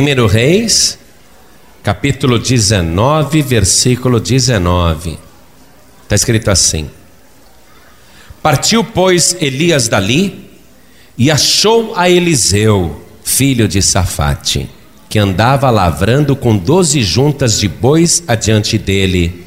1 0.00 0.26
Reis, 0.28 0.96
capítulo 1.82 2.38
19, 2.38 3.42
versículo 3.42 4.20
19. 4.20 5.18
Está 6.04 6.14
escrito 6.14 6.52
assim: 6.52 6.88
Partiu, 8.40 8.84
pois, 8.84 9.36
Elias 9.40 9.88
dali 9.88 10.50
e 11.18 11.32
achou 11.32 11.96
a 11.96 12.08
Eliseu, 12.08 13.04
filho 13.24 13.66
de 13.66 13.82
Safate, 13.82 14.70
que 15.08 15.18
andava 15.18 15.68
lavrando 15.68 16.36
com 16.36 16.56
doze 16.56 17.02
juntas 17.02 17.58
de 17.58 17.66
bois 17.66 18.22
adiante 18.28 18.78
dele. 18.78 19.44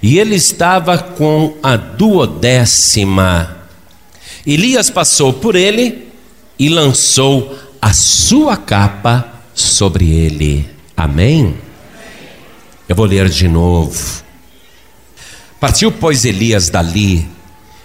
E 0.00 0.16
ele 0.16 0.36
estava 0.36 0.96
com 0.96 1.56
a 1.60 1.74
duodécima. 1.74 3.56
Elias 4.46 4.90
passou 4.90 5.32
por 5.32 5.56
ele 5.56 6.06
e 6.56 6.68
lançou 6.68 7.58
a 7.80 7.92
sua 7.92 8.56
capa 8.56 9.31
sobre 9.54 10.10
ele. 10.10 10.68
Amém? 10.96 11.56
Eu 12.88 12.96
vou 12.96 13.06
ler 13.06 13.28
de 13.28 13.48
novo. 13.48 14.22
Partiu, 15.60 15.92
pois, 15.92 16.24
Elias 16.24 16.68
dali 16.68 17.28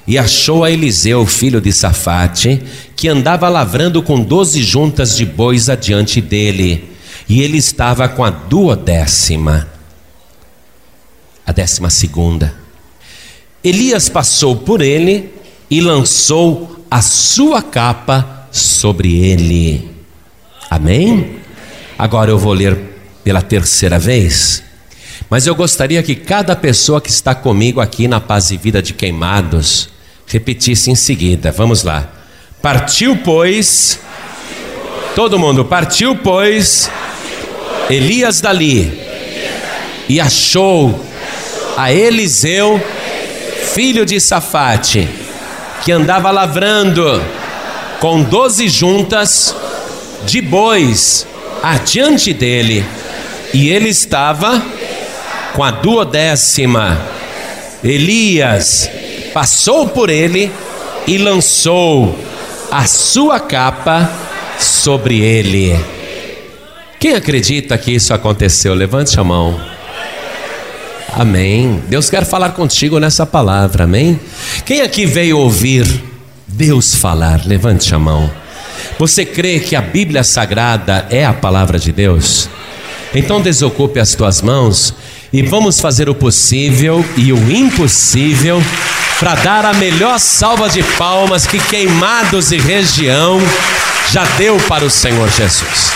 e 0.08 0.18
achou 0.18 0.64
a 0.64 0.72
Eliseu, 0.72 1.26
filho 1.26 1.60
de 1.60 1.74
Safate, 1.74 2.64
que 2.96 3.10
andava 3.10 3.50
lavrando 3.50 4.02
com 4.02 4.22
doze 4.22 4.64
juntas 4.64 5.18
de 5.18 5.26
bois 5.26 5.70
adiante 5.70 6.22
dele, 6.22 6.90
e 7.28 7.42
ele 7.42 7.58
estava 7.58 8.08
com 8.08 8.24
a 8.24 8.30
duodécima, 8.30 9.68
a 11.46 11.52
décima 11.52 11.90
segunda. 11.90 12.56
Elias 13.62 14.08
passou 14.08 14.56
por 14.56 14.82
ele 14.82 15.30
e 15.70 15.82
lançou 15.82 16.86
a 16.90 17.02
sua 17.02 17.62
capa 17.62 18.48
sobre 18.50 19.18
ele. 19.18 19.92
Amém? 20.70 21.36
Agora 21.98 22.30
eu 22.30 22.38
vou 22.38 22.54
ler 22.54 22.78
pela 23.24 23.42
terceira 23.42 23.98
vez. 23.98 24.64
Mas 25.30 25.48
eu 25.48 25.56
gostaria 25.56 26.04
que 26.04 26.16
cada 26.16 26.56
pessoa 26.56 27.02
que 27.02 27.10
está 27.10 27.34
comigo 27.34 27.82
aqui 27.82 28.08
na 28.08 28.22
Paz 28.22 28.52
e 28.52 28.58
Vida 28.58 28.82
de 28.82 28.94
Queimados 28.94 29.90
repetisse 30.28 30.92
em 30.92 30.96
seguida. 30.96 31.52
Vamos 31.52 31.84
lá. 31.84 32.08
Partiu, 32.62 33.18
pois. 33.18 34.00
Todo 35.16 35.40
mundo, 35.40 35.66
partiu, 35.66 36.16
pois. 36.16 36.90
Elias 37.90 38.42
dali. 38.42 38.92
E 40.08 40.20
achou 40.20 41.04
a 41.76 41.92
Eliseu, 41.92 42.80
filho 43.74 44.06
de 44.06 44.20
Safate, 44.20 45.10
que 45.84 45.92
andava 45.92 46.30
lavrando 46.30 47.22
com 48.00 48.22
doze 48.22 48.70
juntas 48.70 49.56
de 50.26 50.42
bois 50.42 51.26
adiante 51.64 52.34
dele, 52.34 52.86
e 53.54 53.70
ele 53.70 53.90
estava 53.90 54.62
com 55.54 55.64
a 55.64 55.72
duodécima. 55.72 57.00
Elias 57.84 58.90
passou 59.34 59.88
por 59.88 60.10
ele 60.10 60.52
e 61.06 61.18
lançou 61.18 62.18
a 62.72 62.86
sua 62.86 63.40
capa 63.40 64.12
sobre 64.60 65.22
ele. 65.22 65.78
Quem 67.00 67.14
acredita 67.14 67.78
que 67.78 67.92
isso 67.92 68.14
aconteceu? 68.14 68.74
Levante 68.74 69.20
a 69.20 69.24
mão. 69.24 69.60
Amém. 71.14 71.82
Deus 71.88 72.10
quer 72.10 72.26
falar 72.26 72.52
contigo 72.52 73.00
nessa 73.00 73.26
palavra, 73.26 73.86
amém? 73.86 74.20
Quem 74.66 74.82
aqui 74.82 75.06
veio 75.06 75.38
ouvir 75.38 75.88
Deus 76.48 76.96
falar? 76.96 77.46
Levante 77.46 77.94
a 77.94 78.00
mão. 78.00 78.30
Você 79.00 79.24
crê 79.24 79.60
que 79.60 79.76
a 79.76 79.82
Bíblia 79.82 80.24
Sagrada 80.24 81.06
é 81.10 81.24
a 81.24 81.34
palavra 81.34 81.78
de 81.78 81.92
Deus? 81.92 82.50
Então 83.14 83.42
desocupe 83.42 84.00
as 84.00 84.16
tuas 84.16 84.42
mãos 84.42 84.94
e 85.32 85.42
vamos 85.44 85.80
fazer 85.80 86.10
o 86.10 86.16
possível 86.16 87.06
e 87.16 87.32
o 87.32 87.52
impossível 87.52 88.62
para 89.20 89.36
dar 89.36 89.66
a 89.66 89.74
melhor 89.74 90.20
salva 90.20 90.70
de 90.70 90.84
palmas 90.84 91.46
que 91.46 91.60
queimados 91.60 92.52
e 92.52 92.58
região 92.58 93.40
já 94.12 94.24
deu 94.38 94.58
para 94.68 94.84
o 94.84 94.90
Senhor 94.90 95.30
Jesus. 95.30 95.92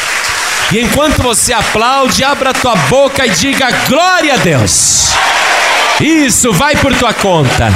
E 0.72 0.80
enquanto 0.80 1.22
você 1.22 1.54
aplaude, 1.54 2.24
abra 2.24 2.54
tua 2.54 2.75
boca 2.75 3.25
e 3.25 3.30
diga 3.31 3.70
glória 3.88 4.36
a 4.36 4.38
Deus. 4.38 5.09
Isso, 6.00 6.54
vai 6.54 6.75
por 6.75 6.96
tua 6.96 7.14
conta. 7.14 7.72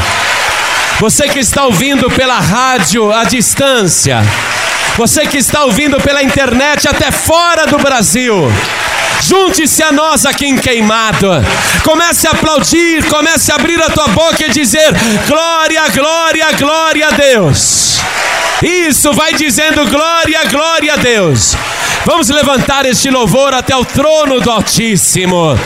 Você 0.99 1.27
que 1.27 1.39
está 1.39 1.65
ouvindo 1.65 2.09
pela 2.09 2.39
rádio 2.39 3.11
à 3.11 3.25
distância, 3.25 4.21
você 4.97 5.27
que 5.27 5.37
está 5.37 5.65
ouvindo 5.65 5.97
pela 5.97 6.23
internet 6.23 6.87
até 6.87 7.11
fora 7.11 7.67
do 7.67 7.77
Brasil, 7.77 8.49
junte-se 9.21 9.83
a 9.83 9.91
nós 9.91 10.25
aqui 10.25 10.45
em 10.45 10.55
Queimado. 10.55 11.29
Comece 11.83 12.27
a 12.27 12.31
aplaudir, 12.31 13.03
comece 13.09 13.51
a 13.51 13.55
abrir 13.55 13.81
a 13.83 13.89
tua 13.89 14.07
boca 14.07 14.45
e 14.45 14.49
dizer: 14.49 14.93
glória, 15.27 15.83
glória, 15.89 16.51
glória 16.53 17.07
a 17.09 17.11
Deus. 17.11 17.99
Isso, 18.63 19.11
vai 19.11 19.33
dizendo 19.33 19.85
glória, 19.89 20.45
glória 20.45 20.93
a 20.93 20.97
Deus. 20.97 21.57
Vamos 22.05 22.29
levantar 22.29 22.85
este 22.85 23.09
louvor 23.09 23.53
até 23.53 23.75
o 23.75 23.83
trono 23.83 24.39
do 24.39 24.49
Altíssimo. 24.49 25.59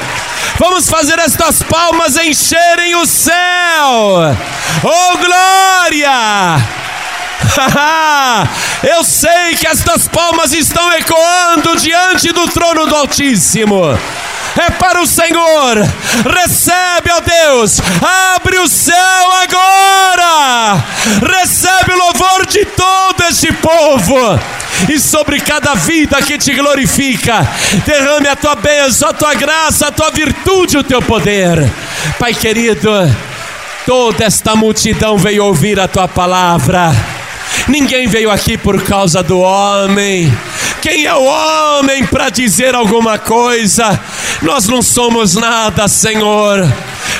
Vamos 0.60 0.90
fazer 0.90 1.18
estas 1.20 1.64
palmas 1.64 2.18
encherem 2.18 2.94
o 2.96 3.06
céu. 3.06 3.34
Oh 4.84 5.18
glória! 5.18 6.12
Eu 8.84 9.02
sei 9.06 9.56
que 9.58 9.66
estas 9.66 10.10
palmas 10.10 10.52
estão 10.52 10.92
ecoando 10.92 11.78
diante 11.78 12.34
do 12.34 12.46
trono 12.50 12.86
do 12.88 12.94
Altíssimo. 12.94 13.98
É 14.58 14.70
para 14.72 15.02
o 15.02 15.08
Senhor. 15.08 15.78
Recebe, 16.26 17.12
ó 17.12 17.20
Deus. 17.20 17.80
Abre 18.36 18.58
o 18.60 18.68
céu 18.68 19.32
agora. 19.44 20.84
Recebe 21.38 21.94
o 21.94 21.98
louvor 21.98 22.46
de 22.46 22.66
todo 22.66 23.24
este 23.30 23.52
povo 23.54 24.40
e 24.88 25.00
sobre 25.00 25.40
cada 25.40 25.76
vida 25.76 26.22
que 26.22 26.38
te 26.38 26.54
glorifica. 26.54 27.48
Derrame 27.86 28.28
a 28.28 28.36
tua 28.36 28.56
bênção, 28.56 29.10
a 29.10 29.14
tua 29.14 29.34
graça, 29.34 29.88
a 29.88 29.92
tua 29.92 30.12
virtude, 30.12 30.78
o 30.78 30.84
teu 30.84 31.02
poder. 31.02 31.70
Pai 32.18 32.34
querido, 32.34 32.90
toda 33.86 34.26
esta 34.26 34.56
multidão 34.56 35.18
veio 35.18 35.46
ouvir 35.46 35.80
a 35.80 35.88
tua 35.88 36.08
palavra 36.08 36.92
Ninguém 37.68 38.08
veio 38.08 38.32
aqui 38.32 38.58
por 38.58 38.82
causa 38.84 39.22
do 39.22 39.40
homem. 39.40 40.34
Quem 40.82 41.06
é 41.06 41.14
o 41.14 41.24
homem 41.24 42.06
para 42.06 42.30
dizer 42.30 42.74
alguma 42.74 43.18
coisa? 43.18 44.00
Nós 44.42 44.68
não 44.68 44.82
somos 44.82 45.36
nada, 45.36 45.88
Senhor. 45.88 46.66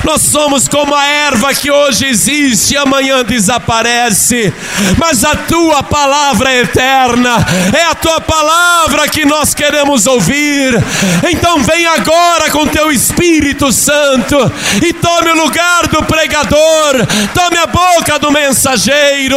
Nós 0.04 0.22
somos 0.22 0.66
como 0.66 0.94
a 0.94 1.04
erva 1.04 1.52
que 1.52 1.70
hoje 1.70 2.06
existe 2.06 2.74
e 2.74 2.76
amanhã 2.76 3.22
desaparece, 3.22 4.52
mas 4.96 5.24
a 5.24 5.34
tua 5.36 5.82
palavra 5.82 6.50
é 6.50 6.60
eterna, 6.60 7.36
é 7.76 7.84
a 7.84 7.94
tua 7.94 8.20
palavra 8.20 9.08
que 9.08 9.26
nós 9.26 9.52
queremos 9.52 10.06
ouvir. 10.06 10.72
Então 11.30 11.62
vem 11.62 11.86
agora 11.86 12.50
com 12.50 12.66
teu 12.66 12.90
Espírito 12.90 13.70
Santo 13.72 14.36
e 14.82 14.92
tome 14.94 15.32
o 15.32 15.42
lugar 15.42 15.86
do 15.88 16.02
pregador, 16.04 17.06
tome 17.34 17.58
a 17.58 17.66
boca 17.66 18.18
do 18.18 18.32
mensageiro. 18.32 19.36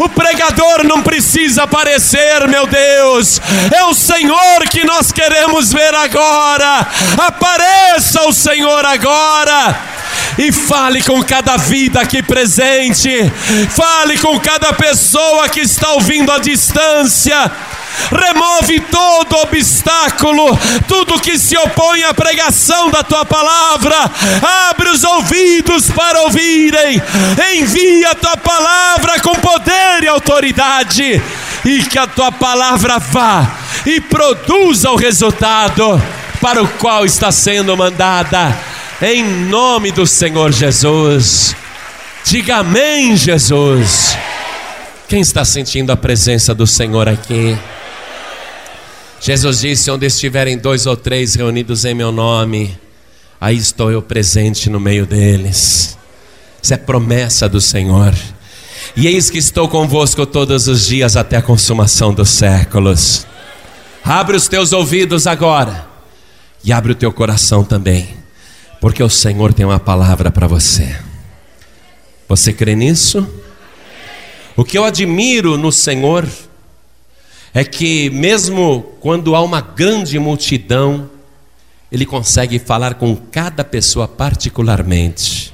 O 0.00 0.08
pregador 0.08 0.84
não 0.84 1.02
precisa 1.02 1.64
aparecer, 1.64 2.48
meu 2.48 2.66
Deus, 2.66 3.40
é 3.74 3.84
o 3.84 3.94
Senhor 3.94 4.68
que 4.70 4.84
nós 4.84 5.12
queremos 5.12 5.72
ver 5.72 5.94
agora. 5.94 6.86
Apareça 7.18 8.22
o 8.22 8.32
Senhor 8.32 8.84
agora 8.84 9.90
e 10.38 10.50
fale 10.52 11.02
com 11.02 11.22
cada 11.22 11.56
vida 11.56 12.00
aqui 12.00 12.22
presente, 12.22 13.10
fale 13.70 14.16
com 14.18 14.38
cada 14.40 14.72
pessoa 14.72 15.48
que 15.48 15.60
está 15.60 15.92
ouvindo 15.92 16.30
à 16.32 16.38
distância. 16.38 17.50
Remove 18.10 18.80
todo 18.80 19.36
obstáculo, 19.36 20.58
tudo 20.88 21.20
que 21.20 21.38
se 21.38 21.56
opõe 21.58 22.02
à 22.04 22.14
pregação 22.14 22.90
da 22.90 23.02
tua 23.02 23.24
palavra. 23.24 23.96
Abre 24.70 24.88
os 24.88 25.04
ouvidos 25.04 25.90
para 25.90 26.22
ouvirem. 26.22 27.02
Envia 27.54 28.10
a 28.10 28.14
tua 28.14 28.36
palavra 28.36 29.20
com 29.20 29.34
poder 29.34 30.04
e 30.04 30.08
autoridade. 30.08 31.22
E 31.64 31.82
que 31.84 31.98
a 31.98 32.06
tua 32.06 32.32
palavra 32.32 32.98
vá 32.98 33.58
e 33.86 34.00
produza 34.00 34.90
o 34.90 34.96
resultado 34.96 36.00
para 36.40 36.62
o 36.62 36.68
qual 36.68 37.04
está 37.04 37.30
sendo 37.30 37.76
mandada 37.76 38.56
em 39.02 39.22
nome 39.24 39.90
do 39.92 40.06
Senhor 40.06 40.52
Jesus. 40.52 41.54
Diga 42.24 42.56
amém, 42.58 43.16
Jesus. 43.16 44.16
Quem 45.08 45.20
está 45.20 45.44
sentindo 45.44 45.90
a 45.90 45.96
presença 45.96 46.54
do 46.54 46.66
Senhor 46.66 47.08
aqui? 47.08 47.58
Jesus 49.20 49.60
disse: 49.60 49.90
Onde 49.90 50.06
estiverem 50.06 50.56
dois 50.56 50.86
ou 50.86 50.96
três 50.96 51.34
reunidos 51.34 51.84
em 51.84 51.94
meu 51.94 52.12
nome, 52.12 52.78
aí 53.40 53.56
estou 53.56 53.90
eu 53.90 54.00
presente 54.00 54.70
no 54.70 54.78
meio 54.78 55.06
deles. 55.06 55.98
Isso 56.62 56.74
é 56.74 56.76
promessa 56.76 57.48
do 57.48 57.60
Senhor. 57.60 58.14
E 58.96 59.06
eis 59.06 59.30
que 59.30 59.38
estou 59.38 59.68
convosco 59.68 60.26
todos 60.26 60.68
os 60.68 60.86
dias 60.86 61.16
até 61.16 61.36
a 61.36 61.42
consumação 61.42 62.12
dos 62.12 62.30
séculos. 62.30 63.26
Abre 64.04 64.36
os 64.36 64.48
teus 64.48 64.72
ouvidos 64.72 65.26
agora 65.26 65.86
e 66.64 66.72
abre 66.72 66.92
o 66.92 66.94
teu 66.94 67.12
coração 67.12 67.64
também, 67.64 68.16
porque 68.80 69.02
o 69.02 69.10
Senhor 69.10 69.52
tem 69.52 69.64
uma 69.64 69.78
palavra 69.78 70.30
para 70.30 70.46
você. 70.46 70.96
Você 72.28 72.52
crê 72.52 72.74
nisso? 72.74 73.26
O 74.56 74.64
que 74.64 74.76
eu 74.76 74.84
admiro 74.84 75.56
no 75.56 75.72
Senhor 75.72 76.28
é 77.52 77.64
que, 77.64 78.10
mesmo 78.10 78.82
quando 79.00 79.34
há 79.34 79.42
uma 79.42 79.60
grande 79.60 80.18
multidão, 80.18 81.10
Ele 81.90 82.06
consegue 82.06 82.58
falar 82.58 82.94
com 82.94 83.16
cada 83.16 83.64
pessoa 83.64 84.06
particularmente. 84.06 85.52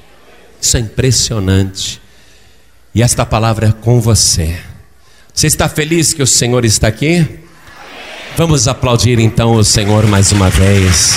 Isso 0.61 0.77
é 0.77 0.79
impressionante. 0.79 2.01
E 2.97 3.03
esta 3.03 3.23
palavra 3.23 3.67
é 3.67 3.71
com 3.71 4.01
você. 4.01 4.57
Você 5.31 5.45
está 5.45 5.69
feliz 5.69 6.13
que 6.13 6.23
o 6.23 6.25
Senhor 6.25 6.65
está 6.65 6.87
aqui? 6.87 7.23
Vamos 8.35 8.67
aplaudir 8.67 9.19
então 9.19 9.53
o 9.53 9.63
Senhor 9.63 10.07
mais 10.07 10.31
uma 10.31 10.49
vez. 10.49 11.15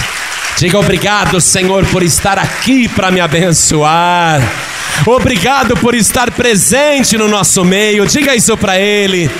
Diga 0.59 0.79
obrigado, 0.79 1.41
Senhor, 1.41 1.87
por 1.87 2.03
estar 2.03 2.39
aqui 2.39 2.87
para 2.87 3.11
me 3.11 3.19
abençoar. 3.19 4.43
Obrigado 5.07 5.75
por 5.79 5.95
estar 5.95 6.31
presente 6.33 7.17
no 7.17 7.29
nosso 7.29 7.65
meio. 7.65 8.05
Diga 8.05 8.37
isso 8.37 8.59
para 8.59 8.79
Ele. 8.79 9.31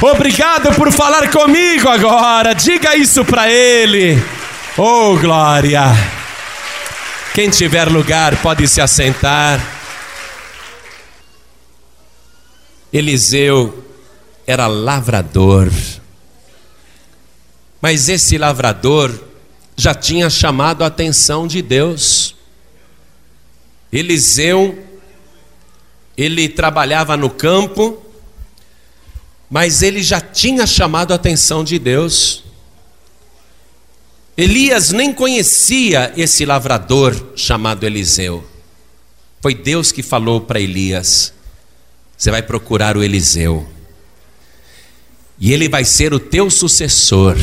Obrigado 0.00 0.72
por 0.76 0.92
falar 0.92 1.28
comigo 1.28 1.88
agora. 1.88 2.54
Diga 2.54 2.94
isso 2.94 3.24
para 3.24 3.50
Ele. 3.50 4.22
Oh, 4.78 5.18
glória. 5.18 5.92
Quem 7.34 7.50
tiver 7.50 7.88
lugar 7.88 8.36
pode 8.36 8.68
se 8.68 8.80
assentar. 8.80 9.79
Eliseu 12.92 13.84
era 14.46 14.66
lavrador. 14.66 15.70
Mas 17.80 18.08
esse 18.08 18.36
lavrador 18.36 19.18
já 19.76 19.94
tinha 19.94 20.28
chamado 20.28 20.82
a 20.82 20.88
atenção 20.88 21.46
de 21.46 21.62
Deus. 21.62 22.34
Eliseu, 23.92 24.78
ele 26.16 26.48
trabalhava 26.48 27.16
no 27.16 27.30
campo, 27.30 28.02
mas 29.48 29.82
ele 29.82 30.02
já 30.02 30.20
tinha 30.20 30.66
chamado 30.66 31.12
a 31.12 31.16
atenção 31.16 31.64
de 31.64 31.78
Deus. 31.78 32.44
Elias 34.36 34.90
nem 34.90 35.12
conhecia 35.12 36.12
esse 36.16 36.44
lavrador 36.44 37.32
chamado 37.36 37.84
Eliseu. 37.84 38.46
Foi 39.40 39.54
Deus 39.54 39.90
que 39.90 40.02
falou 40.02 40.40
para 40.40 40.60
Elias: 40.60 41.32
Você 42.20 42.30
vai 42.30 42.42
procurar 42.42 42.98
o 42.98 43.02
Eliseu, 43.02 43.66
e 45.38 45.54
ele 45.54 45.70
vai 45.70 45.86
ser 45.86 46.12
o 46.12 46.20
teu 46.20 46.50
sucessor. 46.50 47.34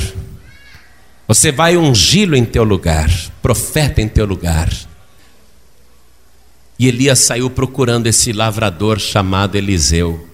Você 1.28 1.52
vai 1.52 1.76
ungí-lo 1.76 2.36
em 2.36 2.46
teu 2.46 2.64
lugar, 2.64 3.10
profeta 3.42 4.04
em 4.04 4.08
teu 4.08 4.24
lugar. 4.24 4.72
E 6.78 6.88
Elias 6.88 7.18
saiu 7.18 7.50
procurando 7.50 8.06
esse 8.06 8.32
lavrador 8.32 9.00
chamado 9.00 9.56
Eliseu. 9.56 10.28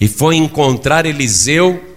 E 0.00 0.08
foi 0.08 0.34
encontrar 0.34 1.06
Eliseu 1.06 1.96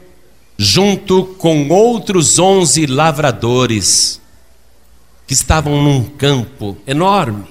junto 0.60 1.26
com 1.40 1.70
outros 1.70 2.38
onze 2.38 2.86
lavradores 2.86 4.22
que 5.26 5.34
estavam 5.34 5.84
num 5.84 6.04
campo 6.04 6.78
enorme, 6.86 7.48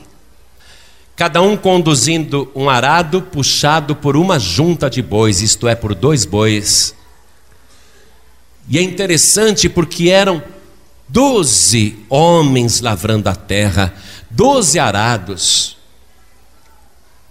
cada 1.14 1.42
um 1.42 1.56
conduzindo 1.56 2.50
um 2.54 2.68
arado 2.70 3.22
puxado 3.22 3.94
por 3.94 4.16
uma 4.16 4.38
junta 4.38 4.88
de 4.88 5.02
bois, 5.02 5.40
isto 5.40 5.68
é, 5.68 5.74
por 5.74 5.94
dois 5.94 6.24
bois. 6.24 6.94
E 8.68 8.78
é 8.78 8.82
interessante 8.82 9.68
porque 9.68 10.08
eram 10.08 10.42
doze 11.08 11.98
homens 12.08 12.80
lavrando 12.80 13.28
a 13.28 13.34
terra, 13.34 13.94
doze 14.30 14.78
arados. 14.78 15.76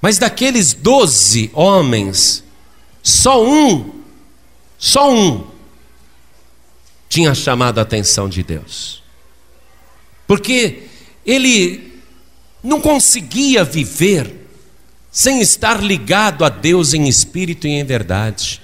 Mas 0.01 0.17
daqueles 0.17 0.73
doze 0.73 1.49
homens, 1.53 2.43
só 3.01 3.43
um, 3.43 4.01
só 4.77 5.11
um, 5.13 5.47
tinha 7.09 7.33
chamado 7.35 7.79
a 7.79 7.81
atenção 7.81 8.29
de 8.29 8.43
Deus. 8.43 9.03
Porque 10.27 10.83
ele 11.25 11.90
não 12.63 12.79
conseguia 12.79 13.63
viver 13.63 14.41
sem 15.11 15.41
estar 15.41 15.83
ligado 15.83 16.45
a 16.45 16.49
Deus 16.49 16.93
em 16.93 17.07
espírito 17.07 17.67
e 17.67 17.71
em 17.71 17.83
verdade. 17.83 18.61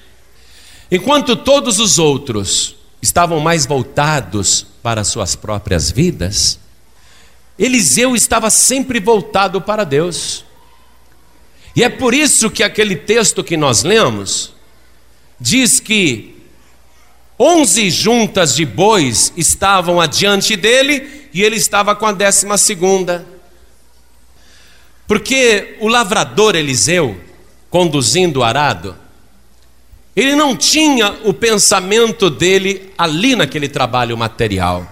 Enquanto 0.89 1.35
todos 1.35 1.79
os 1.79 1.99
outros 1.99 2.75
estavam 3.01 3.39
mais 3.39 3.65
voltados 3.65 4.65
para 4.81 5.03
suas 5.03 5.35
próprias 5.35 5.91
vidas, 5.91 6.59
Eliseu 7.59 8.15
estava 8.15 8.49
sempre 8.49 8.99
voltado 8.99 9.59
para 9.59 9.83
Deus. 9.83 10.45
E 11.75 11.83
é 11.83 11.89
por 11.89 12.13
isso 12.13 12.49
que 12.49 12.63
aquele 12.63 12.95
texto 12.95 13.43
que 13.43 13.57
nós 13.57 13.83
lemos 13.83 14.53
diz 15.39 15.79
que 15.79 16.35
onze 17.39 17.89
juntas 17.89 18.55
de 18.55 18.65
bois 18.65 19.33
estavam 19.35 19.99
adiante 19.99 20.55
dele 20.55 21.29
e 21.33 21.43
ele 21.43 21.55
estava 21.55 21.95
com 21.95 22.05
a 22.05 22.11
décima 22.11 22.57
segunda. 22.57 23.36
Porque 25.07 25.77
o 25.79 25.87
lavrador 25.87 26.55
Eliseu, 26.55 27.19
conduzindo 27.69 28.41
o 28.41 28.43
arado, 28.43 28.95
ele 30.15 30.35
não 30.35 30.55
tinha 30.55 31.11
o 31.23 31.33
pensamento 31.33 32.29
dele 32.29 32.91
ali 32.97 33.35
naquele 33.35 33.69
trabalho 33.69 34.17
material. 34.17 34.85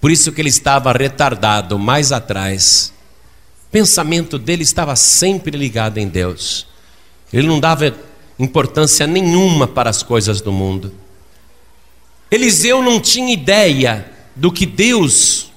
Por 0.00 0.10
isso 0.10 0.32
que 0.32 0.40
ele 0.40 0.48
estava 0.48 0.92
retardado 0.92 1.78
mais 1.78 2.12
atrás. 2.12 2.92
O 3.68 3.70
pensamento 3.70 4.38
dele 4.38 4.62
estava 4.62 4.96
sempre 4.96 5.56
ligado 5.56 5.98
em 5.98 6.08
Deus. 6.08 6.66
Ele 7.32 7.46
não 7.46 7.60
dava 7.60 7.94
importância 8.38 9.06
nenhuma 9.06 9.66
para 9.66 9.90
as 9.90 10.02
coisas 10.02 10.40
do 10.40 10.50
mundo. 10.50 10.94
Eliseu 12.30 12.82
não 12.82 13.00
tinha 13.00 13.32
ideia 13.32 14.10
do 14.34 14.50
que 14.52 14.64
Deus 14.64 15.50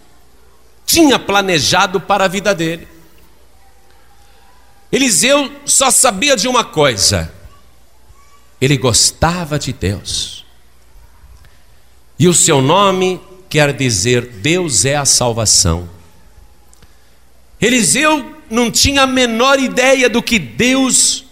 tinha 0.85 1.17
planejado 1.17 2.01
para 2.01 2.25
a 2.25 2.27
vida 2.27 2.53
dele. 2.53 2.87
Eliseu 4.91 5.49
só 5.65 5.89
sabia 5.89 6.35
de 6.35 6.47
uma 6.47 6.63
coisa: 6.63 7.33
ele 8.59 8.77
gostava 8.77 9.57
de 9.57 9.71
Deus. 9.71 10.45
E 12.19 12.27
o 12.27 12.33
seu 12.33 12.61
nome 12.61 13.19
quer 13.49 13.73
dizer 13.73 14.27
Deus 14.27 14.85
é 14.85 14.95
a 14.95 15.05
salvação. 15.05 15.89
Eliseu 17.59 18.35
não 18.49 18.69
tinha 18.69 19.03
a 19.03 19.07
menor 19.07 19.59
ideia 19.59 20.09
do 20.09 20.21
que 20.21 20.37
Deus 20.37 21.25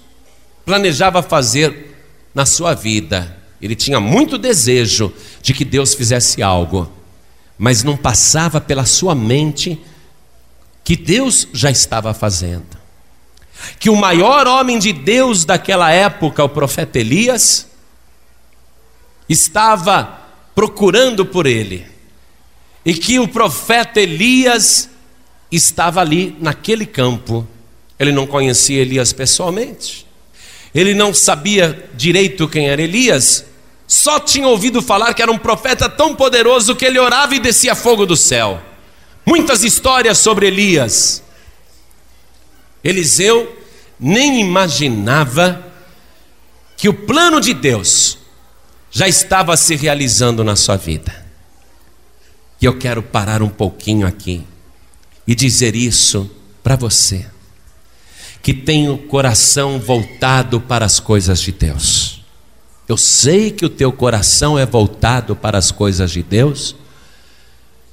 planejava 0.65 1.22
fazer 1.22 1.95
na 2.34 2.45
sua 2.45 2.74
vida. 2.74 3.38
Ele 3.62 3.75
tinha 3.75 4.00
muito 4.00 4.38
desejo 4.38 5.13
de 5.41 5.53
que 5.53 5.65
Deus 5.65 5.93
fizesse 5.93 6.41
algo, 6.41 6.89
mas 7.57 7.84
não 7.84 7.98
passava 7.98 8.62
pela 8.62 8.86
sua 8.86 9.13
mente 9.13 9.79
que 10.84 10.95
Deus 10.95 11.48
já 11.51 11.69
estava 11.69 12.13
fazendo 12.13 12.78
que 13.80 13.89
o 13.89 13.96
maior 13.96 14.48
homem 14.48 14.80
de 14.80 14.94
Deus 14.94 15.46
daquela 15.46 15.92
época, 15.92 16.44
o 16.44 16.50
profeta 16.50 17.00
Elias, 17.00 17.68
estava 19.28 20.20
procurando 20.56 21.25
por 21.25 21.46
ele, 21.46 21.86
e 22.86 22.94
que 22.94 23.20
o 23.20 23.28
profeta 23.28 24.00
Elias 24.00 24.89
estava 25.51 26.01
ali 26.01 26.36
naquele 26.39 26.86
campo. 26.86 27.48
Ele 27.98 28.12
não 28.12 28.25
conhecia 28.25 28.82
Elias 28.82 29.13
pessoalmente, 29.13 30.06
ele 30.74 30.94
não 30.94 31.13
sabia 31.13 31.89
direito 31.96 32.48
quem 32.48 32.70
era 32.70 32.82
Elias, 32.82 33.46
só 33.89 34.20
tinha 34.20 34.48
ouvido 34.48 34.84
falar 34.84 35.16
que 35.16 35.22
era 35.22 35.32
um 35.32 35.38
profeta 35.38 35.89
tão 35.89 36.16
poderoso 36.16 36.75
que 36.75 36.86
ele 36.86 37.00
orava 37.00 37.34
e 37.36 37.39
descia 37.39 37.74
fogo 37.74 38.06
do 38.06 38.16
céu. 38.16 38.62
Muitas 39.25 39.63
histórias 39.63 40.20
sobre 40.20 40.46
Elias. 40.46 41.24
Eliseu 42.83 43.57
nem 44.00 44.39
imaginava 44.39 45.65
que 46.77 46.88
o 46.88 46.93
plano 46.93 47.41
de 47.41 47.53
Deus 47.53 48.17
já 48.89 49.07
estava 49.07 49.57
se 49.57 49.75
realizando 49.75 50.43
na 50.43 50.55
sua 50.55 50.77
vida. 50.77 51.27
E 52.62 52.65
eu 52.65 52.77
quero 52.77 53.03
parar 53.03 53.41
um 53.41 53.50
pouquinho 53.50 54.07
aqui 54.07 54.45
e 55.27 55.36
dizer 55.36 55.75
isso 55.75 56.29
para 56.63 56.75
você, 56.75 57.25
que 58.41 58.53
tem 58.53 58.89
o 58.89 58.98
coração 58.98 59.79
voltado 59.79 60.59
para 60.59 60.86
as 60.86 61.00
coisas 61.00 61.41
de 61.41 61.51
Deus. 61.51 62.24
Eu 62.88 62.98
sei 62.98 63.51
que 63.51 63.65
o 63.65 63.69
teu 63.69 63.91
coração 63.91 64.57
é 64.57 64.65
voltado 64.65 65.36
para 65.36 65.57
as 65.57 65.71
coisas 65.71 66.12
de 66.12 66.24
Deus, 66.24 66.75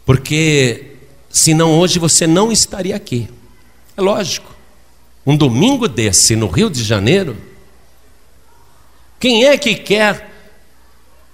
porque 0.04 0.96
senão 1.28 1.78
hoje 1.78 1.98
você 1.98 2.26
não 2.26 2.50
estaria 2.50 2.96
aqui. 2.96 3.28
É 3.96 4.00
lógico 4.00 4.55
um 5.26 5.36
domingo 5.36 5.88
desse 5.88 6.36
no 6.36 6.46
Rio 6.46 6.70
de 6.70 6.84
Janeiro, 6.84 7.36
quem 9.18 9.44
é 9.44 9.58
que 9.58 9.74
quer 9.74 10.30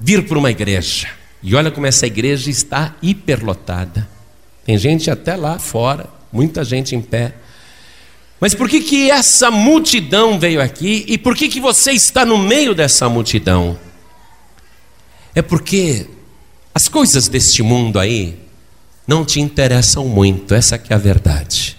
vir 0.00 0.26
para 0.26 0.38
uma 0.38 0.50
igreja. 0.50 1.08
E 1.42 1.54
olha 1.54 1.70
como 1.70 1.86
essa 1.86 2.06
igreja 2.06 2.50
está 2.50 2.94
hiperlotada. 3.02 4.08
Tem 4.64 4.78
gente 4.78 5.10
até 5.10 5.36
lá 5.36 5.58
fora, 5.58 6.08
muita 6.32 6.64
gente 6.64 6.94
em 6.94 7.02
pé. 7.02 7.34
Mas 8.40 8.54
por 8.54 8.68
que, 8.68 8.80
que 8.80 9.10
essa 9.10 9.50
multidão 9.50 10.38
veio 10.38 10.60
aqui 10.60 11.04
e 11.06 11.18
por 11.18 11.36
que, 11.36 11.48
que 11.48 11.60
você 11.60 11.92
está 11.92 12.24
no 12.24 12.38
meio 12.38 12.74
dessa 12.74 13.08
multidão? 13.08 13.78
É 15.34 15.42
porque 15.42 16.06
as 16.74 16.88
coisas 16.88 17.28
deste 17.28 17.62
mundo 17.62 17.98
aí 17.98 18.38
não 19.06 19.24
te 19.24 19.40
interessam 19.40 20.06
muito, 20.06 20.54
essa 20.54 20.78
que 20.78 20.92
é 20.92 20.96
a 20.96 20.98
verdade. 20.98 21.76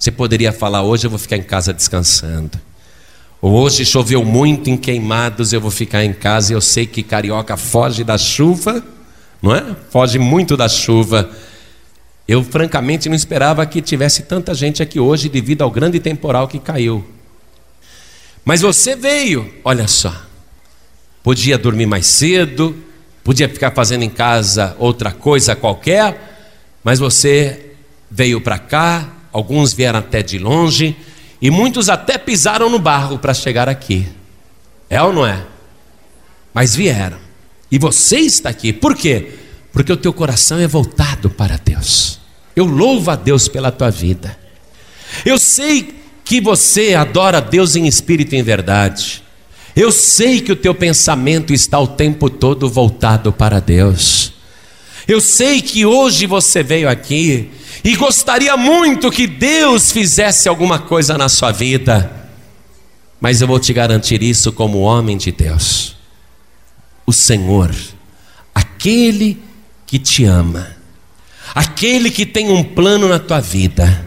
Você 0.00 0.10
poderia 0.10 0.50
falar, 0.50 0.82
hoje 0.82 1.06
eu 1.06 1.10
vou 1.10 1.18
ficar 1.18 1.36
em 1.36 1.42
casa 1.42 1.74
descansando. 1.74 2.58
Ou 3.38 3.52
hoje 3.52 3.84
choveu 3.84 4.24
muito 4.24 4.70
em 4.70 4.76
queimados, 4.78 5.52
eu 5.52 5.60
vou 5.60 5.70
ficar 5.70 6.02
em 6.02 6.14
casa 6.14 6.54
eu 6.54 6.60
sei 6.62 6.86
que 6.86 7.02
carioca 7.02 7.54
foge 7.54 8.02
da 8.02 8.16
chuva, 8.16 8.82
não 9.42 9.54
é? 9.54 9.76
Foge 9.90 10.18
muito 10.18 10.56
da 10.56 10.70
chuva. 10.70 11.28
Eu 12.26 12.42
francamente 12.42 13.10
não 13.10 13.14
esperava 13.14 13.66
que 13.66 13.82
tivesse 13.82 14.22
tanta 14.22 14.54
gente 14.54 14.82
aqui 14.82 14.98
hoje 14.98 15.28
devido 15.28 15.60
ao 15.60 15.70
grande 15.70 16.00
temporal 16.00 16.48
que 16.48 16.58
caiu. 16.58 17.06
Mas 18.42 18.62
você 18.62 18.96
veio, 18.96 19.52
olha 19.62 19.86
só. 19.86 20.14
Podia 21.22 21.58
dormir 21.58 21.84
mais 21.84 22.06
cedo, 22.06 22.74
podia 23.22 23.50
ficar 23.50 23.72
fazendo 23.72 24.02
em 24.02 24.08
casa 24.08 24.74
outra 24.78 25.12
coisa 25.12 25.54
qualquer, 25.54 26.78
mas 26.82 26.98
você 26.98 27.74
veio 28.10 28.40
para 28.40 28.58
cá, 28.58 29.19
alguns 29.32 29.72
vieram 29.72 29.98
até 29.98 30.22
de 30.22 30.38
longe, 30.38 30.96
e 31.40 31.50
muitos 31.50 31.88
até 31.88 32.18
pisaram 32.18 32.68
no 32.68 32.78
barro 32.78 33.18
para 33.18 33.32
chegar 33.32 33.68
aqui. 33.68 34.06
É 34.88 35.00
ou 35.02 35.12
não 35.12 35.26
é? 35.26 35.44
Mas 36.52 36.74
vieram. 36.74 37.18
E 37.70 37.78
você 37.78 38.18
está 38.18 38.48
aqui. 38.50 38.72
Por 38.72 38.96
quê? 38.96 39.34
Porque 39.72 39.92
o 39.92 39.96
teu 39.96 40.12
coração 40.12 40.58
é 40.58 40.66
voltado 40.66 41.30
para 41.30 41.56
Deus. 41.56 42.20
Eu 42.54 42.66
louvo 42.66 43.10
a 43.10 43.16
Deus 43.16 43.48
pela 43.48 43.70
tua 43.70 43.90
vida. 43.90 44.36
Eu 45.24 45.38
sei 45.38 45.94
que 46.24 46.40
você 46.40 46.94
adora 46.94 47.40
Deus 47.40 47.76
em 47.76 47.86
espírito 47.86 48.34
e 48.34 48.38
em 48.38 48.42
verdade. 48.42 49.22
Eu 49.74 49.92
sei 49.92 50.40
que 50.40 50.52
o 50.52 50.56
teu 50.56 50.74
pensamento 50.74 51.52
está 51.52 51.78
o 51.78 51.86
tempo 51.86 52.28
todo 52.28 52.68
voltado 52.68 53.32
para 53.32 53.60
Deus. 53.60 54.32
Eu 55.06 55.20
sei 55.20 55.62
que 55.62 55.86
hoje 55.86 56.26
você 56.26 56.62
veio 56.62 56.88
aqui 56.88 57.50
e 57.82 57.96
gostaria 57.96 58.56
muito 58.56 59.10
que 59.10 59.26
Deus 59.26 59.90
fizesse 59.92 60.48
alguma 60.48 60.78
coisa 60.78 61.16
na 61.16 61.28
sua 61.28 61.52
vida, 61.52 62.28
mas 63.20 63.40
eu 63.40 63.46
vou 63.48 63.58
te 63.58 63.72
garantir 63.72 64.22
isso 64.22 64.52
como 64.52 64.80
homem 64.80 65.16
de 65.16 65.32
Deus. 65.32 65.96
O 67.06 67.12
Senhor, 67.12 67.74
aquele 68.54 69.38
que 69.86 69.98
te 69.98 70.24
ama, 70.24 70.76
aquele 71.54 72.10
que 72.10 72.24
tem 72.24 72.50
um 72.50 72.62
plano 72.62 73.08
na 73.08 73.18
tua 73.18 73.40
vida, 73.40 74.06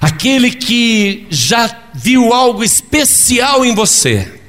aquele 0.00 0.50
que 0.50 1.26
já 1.30 1.70
viu 1.94 2.32
algo 2.32 2.64
especial 2.64 3.64
em 3.64 3.74
você, 3.74 4.40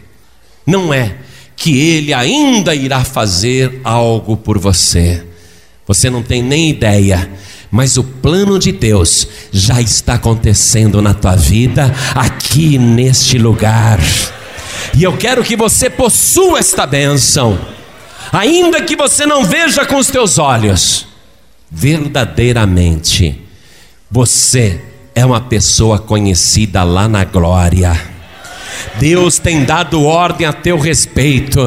não 0.65 0.93
é 0.93 1.17
que 1.55 1.77
ele 1.77 2.13
ainda 2.13 2.73
irá 2.73 3.03
fazer 3.03 3.81
algo 3.83 4.35
por 4.35 4.57
você. 4.57 5.23
Você 5.85 6.09
não 6.09 6.23
tem 6.23 6.41
nem 6.41 6.69
ideia 6.69 7.29
mas 7.71 7.95
o 7.97 8.03
plano 8.03 8.59
de 8.59 8.73
Deus 8.73 9.25
já 9.49 9.81
está 9.81 10.15
acontecendo 10.15 11.01
na 11.01 11.13
tua 11.13 11.37
vida, 11.37 11.95
aqui 12.13 12.77
neste 12.77 13.37
lugar. 13.37 13.97
E 14.93 15.01
eu 15.01 15.15
quero 15.15 15.41
que 15.41 15.55
você 15.55 15.89
possua 15.89 16.59
esta 16.59 16.85
bênção, 16.85 17.57
ainda 18.29 18.81
que 18.81 18.97
você 18.97 19.25
não 19.25 19.45
veja 19.45 19.85
com 19.85 19.95
os 19.95 20.07
teus 20.07 20.37
olhos, 20.37 21.07
verdadeiramente, 21.71 23.39
você 24.09 24.81
é 25.15 25.25
uma 25.25 25.39
pessoa 25.39 25.97
conhecida 25.97 26.83
lá 26.83 27.07
na 27.07 27.23
glória. 27.23 27.97
Deus 28.99 29.39
tem 29.39 29.63
dado 29.63 30.03
ordem 30.03 30.45
a 30.45 30.51
teu 30.51 30.77
respeito, 30.77 31.61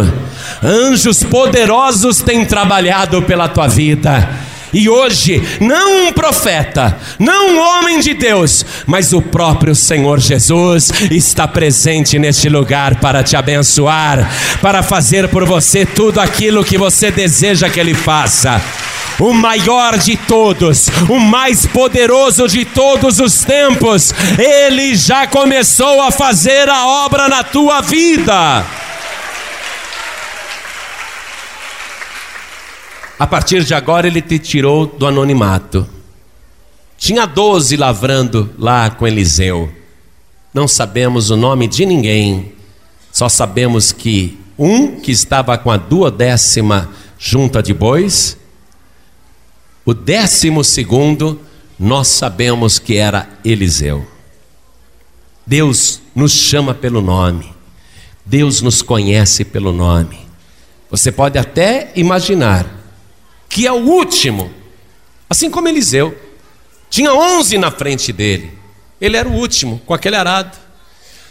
anjos 0.62 1.22
poderosos 1.22 2.18
têm 2.18 2.44
trabalhado 2.44 3.22
pela 3.22 3.48
tua 3.48 3.68
vida 3.68 4.52
e 4.74 4.88
hoje, 4.88 5.40
não 5.60 6.08
um 6.08 6.12
profeta, 6.12 6.98
não 7.18 7.52
um 7.52 7.60
homem 7.60 8.00
de 8.00 8.12
Deus, 8.12 8.66
mas 8.86 9.12
o 9.12 9.22
próprio 9.22 9.74
Senhor 9.74 10.18
Jesus 10.18 10.90
está 11.10 11.46
presente 11.46 12.18
neste 12.18 12.48
lugar 12.48 12.96
para 12.96 13.22
te 13.22 13.36
abençoar, 13.36 14.28
para 14.60 14.82
fazer 14.82 15.28
por 15.28 15.46
você 15.46 15.86
tudo 15.86 16.20
aquilo 16.20 16.64
que 16.64 16.76
você 16.76 17.10
deseja 17.10 17.70
que 17.70 17.78
Ele 17.78 17.94
faça 17.94 18.60
o 19.20 19.32
maior 19.32 19.96
de 19.96 20.16
todos, 20.16 20.88
o 21.08 21.18
mais 21.18 21.66
poderoso 21.66 22.48
de 22.48 22.64
todos 22.64 23.20
os 23.20 23.44
tempos, 23.44 24.12
ele 24.38 24.94
já 24.94 25.26
começou 25.26 26.02
a 26.02 26.10
fazer 26.10 26.68
a 26.68 26.86
obra 26.86 27.28
na 27.28 27.44
tua 27.44 27.80
vida. 27.80 28.64
A 33.24 33.26
partir 33.26 33.64
de 33.64 33.72
agora 33.72 34.06
ele 34.06 34.20
te 34.20 34.38
tirou 34.38 34.84
do 34.84 35.06
anonimato. 35.06 35.88
Tinha 36.98 37.24
doze 37.24 37.74
lavrando 37.74 38.50
lá 38.58 38.90
com 38.90 39.06
Eliseu. 39.06 39.72
Não 40.52 40.68
sabemos 40.68 41.30
o 41.30 41.36
nome 41.36 41.66
de 41.66 41.86
ninguém, 41.86 42.52
só 43.10 43.26
sabemos 43.30 43.92
que 43.92 44.38
um 44.58 45.00
que 45.00 45.10
estava 45.10 45.56
com 45.56 45.70
a 45.70 45.78
duodécima 45.78 46.90
junta 47.18 47.62
de 47.62 47.72
bois, 47.72 48.36
o 49.86 49.94
décimo 49.94 50.62
segundo, 50.62 51.40
nós 51.78 52.08
sabemos 52.08 52.78
que 52.78 52.98
era 52.98 53.26
Eliseu. 53.42 54.06
Deus 55.46 56.02
nos 56.14 56.32
chama 56.32 56.74
pelo 56.74 57.00
nome, 57.00 57.54
Deus 58.22 58.60
nos 58.60 58.82
conhece 58.82 59.46
pelo 59.46 59.72
nome. 59.72 60.18
Você 60.90 61.10
pode 61.10 61.38
até 61.38 61.90
imaginar 61.96 62.83
que 63.54 63.68
é 63.68 63.72
o 63.72 63.76
último, 63.76 64.50
assim 65.30 65.48
como 65.48 65.68
Eliseu. 65.68 66.12
Tinha 66.90 67.14
onze 67.14 67.56
na 67.56 67.70
frente 67.70 68.12
dele, 68.12 68.52
ele 69.00 69.16
era 69.16 69.28
o 69.28 69.32
último, 69.32 69.80
com 69.86 69.94
aquele 69.94 70.16
arado. 70.16 70.58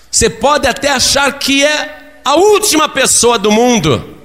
Você 0.10 0.30
pode 0.30 0.66
até 0.66 0.90
achar 0.90 1.38
que 1.38 1.66
é 1.66 2.22
a 2.24 2.36
última 2.36 2.88
pessoa 2.88 3.38
do 3.38 3.52
mundo, 3.52 4.16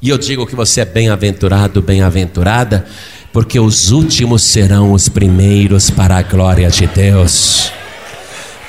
e 0.00 0.08
eu 0.08 0.16
digo 0.16 0.46
que 0.46 0.56
você 0.56 0.80
é 0.80 0.84
bem-aventurado, 0.86 1.82
bem-aventurada, 1.82 2.86
porque 3.30 3.60
os 3.60 3.90
últimos 3.90 4.42
serão 4.42 4.94
os 4.94 5.10
primeiros 5.10 5.90
para 5.90 6.16
a 6.16 6.22
glória 6.22 6.70
de 6.70 6.86
Deus. 6.86 7.70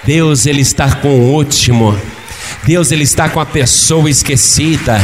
Deus, 0.04 0.46
Ele 0.46 0.60
está 0.60 0.94
com 0.98 1.18
o 1.18 1.34
último. 1.34 1.98
Deus 2.64 2.92
ele 2.92 3.04
está 3.04 3.30
com 3.30 3.40
a 3.40 3.46
pessoa 3.46 4.10
esquecida. 4.10 4.98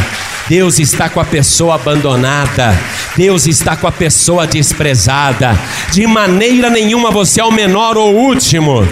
Deus 0.50 0.80
está 0.80 1.10
com 1.10 1.20
a 1.20 1.26
pessoa 1.26 1.76
abandonada. 1.76 2.78
Deus 3.16 3.48
está 3.48 3.76
com 3.76 3.88
a 3.88 3.92
pessoa 3.92 4.48
desprezada. 4.48 5.58
De 5.92 6.06
maneira 6.08 6.70
nenhuma 6.70 7.12
você 7.12 7.42
é 7.42 7.44
o 7.44 7.52
menor 7.52 7.98
ou 7.98 8.14
o 8.14 8.18
último. 8.18 8.88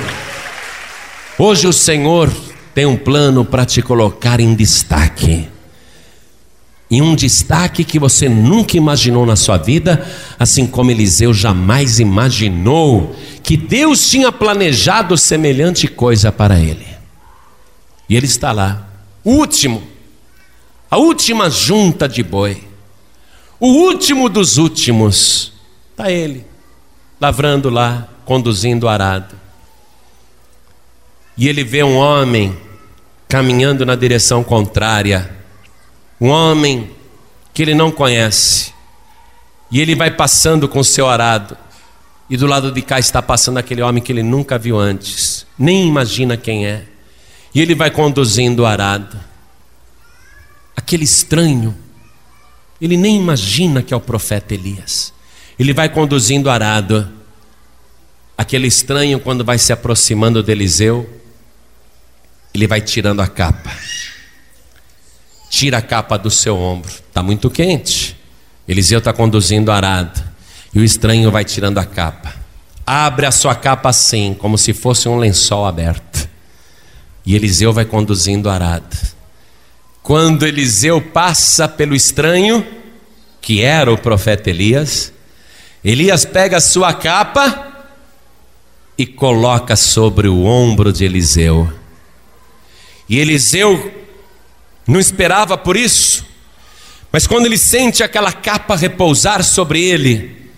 Hoje 1.38 1.68
o 1.68 1.74
Senhor 1.74 2.30
tem 2.76 2.86
um 2.86 2.96
plano 2.98 3.46
para 3.46 3.66
te 3.66 3.82
colocar 3.82 4.40
em 4.40 4.54
destaque. 4.54 5.48
Em 6.92 7.02
um 7.02 7.16
destaque 7.16 7.84
que 7.84 8.00
você 8.00 8.28
nunca 8.28 8.76
imaginou 8.76 9.26
na 9.26 9.36
sua 9.36 9.58
vida, 9.58 10.06
assim 10.40 10.66
como 10.66 10.90
Eliseu 10.90 11.34
jamais 11.34 12.00
imaginou 12.00 13.16
que 13.44 13.56
Deus 13.56 14.10
tinha 14.10 14.32
planejado 14.32 15.16
semelhante 15.18 15.88
coisa 15.88 16.32
para 16.32 16.60
ele. 16.60 16.89
E 18.10 18.16
ele 18.16 18.26
está 18.26 18.52
lá, 18.52 18.88
o 19.24 19.34
último, 19.34 19.88
a 20.90 20.98
última 20.98 21.48
junta 21.48 22.10
de 22.10 22.24
boi, 22.24 22.68
o 23.60 23.68
último 23.68 24.28
dos 24.28 24.58
últimos, 24.58 25.54
está 25.92 26.12
ele, 26.12 26.44
lavrando 27.22 27.70
lá, 27.70 28.08
conduzindo 28.26 28.86
o 28.86 28.90
arado. 28.90 29.36
E 31.38 31.48
ele 31.48 31.64
vê 31.64 31.84
um 31.84 31.98
homem 31.98 32.58
caminhando 33.28 33.86
na 33.86 33.96
direção 33.96 34.44
contrária, 34.44 35.30
um 36.20 36.30
homem 36.30 36.90
que 37.54 37.62
ele 37.62 37.76
não 37.76 37.92
conhece, 37.92 38.74
e 39.70 39.80
ele 39.80 39.94
vai 39.94 40.10
passando 40.10 40.68
com 40.68 40.80
o 40.80 40.84
seu 40.84 41.08
arado, 41.08 41.56
e 42.28 42.36
do 42.36 42.48
lado 42.48 42.72
de 42.72 42.82
cá 42.82 42.98
está 42.98 43.22
passando 43.22 43.58
aquele 43.60 43.84
homem 43.84 44.02
que 44.02 44.12
ele 44.12 44.24
nunca 44.24 44.58
viu 44.58 44.80
antes, 44.80 45.46
nem 45.58 45.88
imagina 45.88 46.36
quem 46.36 46.66
é. 46.66 46.86
E 47.54 47.62
ele 47.62 47.76
vai 47.76 47.90
conduzindo 47.90 48.64
o 48.64 48.66
arado. 48.66 49.18
Aquele 50.76 51.04
estranho, 51.04 51.76
ele 52.80 52.96
nem 52.96 53.18
imagina 53.18 53.82
que 53.82 53.94
é 53.94 53.98
o 53.98 54.02
profeta 54.02 54.54
Elias. 54.54 55.14
Ele 55.58 55.74
vai 55.74 55.90
conduzindo 55.90 56.48
o 56.48 56.52
arado. 56.52 57.10
Aquele 58.38 58.68
estranho, 58.68 59.20
quando 59.20 59.44
vai 59.44 59.58
se 59.58 59.74
aproximando 59.74 60.42
de 60.42 60.52
Eliseu, 60.52 61.10
ele 62.54 62.68
vai 62.68 62.82
tirando 62.82 63.22
a 63.22 63.28
capa. 63.28 63.72
tira 65.50 65.80
a 65.80 65.82
capa 65.82 66.18
do 66.18 66.30
seu 66.30 66.56
ombro. 66.56 66.90
Está 66.90 67.22
muito 67.24 67.50
quente. 67.50 68.16
Eliseu 68.68 69.00
está 69.00 69.12
conduzindo 69.12 69.70
o 69.70 69.72
arado. 69.72 70.24
E 70.74 70.80
o 70.80 70.84
estranho 70.84 71.32
vai 71.32 71.44
tirando 71.44 71.80
a 71.80 71.86
capa. 71.86 72.34
Abre 72.86 73.26
a 73.26 73.32
sua 73.32 73.56
capa 73.56 73.90
assim, 73.90 74.34
como 74.34 74.58
se 74.58 74.74
fosse 74.74 75.10
um 75.10 75.18
lençol 75.18 75.66
aberto. 75.66 76.29
E 77.30 77.36
Eliseu 77.36 77.72
vai 77.72 77.86
conduzindo 77.86 78.50
o 78.50 78.52
arado. 78.52 78.98
Quando 80.02 80.48
Eliseu 80.48 81.00
passa 81.00 81.68
pelo 81.68 81.94
estranho, 81.94 82.66
que 83.40 83.62
era 83.62 83.94
o 83.94 83.98
profeta 84.00 84.50
Elias, 84.50 85.14
Elias 85.86 86.26
pega 86.26 86.58
a 86.58 86.60
sua 86.60 86.92
capa 86.92 87.86
e 88.98 89.06
coloca 89.06 89.76
sobre 89.76 90.28
o 90.28 90.44
ombro 90.44 90.92
de 90.92 91.06
Eliseu. 91.06 91.72
E 93.08 93.20
Eliseu 93.20 93.94
não 94.88 95.00
esperava 95.00 95.56
por 95.56 95.78
isso, 95.78 96.26
mas 97.12 97.28
quando 97.28 97.46
ele 97.46 97.60
sente 97.60 98.02
aquela 98.02 98.34
capa 98.34 98.76
repousar 98.76 99.44
sobre 99.44 99.84
ele, 99.84 100.50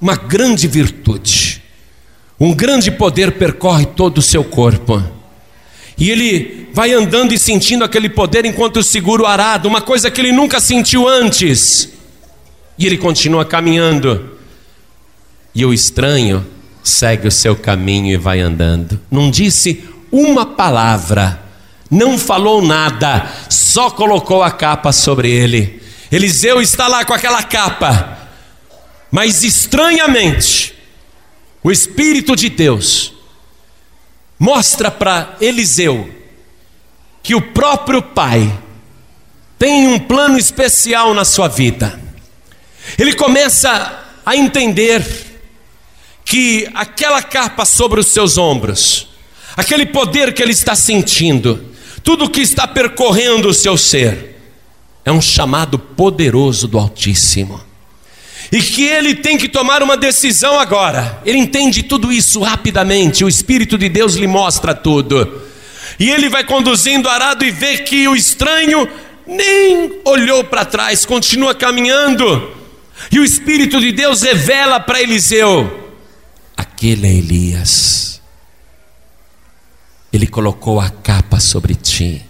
uma 0.00 0.14
grande 0.14 0.68
virtude, 0.68 1.60
um 2.38 2.54
grande 2.54 2.88
poder 2.92 3.32
percorre 3.32 3.84
todo 3.84 4.18
o 4.18 4.22
seu 4.22 4.44
corpo. 4.44 5.18
E 6.00 6.10
ele 6.10 6.66
vai 6.72 6.94
andando 6.94 7.34
e 7.34 7.38
sentindo 7.38 7.84
aquele 7.84 8.08
poder 8.08 8.46
enquanto 8.46 8.82
segura 8.82 9.22
o 9.22 9.26
arado, 9.26 9.68
uma 9.68 9.82
coisa 9.82 10.10
que 10.10 10.18
ele 10.18 10.32
nunca 10.32 10.58
sentiu 10.58 11.06
antes. 11.06 11.90
E 12.78 12.86
ele 12.86 12.96
continua 12.96 13.44
caminhando. 13.44 14.38
E 15.54 15.62
o 15.62 15.74
estranho 15.74 16.46
segue 16.82 17.28
o 17.28 17.30
seu 17.30 17.54
caminho 17.54 18.14
e 18.14 18.16
vai 18.16 18.40
andando. 18.40 18.98
Não 19.10 19.30
disse 19.30 19.84
uma 20.10 20.46
palavra, 20.46 21.42
não 21.90 22.16
falou 22.16 22.62
nada, 22.62 23.30
só 23.50 23.90
colocou 23.90 24.42
a 24.42 24.50
capa 24.50 24.92
sobre 24.92 25.30
ele. 25.30 25.82
Eliseu 26.10 26.62
está 26.62 26.88
lá 26.88 27.04
com 27.04 27.12
aquela 27.12 27.42
capa, 27.42 28.18
mas 29.10 29.44
estranhamente, 29.44 30.74
o 31.62 31.70
Espírito 31.70 32.34
de 32.34 32.48
Deus 32.48 33.19
mostra 34.40 34.90
para 34.90 35.36
Eliseu 35.38 36.08
que 37.22 37.34
o 37.34 37.42
próprio 37.52 38.00
Pai 38.00 38.50
tem 39.58 39.86
um 39.86 39.98
plano 39.98 40.38
especial 40.38 41.12
na 41.12 41.26
sua 41.26 41.46
vida. 41.46 42.00
Ele 42.98 43.12
começa 43.12 44.02
a 44.24 44.34
entender 44.34 45.04
que 46.24 46.66
aquela 46.72 47.22
capa 47.22 47.66
sobre 47.66 48.00
os 48.00 48.06
seus 48.06 48.38
ombros, 48.38 49.08
aquele 49.54 49.84
poder 49.84 50.32
que 50.32 50.42
ele 50.42 50.52
está 50.52 50.74
sentindo, 50.74 51.74
tudo 52.02 52.30
que 52.30 52.40
está 52.40 52.66
percorrendo 52.66 53.50
o 53.50 53.54
seu 53.54 53.76
ser, 53.76 54.40
é 55.04 55.12
um 55.12 55.20
chamado 55.20 55.78
poderoso 55.78 56.66
do 56.66 56.78
Altíssimo. 56.78 57.60
E 58.50 58.60
que 58.60 58.84
ele 58.84 59.14
tem 59.14 59.38
que 59.38 59.48
tomar 59.48 59.82
uma 59.82 59.96
decisão 59.96 60.58
agora. 60.58 61.20
Ele 61.24 61.38
entende 61.38 61.82
tudo 61.82 62.12
isso 62.12 62.40
rapidamente, 62.40 63.24
o 63.24 63.28
Espírito 63.28 63.78
de 63.78 63.88
Deus 63.88 64.14
lhe 64.14 64.26
mostra 64.26 64.74
tudo. 64.74 65.42
E 65.98 66.10
ele 66.10 66.28
vai 66.28 66.44
conduzindo 66.44 67.06
o 67.06 67.10
arado 67.10 67.44
e 67.44 67.50
vê 67.50 67.78
que 67.78 68.08
o 68.08 68.16
estranho 68.16 68.88
nem 69.26 70.00
olhou 70.04 70.42
para 70.42 70.64
trás, 70.64 71.04
continua 71.04 71.54
caminhando. 71.54 72.56
E 73.12 73.18
o 73.18 73.24
Espírito 73.24 73.80
de 73.80 73.92
Deus 73.92 74.22
revela 74.22 74.80
para 74.80 75.00
Eliseu: 75.00 75.92
aquele 76.56 77.06
é 77.06 77.14
Elias. 77.14 78.20
Ele 80.12 80.26
colocou 80.26 80.80
a 80.80 80.90
capa 80.90 81.38
sobre 81.38 81.74
ti, 81.74 82.24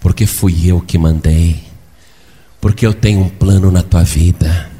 porque 0.00 0.26
fui 0.26 0.70
eu 0.70 0.80
que 0.80 0.98
mandei, 0.98 1.62
porque 2.60 2.86
eu 2.86 2.92
tenho 2.92 3.20
um 3.20 3.28
plano 3.28 3.70
na 3.70 3.82
tua 3.82 4.02
vida. 4.02 4.70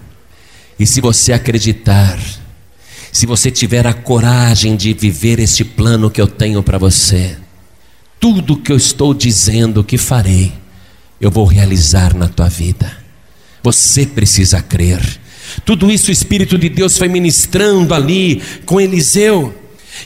E 0.81 0.87
se 0.87 0.99
você 1.03 1.35
acreditar, 1.35 2.19
se 3.13 3.27
você 3.27 3.51
tiver 3.51 3.87
a 3.87 3.93
coragem 3.93 4.77
de 4.77 4.95
viver 4.95 5.39
este 5.39 5.63
plano 5.63 6.11
que 6.11 6.19
eu 6.19 6.27
tenho 6.27 6.63
para 6.63 6.79
você, 6.79 7.37
tudo 8.19 8.57
que 8.57 8.73
eu 8.73 8.79
estou 8.79 9.13
dizendo 9.13 9.85
que 9.85 9.99
farei, 9.99 10.55
eu 11.21 11.31
vou 11.31 11.45
realizar 11.45 12.15
na 12.17 12.29
tua 12.29 12.49
vida. 12.49 12.97
Você 13.63 14.07
precisa 14.07 14.63
crer. 14.63 15.03
Tudo 15.67 15.91
isso 15.91 16.09
o 16.09 16.13
Espírito 16.13 16.57
de 16.57 16.71
Deus 16.71 16.97
foi 16.97 17.09
ministrando 17.09 17.93
ali 17.93 18.43
com 18.65 18.81
Eliseu. 18.81 19.55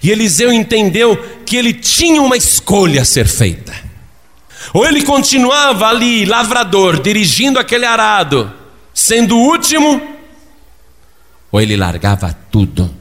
E 0.02 0.10
Eliseu 0.10 0.52
entendeu 0.52 1.16
que 1.46 1.54
ele 1.54 1.72
tinha 1.72 2.20
uma 2.20 2.36
escolha 2.36 3.02
a 3.02 3.04
ser 3.04 3.28
feita. 3.28 3.72
Ou 4.72 4.84
ele 4.84 5.04
continuava 5.04 5.86
ali, 5.86 6.24
lavrador, 6.24 7.00
dirigindo 7.00 7.60
aquele 7.60 7.84
arado, 7.84 8.52
sendo 8.92 9.36
o 9.36 9.40
último, 9.40 10.13
ou 11.54 11.60
ele 11.60 11.76
largava 11.76 12.36
tudo 12.50 12.92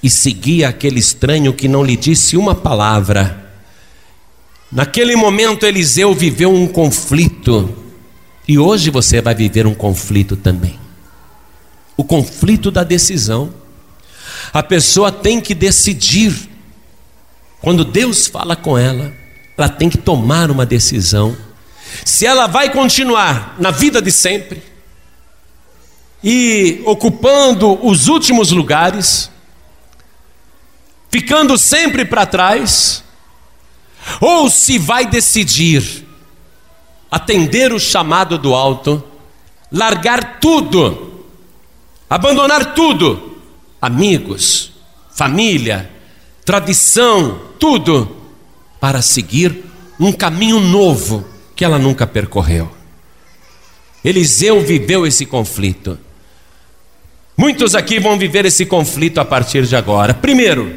e 0.00 0.08
seguia 0.08 0.68
aquele 0.68 1.00
estranho 1.00 1.52
que 1.52 1.66
não 1.66 1.82
lhe 1.82 1.96
disse 1.96 2.36
uma 2.36 2.54
palavra. 2.54 3.50
Naquele 4.70 5.16
momento, 5.16 5.66
Eliseu 5.66 6.14
viveu 6.14 6.54
um 6.54 6.68
conflito, 6.68 7.76
e 8.46 8.56
hoje 8.56 8.88
você 8.88 9.20
vai 9.20 9.34
viver 9.34 9.66
um 9.66 9.74
conflito 9.74 10.36
também 10.36 10.78
o 11.96 12.04
conflito 12.04 12.70
da 12.70 12.84
decisão. 12.84 13.52
A 14.52 14.62
pessoa 14.62 15.10
tem 15.10 15.40
que 15.40 15.52
decidir. 15.52 16.48
Quando 17.60 17.84
Deus 17.84 18.28
fala 18.28 18.54
com 18.54 18.78
ela, 18.78 19.12
ela 19.58 19.68
tem 19.68 19.90
que 19.90 19.98
tomar 19.98 20.52
uma 20.52 20.64
decisão. 20.64 21.36
Se 22.04 22.26
ela 22.26 22.46
vai 22.46 22.72
continuar 22.72 23.56
na 23.58 23.72
vida 23.72 24.00
de 24.00 24.12
sempre 24.12 24.71
e 26.22 26.82
ocupando 26.84 27.78
os 27.86 28.08
últimos 28.08 28.50
lugares, 28.50 29.30
ficando 31.10 31.58
sempre 31.58 32.04
para 32.04 32.26
trás, 32.26 33.02
ou 34.20 34.50
se 34.50 34.78
vai 34.78 35.06
decidir 35.06 36.06
atender 37.10 37.72
o 37.72 37.78
chamado 37.78 38.38
do 38.38 38.54
alto, 38.54 39.02
largar 39.70 40.40
tudo 40.40 41.12
Abandonar 42.12 42.74
tudo: 42.74 43.38
amigos, 43.80 44.70
família, 45.14 45.90
tradição, 46.44 47.40
tudo, 47.58 48.14
para 48.78 49.00
seguir 49.00 49.64
um 49.98 50.12
caminho 50.12 50.60
novo 50.60 51.24
que 51.56 51.64
ela 51.64 51.78
nunca 51.78 52.06
percorreu. 52.06 52.70
Eliseu 54.04 54.60
viveu 54.60 55.06
esse 55.06 55.24
conflito. 55.24 55.98
Muitos 57.42 57.74
aqui 57.74 57.98
vão 57.98 58.16
viver 58.16 58.46
esse 58.46 58.64
conflito 58.64 59.18
a 59.18 59.24
partir 59.24 59.66
de 59.66 59.74
agora. 59.74 60.14
Primeiro, 60.14 60.72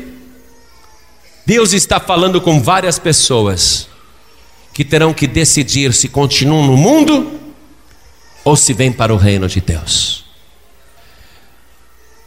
Deus 1.46 1.74
está 1.74 2.00
falando 2.00 2.42
com 2.42 2.60
várias 2.60 2.98
pessoas 2.98 3.88
que 4.74 4.84
terão 4.84 5.14
que 5.14 5.28
decidir 5.28 5.94
se 5.94 6.10
continuam 6.10 6.66
no 6.66 6.76
mundo 6.76 7.40
ou 8.44 8.56
se 8.56 8.74
vêm 8.74 8.92
para 8.92 9.14
o 9.14 9.16
reino 9.16 9.48
de 9.48 9.62
Deus. 9.62 10.26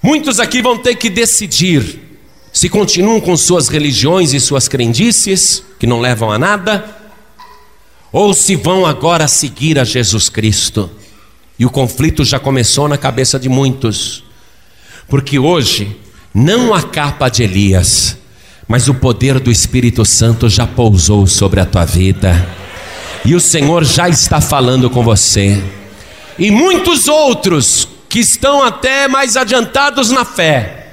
Muitos 0.01 0.39
aqui 0.39 0.63
vão 0.63 0.79
ter 0.79 0.95
que 0.95 1.11
decidir 1.11 1.99
se 2.53 2.69
continuam 2.69 3.21
com 3.21 3.37
suas 3.37 3.67
religiões 3.67 4.33
e 4.33 4.39
suas 4.39 4.69
crendices, 4.69 5.65
que 5.81 5.87
não 5.87 6.01
levam 6.01 6.31
a 6.31 6.39
nada, 6.39 6.97
ou 8.13 8.33
se 8.33 8.55
vão 8.55 8.87
agora 8.87 9.27
seguir 9.27 9.81
a 9.81 9.85
Jesus 9.85 10.29
Cristo. 10.29 10.89
E 11.59 11.67
o 11.67 11.71
conflito 11.71 12.25
já 12.25 12.39
começou 12.39 12.87
na 12.87 12.97
cabeça 12.97 13.37
de 13.37 13.49
muitos, 13.49 14.28
porque 15.09 15.39
hoje 15.39 15.97
não 16.35 16.75
a 16.75 16.83
capa 16.83 17.29
de 17.29 17.43
Elias, 17.43 18.19
mas 18.69 18.87
o 18.87 18.95
poder 18.95 19.41
do 19.41 19.51
Espírito 19.51 20.05
Santo 20.05 20.49
já 20.49 20.67
pousou 20.67 21.27
sobre 21.27 21.59
a 21.59 21.65
tua 21.65 21.85
vida, 21.85 22.47
e 23.25 23.35
o 23.35 23.41
Senhor 23.41 23.85
já 23.85 24.09
está 24.09 24.41
falando 24.41 24.91
com 24.91 25.03
você, 25.03 25.63
e 26.39 26.51
muitos 26.51 27.09
outros 27.09 27.89
que 28.09 28.21
estão 28.21 28.63
até 28.63 29.09
mais 29.09 29.37
adiantados 29.37 30.11
na 30.11 30.25
fé. 30.25 30.87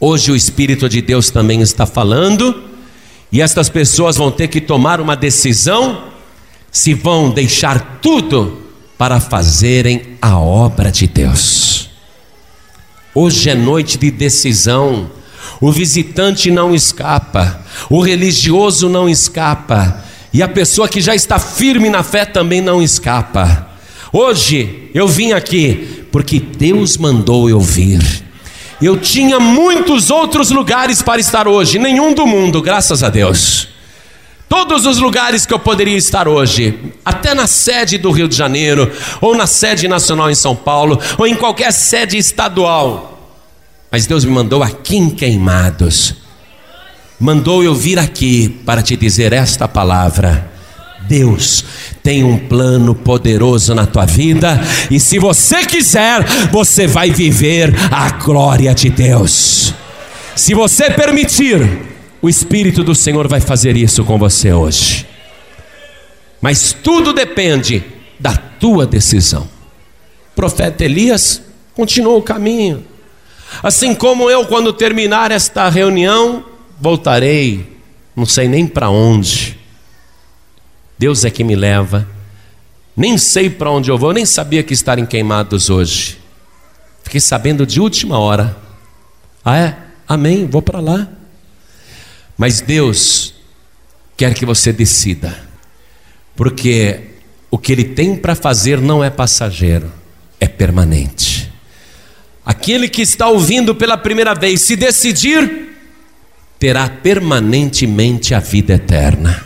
Hoje 0.00 0.30
o 0.30 0.36
Espírito 0.36 0.88
de 0.88 1.02
Deus 1.02 1.30
também 1.30 1.60
está 1.60 1.84
falando, 1.84 2.62
e 3.30 3.42
estas 3.42 3.68
pessoas 3.68 4.16
vão 4.16 4.30
ter 4.30 4.48
que 4.48 4.60
tomar 4.60 5.00
uma 5.00 5.16
decisão 5.16 6.04
se 6.70 6.94
vão 6.94 7.30
deixar 7.30 7.98
tudo 8.00 8.62
para 8.96 9.20
fazerem 9.20 10.16
a 10.22 10.38
obra 10.38 10.90
de 10.90 11.06
Deus. 11.06 11.77
Hoje 13.14 13.50
é 13.50 13.54
noite 13.54 13.98
de 13.98 14.10
decisão. 14.10 15.10
O 15.60 15.72
visitante 15.72 16.50
não 16.50 16.74
escapa, 16.74 17.60
o 17.90 18.00
religioso 18.00 18.88
não 18.88 19.08
escapa, 19.08 20.04
e 20.32 20.42
a 20.42 20.48
pessoa 20.48 20.88
que 20.88 21.00
já 21.00 21.14
está 21.14 21.38
firme 21.38 21.88
na 21.88 22.02
fé 22.02 22.24
também 22.24 22.60
não 22.60 22.82
escapa. 22.82 23.68
Hoje 24.12 24.90
eu 24.94 25.08
vim 25.08 25.32
aqui 25.32 26.04
porque 26.12 26.38
Deus 26.38 26.96
mandou 26.96 27.48
eu 27.50 27.60
vir. 27.60 28.00
Eu 28.80 28.96
tinha 28.96 29.40
muitos 29.40 30.10
outros 30.10 30.50
lugares 30.50 31.02
para 31.02 31.20
estar 31.20 31.48
hoje, 31.48 31.78
nenhum 31.78 32.14
do 32.14 32.26
mundo, 32.26 32.62
graças 32.62 33.02
a 33.02 33.08
Deus. 33.08 33.67
Todos 34.48 34.86
os 34.86 34.98
lugares 34.98 35.44
que 35.44 35.52
eu 35.52 35.58
poderia 35.58 35.96
estar 35.96 36.26
hoje, 36.26 36.78
até 37.04 37.34
na 37.34 37.46
sede 37.46 37.98
do 37.98 38.10
Rio 38.10 38.26
de 38.26 38.34
Janeiro, 38.34 38.90
ou 39.20 39.36
na 39.36 39.46
sede 39.46 39.86
nacional 39.86 40.30
em 40.30 40.34
São 40.34 40.56
Paulo, 40.56 40.98
ou 41.18 41.26
em 41.26 41.34
qualquer 41.34 41.70
sede 41.70 42.16
estadual. 42.16 43.36
Mas 43.90 44.06
Deus 44.06 44.24
me 44.24 44.30
mandou 44.30 44.62
aqui 44.62 44.96
em 44.96 45.10
Queimados, 45.10 46.14
mandou 47.20 47.62
eu 47.62 47.74
vir 47.74 47.98
aqui 47.98 48.48
para 48.64 48.80
te 48.80 48.96
dizer 48.96 49.34
esta 49.34 49.68
palavra. 49.68 50.50
Deus 51.06 51.64
tem 52.02 52.24
um 52.24 52.38
plano 52.38 52.94
poderoso 52.94 53.74
na 53.74 53.86
tua 53.86 54.06
vida, 54.06 54.60
e 54.90 54.98
se 54.98 55.18
você 55.18 55.64
quiser, 55.66 56.24
você 56.50 56.86
vai 56.86 57.10
viver 57.10 57.74
a 57.90 58.10
glória 58.10 58.74
de 58.74 58.88
Deus. 58.88 59.74
Se 60.34 60.54
você 60.54 60.90
permitir, 60.90 61.87
o 62.20 62.28
Espírito 62.28 62.82
do 62.82 62.94
Senhor 62.94 63.28
vai 63.28 63.40
fazer 63.40 63.76
isso 63.76 64.04
com 64.04 64.18
você 64.18 64.52
hoje. 64.52 65.06
Mas 66.40 66.72
tudo 66.72 67.12
depende 67.12 67.84
da 68.18 68.36
tua 68.36 68.86
decisão. 68.86 69.42
O 70.32 70.36
profeta 70.36 70.84
Elias 70.84 71.42
continuou 71.74 72.18
o 72.18 72.22
caminho. 72.22 72.84
Assim 73.62 73.94
como 73.94 74.30
eu, 74.30 74.46
quando 74.46 74.72
terminar 74.72 75.30
esta 75.30 75.68
reunião, 75.68 76.44
voltarei, 76.80 77.78
não 78.14 78.26
sei 78.26 78.48
nem 78.48 78.66
para 78.66 78.90
onde. 78.90 79.58
Deus 80.98 81.24
é 81.24 81.30
que 81.30 81.44
me 81.44 81.54
leva. 81.54 82.06
Nem 82.96 83.16
sei 83.16 83.48
para 83.48 83.70
onde 83.70 83.90
eu 83.90 83.96
vou, 83.96 84.12
nem 84.12 84.26
sabia 84.26 84.62
que 84.62 84.74
estarem 84.74 85.06
queimados 85.06 85.70
hoje. 85.70 86.18
Fiquei 87.04 87.20
sabendo 87.20 87.64
de 87.64 87.80
última 87.80 88.18
hora. 88.18 88.56
Ah, 89.44 89.56
é? 89.56 89.76
Amém, 90.06 90.46
vou 90.46 90.60
para 90.60 90.80
lá. 90.80 91.08
Mas 92.38 92.60
Deus 92.60 93.34
quer 94.16 94.32
que 94.32 94.46
você 94.46 94.72
decida, 94.72 95.36
porque 96.36 97.00
o 97.50 97.58
que 97.58 97.72
Ele 97.72 97.84
tem 97.84 98.14
para 98.14 98.36
fazer 98.36 98.80
não 98.80 99.02
é 99.02 99.10
passageiro, 99.10 99.92
é 100.38 100.46
permanente. 100.46 101.52
Aquele 102.46 102.88
que 102.88 103.02
está 103.02 103.26
ouvindo 103.28 103.74
pela 103.74 103.98
primeira 103.98 104.34
vez, 104.36 104.62
se 104.62 104.76
decidir, 104.76 105.76
terá 106.60 106.88
permanentemente 106.88 108.34
a 108.34 108.38
vida 108.40 108.74
eterna. 108.74 109.44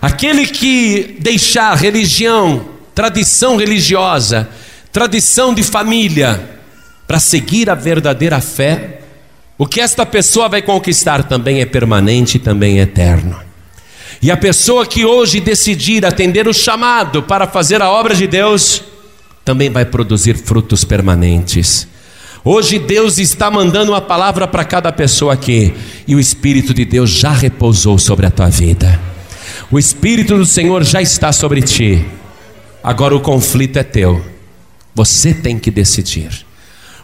Aquele 0.00 0.46
que 0.46 1.16
deixar 1.18 1.74
religião, 1.74 2.68
tradição 2.94 3.56
religiosa, 3.56 4.48
tradição 4.92 5.54
de 5.54 5.62
família, 5.62 6.58
para 7.06 7.18
seguir 7.18 7.70
a 7.70 7.74
verdadeira 7.74 8.40
fé, 8.40 8.97
o 9.58 9.66
que 9.66 9.80
esta 9.80 10.06
pessoa 10.06 10.48
vai 10.48 10.62
conquistar 10.62 11.24
também 11.24 11.60
é 11.60 11.66
permanente 11.66 12.36
e 12.36 12.40
também 12.40 12.78
é 12.78 12.82
eterno. 12.82 13.36
E 14.22 14.30
a 14.30 14.36
pessoa 14.36 14.86
que 14.86 15.04
hoje 15.04 15.40
decidir 15.40 16.06
atender 16.06 16.46
o 16.46 16.54
chamado 16.54 17.24
para 17.24 17.46
fazer 17.46 17.82
a 17.82 17.90
obra 17.90 18.14
de 18.14 18.28
Deus, 18.28 18.84
também 19.44 19.68
vai 19.68 19.84
produzir 19.84 20.36
frutos 20.36 20.84
permanentes. 20.84 21.88
Hoje 22.44 22.78
Deus 22.78 23.18
está 23.18 23.50
mandando 23.50 23.92
uma 23.92 24.00
palavra 24.00 24.46
para 24.46 24.64
cada 24.64 24.92
pessoa 24.92 25.34
aqui, 25.34 25.74
e 26.06 26.14
o 26.14 26.20
Espírito 26.20 26.72
de 26.72 26.84
Deus 26.84 27.10
já 27.10 27.32
repousou 27.32 27.98
sobre 27.98 28.26
a 28.26 28.30
tua 28.30 28.48
vida. 28.48 29.00
O 29.70 29.78
Espírito 29.78 30.38
do 30.38 30.46
Senhor 30.46 30.84
já 30.84 31.02
está 31.02 31.32
sobre 31.32 31.62
ti. 31.62 32.06
Agora 32.82 33.14
o 33.14 33.20
conflito 33.20 33.76
é 33.76 33.82
teu. 33.82 34.24
Você 34.94 35.34
tem 35.34 35.58
que 35.58 35.70
decidir. 35.70 36.47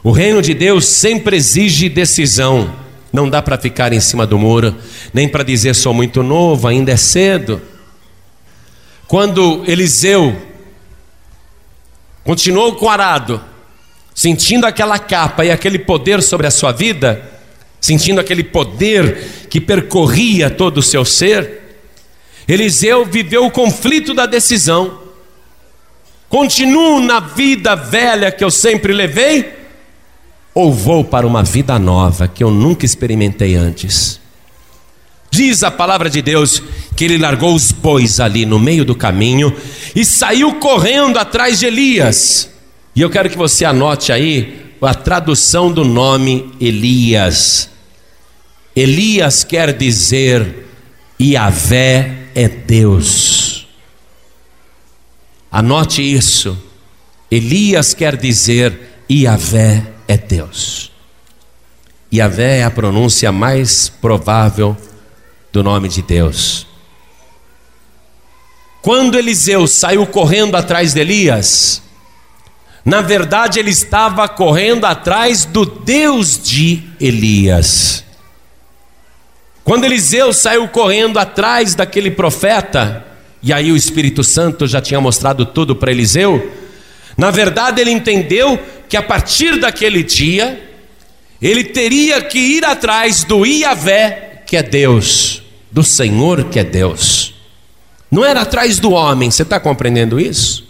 O 0.05 0.13
reino 0.13 0.43
de 0.43 0.53
Deus 0.53 0.85
sempre 0.85 1.35
exige 1.35 1.89
decisão. 1.89 2.77
Não 3.11 3.31
dá 3.31 3.41
para 3.41 3.57
ficar 3.57 3.91
em 3.91 4.01
cima 4.01 4.27
do 4.27 4.39
muro, 4.39 4.77
nem 5.15 5.27
para 5.27 5.43
dizer 5.43 5.75
sou 5.75 5.95
muito 5.95 6.23
novo, 6.23 6.69
ainda 6.69 6.93
é 6.93 6.97
cedo. 6.97 7.63
Quando 9.09 9.65
Eliseu 9.67 10.37
continuou 12.23 12.75
com 12.75 12.91
arado, 12.91 13.41
sentindo 14.15 14.67
aquela 14.67 14.99
capa 14.99 15.43
e 15.43 15.51
aquele 15.51 15.79
poder 15.79 16.23
sobre 16.23 16.47
a 16.47 16.51
sua 16.51 16.71
vida, 16.71 17.23
sentindo 17.81 18.21
aquele 18.21 18.45
poder 18.45 19.47
que 19.49 19.59
percorria 19.59 20.51
todo 20.51 20.79
o 20.79 20.83
seu 20.83 21.03
ser, 21.03 21.63
Eliseu 22.47 23.07
viveu 23.07 23.47
o 23.47 23.51
conflito 23.51 24.13
da 24.13 24.27
decisão. 24.27 25.01
Continuo 26.29 27.01
na 27.01 27.21
vida 27.21 27.75
velha 27.75 28.31
que 28.31 28.45
eu 28.45 28.51
sempre 28.51 28.93
levei, 28.93 29.64
ou 30.55 30.73
vou 30.73 31.05
para 31.05 31.27
uma 31.27 31.43
vida 31.43 31.79
nova 31.79 32.29
que 32.29 32.45
eu 32.45 32.51
nunca 32.51 32.87
experimentei 32.87 33.57
antes? 33.57 34.21
Diz 35.31 35.65
a 35.65 35.71
palavra 35.71 36.09
de 36.09 36.23
Deus 36.23 36.63
que 36.95 37.05
ele 37.05 37.19
largou 37.19 37.57
os 37.57 37.73
bois 37.73 38.21
ali 38.21 38.47
no 38.47 38.61
meio 38.61 38.85
do 38.85 38.95
caminho 38.95 39.53
e 39.95 40.05
saiu 40.05 40.55
correndo 40.61 41.19
atrás 41.19 41.59
de 41.59 41.67
Elias. 41.67 42.49
E 42.95 43.01
eu 43.01 43.11
quero 43.11 43.29
que 43.29 43.37
você 43.37 43.65
anote 43.65 44.13
aí 44.13 44.65
a 44.81 44.95
tradução 44.95 45.73
do 45.73 45.85
nome 45.85 46.53
Elias. 46.61 47.69
Elias 48.77 49.43
quer 49.43 49.73
dizer 49.73 50.67
Yahvé 51.21 52.29
é 52.35 52.49
Deus. 52.49 53.67
Anote 55.51 56.03
isso. 56.03 56.57
Elias 57.31 57.95
quer 57.95 58.17
dizer 58.17 58.79
Yahvé 59.11 59.94
é 60.15 60.17
Deus. 60.17 60.93
Yahvé 62.13 62.59
é 62.59 62.65
a 62.65 62.71
pronúncia 62.71 63.33
mais 63.33 63.89
provável 63.89 64.77
do 65.53 65.63
nome 65.63 65.89
de 65.89 66.03
Deus. 66.03 66.67
Quando 68.81 69.19
Eliseu 69.19 69.67
saiu 69.67 70.07
correndo 70.07 70.57
atrás 70.57 70.95
de 70.95 71.01
Elias, 71.01 71.83
na 72.85 73.01
verdade 73.01 73.59
ele 73.59 73.71
estava 73.71 74.29
correndo 74.29 74.85
atrás 74.85 75.45
do 75.45 75.65
Deus 75.65 76.41
de 76.41 76.83
Elias. 77.01 78.05
Quando 79.65 79.85
Eliseu 79.85 80.33
saiu 80.33 80.69
correndo 80.69 81.19
atrás 81.19 81.75
daquele 81.75 82.11
profeta, 82.11 83.05
e 83.43 83.53
aí 83.53 83.73
o 83.73 83.77
Espírito 83.77 84.23
Santo 84.23 84.67
já 84.67 84.81
tinha 84.81 85.01
mostrado 85.01 85.47
tudo 85.47 85.75
para 85.75 85.91
Eliseu, 85.91 86.53
na 87.17 87.31
verdade 87.31 87.81
ele 87.81 87.91
entendeu 87.91 88.61
que 88.95 88.99
a 88.99 89.03
partir 89.03 89.59
daquele 89.59 90.05
dia, 90.05 90.71
ele 91.43 91.65
teria 91.65 92.23
que 92.23 92.39
ir 92.39 92.65
atrás 92.65 93.25
do 93.25 93.45
Iavé, 93.45 94.45
que 94.47 94.57
é 94.57 94.63
Deus, 94.63 95.43
do 95.73 95.83
Senhor, 95.83 96.45
que 96.45 96.61
é 96.61 96.63
Deus. 96.63 97.35
Não 98.09 98.25
era 98.25 98.43
atrás 98.43 98.79
do 98.79 98.93
homem, 98.93 99.33
você 99.33 99.43
está 99.43 99.59
compreendendo 99.59 100.21
isso? 100.21 100.65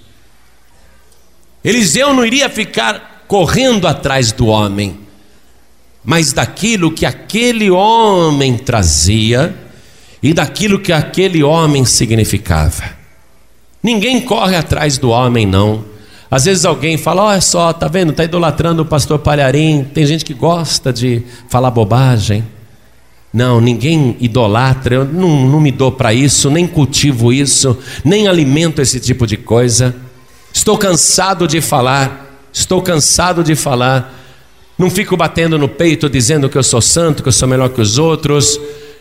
Eliseu 1.62 2.14
não 2.14 2.24
iria 2.24 2.48
ficar 2.48 3.26
correndo 3.28 3.86
atrás 3.86 4.32
do 4.32 4.46
homem, 4.46 5.00
mas 6.02 6.32
daquilo 6.32 6.92
que 6.92 7.04
aquele 7.04 7.70
homem 7.70 8.56
trazia 8.56 9.54
e 10.22 10.32
daquilo 10.32 10.80
que 10.80 10.94
aquele 10.94 11.42
homem 11.42 11.84
significava. 11.84 12.84
Ninguém 13.82 14.18
corre 14.22 14.56
atrás 14.56 14.96
do 14.96 15.10
homem, 15.10 15.44
não. 15.44 15.92
Às 16.30 16.44
vezes 16.44 16.64
alguém 16.64 16.96
fala, 16.96 17.22
olha 17.22 17.40
só, 17.40 17.72
tá 17.72 17.86
vendo, 17.88 18.12
tá 18.12 18.24
idolatrando 18.24 18.82
o 18.82 18.86
pastor 18.86 19.18
Palharim. 19.18 19.84
Tem 19.84 20.06
gente 20.06 20.24
que 20.24 20.34
gosta 20.34 20.92
de 20.92 21.22
falar 21.48 21.70
bobagem. 21.70 22.44
Não, 23.32 23.60
ninguém 23.60 24.16
idolatra, 24.20 24.94
eu 24.94 25.04
não, 25.04 25.48
não 25.48 25.60
me 25.60 25.72
dou 25.72 25.90
para 25.90 26.14
isso, 26.14 26.48
nem 26.48 26.68
cultivo 26.68 27.32
isso, 27.32 27.76
nem 28.04 28.28
alimento 28.28 28.80
esse 28.80 29.00
tipo 29.00 29.26
de 29.26 29.36
coisa. 29.36 29.92
Estou 30.52 30.78
cansado 30.78 31.48
de 31.48 31.60
falar, 31.60 32.38
estou 32.52 32.80
cansado 32.80 33.42
de 33.42 33.56
falar. 33.56 34.14
Não 34.78 34.88
fico 34.88 35.16
batendo 35.16 35.58
no 35.58 35.68
peito 35.68 36.08
dizendo 36.08 36.48
que 36.48 36.56
eu 36.56 36.62
sou 36.62 36.80
santo, 36.80 37.24
que 37.24 37.28
eu 37.28 37.32
sou 37.32 37.48
melhor 37.48 37.70
que 37.70 37.80
os 37.80 37.98
outros. 37.98 38.58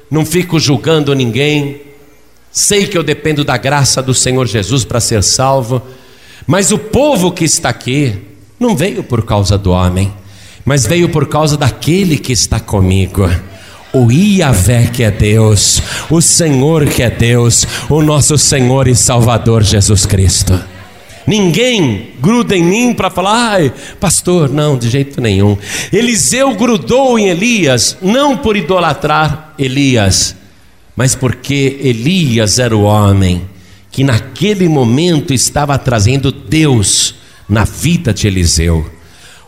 Não 0.09 0.25
fico 0.25 0.59
julgando 0.59 1.13
ninguém. 1.13 1.81
Sei 2.51 2.87
que 2.87 2.97
eu 2.97 3.03
dependo 3.03 3.43
da 3.43 3.55
graça 3.55 4.01
do 4.01 4.15
Senhor 4.15 4.47
Jesus 4.47 4.83
para 4.83 4.99
ser 4.99 5.21
salvo. 5.21 5.79
Mas 6.45 6.71
o 6.71 6.77
povo 6.77 7.31
que 7.31 7.45
está 7.45 7.69
aqui 7.69 8.15
não 8.59 8.75
veio 8.75 9.03
por 9.03 9.25
causa 9.25 9.57
do 9.57 9.71
homem, 9.71 10.11
mas 10.65 10.85
veio 10.85 11.09
por 11.09 11.27
causa 11.27 11.57
daquele 11.57 12.17
que 12.17 12.33
está 12.33 12.59
comigo. 12.59 13.29
O 13.93 14.11
Iavé 14.11 14.87
que 14.87 15.03
é 15.03 15.11
Deus, 15.11 15.81
o 16.09 16.21
Senhor 16.21 16.85
que 16.87 17.03
é 17.03 17.09
Deus, 17.09 17.67
o 17.89 18.01
nosso 18.01 18.37
Senhor 18.37 18.87
e 18.87 18.95
Salvador 18.95 19.63
Jesus 19.63 20.05
Cristo. 20.05 20.59
Ninguém 21.25 22.11
gruda 22.19 22.55
em 22.55 22.63
mim 22.63 22.93
para 22.93 23.09
falar, 23.09 23.53
ai, 23.53 23.73
pastor, 23.99 24.49
não, 24.49 24.77
de 24.77 24.89
jeito 24.89 25.21
nenhum. 25.21 25.57
Eliseu 25.91 26.53
grudou 26.55 27.17
em 27.17 27.29
Elias, 27.29 27.97
não 28.01 28.35
por 28.35 28.57
idolatrar 28.57 29.53
Elias, 29.57 30.35
mas 30.95 31.15
porque 31.15 31.79
Elias 31.81 32.59
era 32.59 32.75
o 32.75 32.83
homem 32.83 33.52
que 33.93 34.03
naquele 34.03 34.67
momento 34.67 35.35
estava 35.35 35.77
trazendo 35.77 36.31
Deus 36.31 37.13
na 37.47 37.63
vida 37.63 38.11
de 38.11 38.25
Eliseu. 38.25 38.89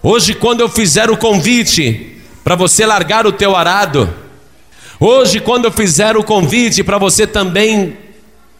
Hoje, 0.04 0.36
quando 0.36 0.62
eu 0.62 0.70
fizer 0.70 1.10
o 1.10 1.18
convite 1.18 2.22
para 2.44 2.56
você 2.56 2.86
largar 2.86 3.26
o 3.26 3.32
teu 3.32 3.56
arado, 3.56 4.08
hoje, 5.00 5.40
quando 5.40 5.66
eu 5.66 5.72
fizer 5.72 6.16
o 6.16 6.24
convite 6.24 6.84
para 6.84 7.00
você 7.00 7.26
também 7.26 7.98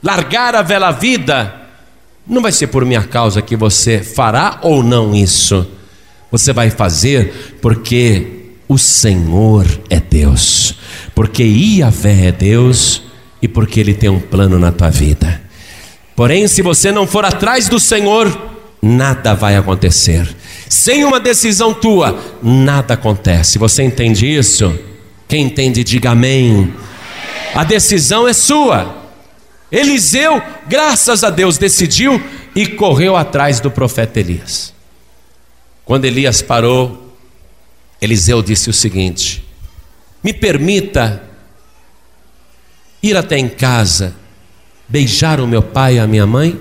largar 0.02 0.56
a 0.56 0.64
vela 0.64 0.90
vida, 0.90 1.54
não 2.26 2.42
vai 2.42 2.52
ser 2.52 2.66
por 2.66 2.84
minha 2.84 3.04
causa 3.04 3.40
que 3.40 3.56
você 3.56 4.00
fará 4.00 4.58
ou 4.64 4.82
não 4.82 5.14
isso. 5.14 5.68
Você 6.32 6.52
vai 6.52 6.72
fazer 6.72 7.60
porque 7.62 8.56
o 8.68 8.80
Senhor 8.80 9.68
é 9.88 10.00
Deus, 10.00 10.74
porque 11.14 11.44
Iavé 11.44 12.30
é 12.30 12.32
Deus 12.32 13.04
e 13.40 13.48
porque 13.48 13.80
Ele 13.80 13.94
tem 13.94 14.10
um 14.10 14.20
plano 14.20 14.58
na 14.58 14.72
tua 14.72 14.90
vida. 14.90 15.45
Porém, 16.16 16.48
se 16.48 16.62
você 16.62 16.92
não 16.92 17.06
for 17.06 17.26
atrás 17.26 17.68
do 17.68 17.80
Senhor, 17.80 18.54
nada 18.82 19.34
vai 19.34 19.56
acontecer. 19.56 20.34
Sem 20.70 21.04
uma 21.04 21.20
decisão 21.20 21.74
tua, 21.74 22.18
nada 22.42 22.94
acontece. 22.94 23.58
Você 23.58 23.84
entende 23.84 24.26
isso? 24.26 24.78
Quem 25.28 25.44
entende, 25.44 25.84
diga 25.84 26.12
amém. 26.12 26.74
A 27.54 27.64
decisão 27.64 28.28
é 28.28 28.34
sua. 28.34 29.04
Eliseu, 29.72 30.42
graças 30.68 31.24
a 31.24 31.30
Deus, 31.30 31.58
decidiu 31.58 32.22
e 32.56 32.68
correu 32.68 33.16
atrás 33.18 33.60
do 33.60 33.70
profeta 33.70 34.20
Elias. 34.20 34.74
Quando 35.84 36.06
Elias 36.06 36.42
parou, 36.42 37.14
Eliseu 38.02 38.42
disse 38.42 38.70
o 38.70 38.74
seguinte: 38.74 39.44
Me 40.24 40.34
permita 40.34 41.24
ir 43.02 43.18
até 43.18 43.38
em 43.38 43.50
casa, 43.50 44.16
beijar 44.88 45.40
o 45.40 45.48
meu 45.48 45.62
pai 45.62 45.96
e 45.96 46.00
a 46.00 46.08
minha 46.08 46.26
mãe? 46.26 46.60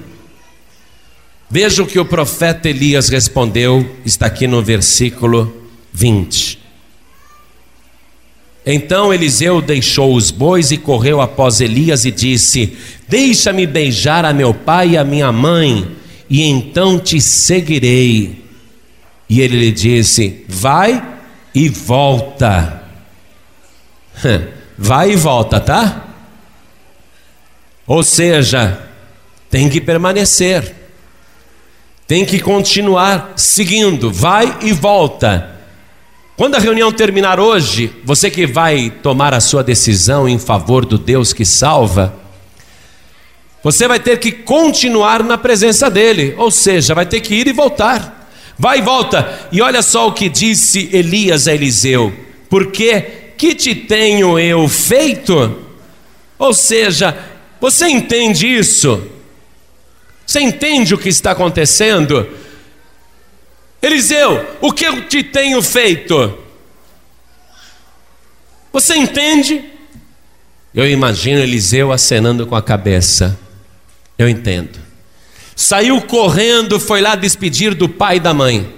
Veja 1.51 1.83
o 1.83 1.87
que 1.87 1.99
o 1.99 2.05
profeta 2.05 2.69
Elias 2.69 3.09
respondeu, 3.09 3.97
está 4.05 4.27
aqui 4.27 4.47
no 4.47 4.63
versículo 4.63 5.55
20. 5.93 6.59
Então 8.67 9.13
Eliseu 9.13 9.61
deixou 9.61 10.15
os 10.15 10.31
bois 10.31 10.71
e 10.71 10.79
correu 10.79 11.21
após 11.21 11.61
Elias 11.61 12.05
e 12.05 12.11
disse: 12.11 12.77
Deixa-me 13.09 13.67
beijar 13.67 14.25
a 14.25 14.33
meu 14.33 14.55
pai 14.55 14.91
e 14.91 14.97
a 14.97 15.05
minha 15.05 15.31
mãe, 15.31 15.87
e 16.31 16.43
então 16.43 16.99
te 16.99 17.21
seguirei. 17.21 18.43
E 19.29 19.41
ele 19.41 19.59
lhe 19.59 19.71
disse: 19.71 20.45
Vai 20.49 21.03
e 21.55 21.69
volta. 21.69 22.83
Vai 24.77 25.13
e 25.13 25.17
volta, 25.17 25.61
tá? 25.61 26.04
Ou 27.87 28.03
seja, 28.03 28.89
tem 29.51 29.69
que 29.69 29.81
permanecer, 29.81 30.75
tem 32.07 32.25
que 32.25 32.41
continuar 32.41 33.35
seguindo, 33.37 34.11
vai 34.11 34.59
e 34.63 34.73
volta. 34.73 35.51
Quando 36.37 36.57
a 36.57 36.59
reunião 36.59 36.91
terminar 36.91 37.39
hoje, 37.39 37.93
você 38.05 38.31
que 38.31 38.47
vai 38.47 38.91
tomar 39.03 39.33
a 39.33 39.41
sua 39.41 39.63
decisão 39.63 40.29
em 40.29 40.39
favor 40.39 40.85
do 40.85 40.99
Deus 40.99 41.33
que 41.33 41.45
salva, 41.45 42.15
você 43.63 43.87
vai 43.87 44.01
ter 44.01 44.19
que 44.19 44.33
continuar 44.33 45.23
na 45.23 45.39
presença 45.39 45.89
dele, 45.89 46.35
ou 46.37 46.51
seja, 46.51 46.95
vai 46.95 47.07
ter 47.07 47.21
que 47.21 47.35
ir 47.35 47.47
e 47.47 47.53
voltar. 47.53 48.31
Vai 48.59 48.79
e 48.79 48.83
volta. 48.83 49.49
E 49.51 49.61
olha 49.63 49.83
só 49.83 50.09
o 50.09 50.13
que 50.13 50.29
disse 50.29 50.89
Elias 50.93 51.49
a 51.49 51.55
Eliseu: 51.55 52.13
Porque 52.49 53.01
que 53.37 53.55
te 53.55 53.75
tenho 53.75 54.39
eu 54.39 54.69
feito? 54.69 55.59
Ou 56.39 56.53
seja, 56.53 57.17
você 57.65 57.89
entende 57.89 58.47
isso? 58.47 59.03
Você 60.27 60.39
entende 60.39 60.95
o 60.95 60.99
que 60.99 61.09
está 61.09 61.31
acontecendo? 61.31 62.29
Eliseu, 63.81 64.59
o 64.61 64.71
que 64.71 64.85
eu 64.85 65.09
te 65.09 65.23
tenho 65.23 65.63
feito? 65.63 66.39
Você 68.71 68.95
entende? 68.97 69.65
Eu 70.75 70.87
imagino 70.87 71.41
Eliseu 71.41 71.91
acenando 71.91 72.47
com 72.47 72.55
a 72.55 72.61
cabeça. 72.61 73.41
Eu 74.19 74.29
entendo. 74.29 74.79
Saiu 75.57 76.03
correndo, 76.03 76.79
foi 76.79 77.01
lá 77.01 77.15
despedir 77.15 77.73
do 77.73 77.89
pai 77.89 78.17
e 78.17 78.21
da 78.21 78.35
mãe. 78.35 78.75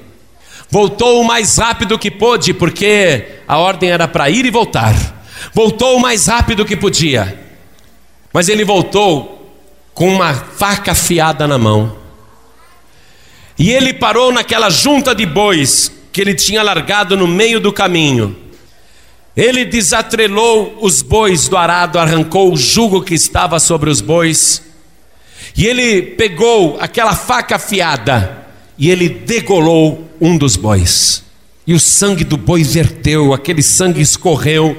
Voltou 0.70 1.20
o 1.20 1.24
mais 1.24 1.58
rápido 1.58 1.98
que 1.98 2.08
pôde, 2.08 2.54
porque 2.54 3.40
a 3.48 3.58
ordem 3.58 3.90
era 3.90 4.06
para 4.06 4.30
ir 4.30 4.46
e 4.46 4.50
voltar. 4.50 4.94
Voltou 5.52 5.96
o 5.96 6.00
mais 6.00 6.28
rápido 6.28 6.64
que 6.64 6.76
podia. 6.76 7.45
Mas 8.36 8.50
ele 8.50 8.66
voltou 8.66 9.50
com 9.94 10.10
uma 10.10 10.34
faca 10.34 10.92
afiada 10.92 11.48
na 11.48 11.56
mão. 11.56 11.96
E 13.58 13.72
ele 13.72 13.94
parou 13.94 14.30
naquela 14.30 14.68
junta 14.68 15.14
de 15.14 15.24
bois 15.24 15.90
que 16.12 16.20
ele 16.20 16.34
tinha 16.34 16.62
largado 16.62 17.16
no 17.16 17.26
meio 17.26 17.58
do 17.58 17.72
caminho. 17.72 18.36
Ele 19.34 19.64
desatrelou 19.64 20.76
os 20.82 21.00
bois 21.00 21.48
do 21.48 21.56
arado, 21.56 21.98
arrancou 21.98 22.52
o 22.52 22.58
jugo 22.58 23.00
que 23.00 23.14
estava 23.14 23.58
sobre 23.58 23.88
os 23.88 24.02
bois, 24.02 24.62
e 25.56 25.66
ele 25.66 26.02
pegou 26.02 26.76
aquela 26.78 27.14
faca 27.14 27.56
afiada 27.56 28.46
e 28.76 28.90
ele 28.90 29.08
degolou 29.08 30.10
um 30.20 30.36
dos 30.36 30.56
bois. 30.56 31.24
E 31.66 31.72
o 31.72 31.80
sangue 31.80 32.22
do 32.22 32.36
boi 32.36 32.62
verteu, 32.62 33.32
aquele 33.32 33.62
sangue 33.62 34.02
escorreu. 34.02 34.76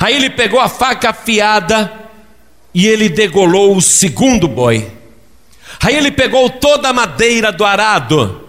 Aí 0.00 0.16
ele 0.16 0.30
pegou 0.30 0.58
a 0.58 0.68
faca 0.70 1.10
afiada 1.10 2.03
e 2.74 2.88
ele 2.88 3.08
degolou 3.08 3.76
o 3.76 3.80
segundo 3.80 4.48
boi. 4.48 4.90
Aí 5.80 5.94
ele 5.94 6.10
pegou 6.10 6.50
toda 6.50 6.88
a 6.88 6.92
madeira 6.92 7.52
do 7.52 7.64
arado 7.64 8.48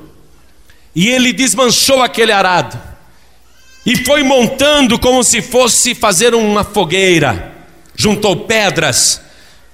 e 0.95 1.09
ele 1.09 1.31
desmanchou 1.31 2.01
aquele 2.01 2.31
arado 2.31 2.79
e 3.85 3.95
foi 3.97 4.23
montando 4.23 4.97
como 4.97 5.23
se 5.23 5.41
fosse 5.41 5.93
fazer 5.93 6.33
uma 6.33 6.63
fogueira. 6.63 7.53
Juntou 7.95 8.35
pedras, 8.35 9.21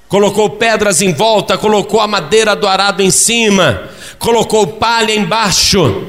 colocou 0.10 0.50
pedras 0.50 1.02
em 1.02 1.14
volta, 1.14 1.58
colocou 1.58 2.02
a 2.02 2.08
madeira 2.08 2.56
do 2.56 2.68
arado 2.68 3.02
em 3.02 3.10
cima, 3.10 3.90
colocou 4.20 4.68
palha 4.68 5.16
embaixo 5.16 6.08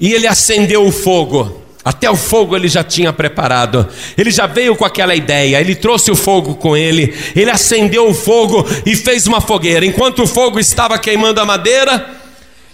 e 0.00 0.12
ele 0.12 0.26
acendeu 0.26 0.86
o 0.86 0.90
fogo. 0.90 1.63
Até 1.84 2.10
o 2.10 2.16
fogo 2.16 2.56
ele 2.56 2.66
já 2.66 2.82
tinha 2.82 3.12
preparado. 3.12 3.86
Ele 4.16 4.30
já 4.30 4.46
veio 4.46 4.74
com 4.74 4.86
aquela 4.86 5.14
ideia. 5.14 5.60
Ele 5.60 5.74
trouxe 5.74 6.10
o 6.10 6.16
fogo 6.16 6.54
com 6.54 6.74
ele. 6.74 7.14
Ele 7.36 7.50
acendeu 7.50 8.08
o 8.08 8.14
fogo 8.14 8.66
e 8.86 8.96
fez 8.96 9.26
uma 9.26 9.40
fogueira. 9.40 9.84
Enquanto 9.84 10.22
o 10.22 10.26
fogo 10.26 10.58
estava 10.58 10.98
queimando 10.98 11.40
a 11.40 11.44
madeira, 11.44 12.08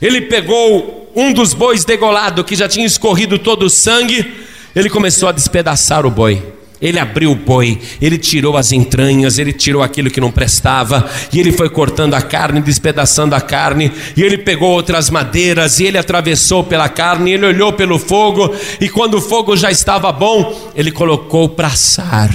ele 0.01 0.23
pegou 0.23 1.11
um 1.16 1.33
dos 1.33 1.53
bois 1.53 1.85
degolado 1.85 2.44
que 2.44 2.55
já 2.55 2.68
tinha 2.68 2.87
escorrido 2.87 3.37
todo 3.38 3.64
o 3.64 3.70
sangue. 3.70 4.33
Ele 4.77 4.88
começou 4.88 5.29
a 5.29 5.33
despedaçar 5.33 6.07
o 6.07 6.11
boi. 6.11 6.60
Ele 6.80 6.98
abriu 6.98 7.32
o 7.32 7.34
boi, 7.34 7.78
ele 8.00 8.16
tirou 8.16 8.56
as 8.56 8.72
entranhas, 8.72 9.38
ele 9.38 9.52
tirou 9.52 9.82
aquilo 9.82 10.10
que 10.10 10.20
não 10.20 10.30
prestava, 10.30 11.08
e 11.30 11.38
ele 11.38 11.52
foi 11.52 11.68
cortando 11.68 12.14
a 12.14 12.22
carne, 12.22 12.62
despedaçando 12.62 13.34
a 13.34 13.40
carne, 13.40 13.92
e 14.16 14.22
ele 14.22 14.38
pegou 14.38 14.70
outras 14.70 15.10
madeiras, 15.10 15.78
e 15.78 15.84
ele 15.84 15.98
atravessou 15.98 16.64
pela 16.64 16.88
carne, 16.88 17.32
ele 17.32 17.44
olhou 17.44 17.74
pelo 17.74 17.98
fogo, 17.98 18.54
e 18.80 18.88
quando 18.88 19.18
o 19.18 19.20
fogo 19.20 19.54
já 19.58 19.70
estava 19.70 20.10
bom, 20.10 20.72
ele 20.74 20.90
colocou 20.90 21.50
para 21.50 21.68
assar. 21.68 22.34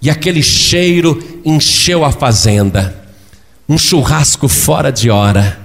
E 0.00 0.08
aquele 0.08 0.42
cheiro 0.42 1.40
encheu 1.44 2.04
a 2.04 2.12
fazenda, 2.12 3.04
um 3.68 3.76
churrasco 3.76 4.46
fora 4.46 4.92
de 4.92 5.10
hora. 5.10 5.60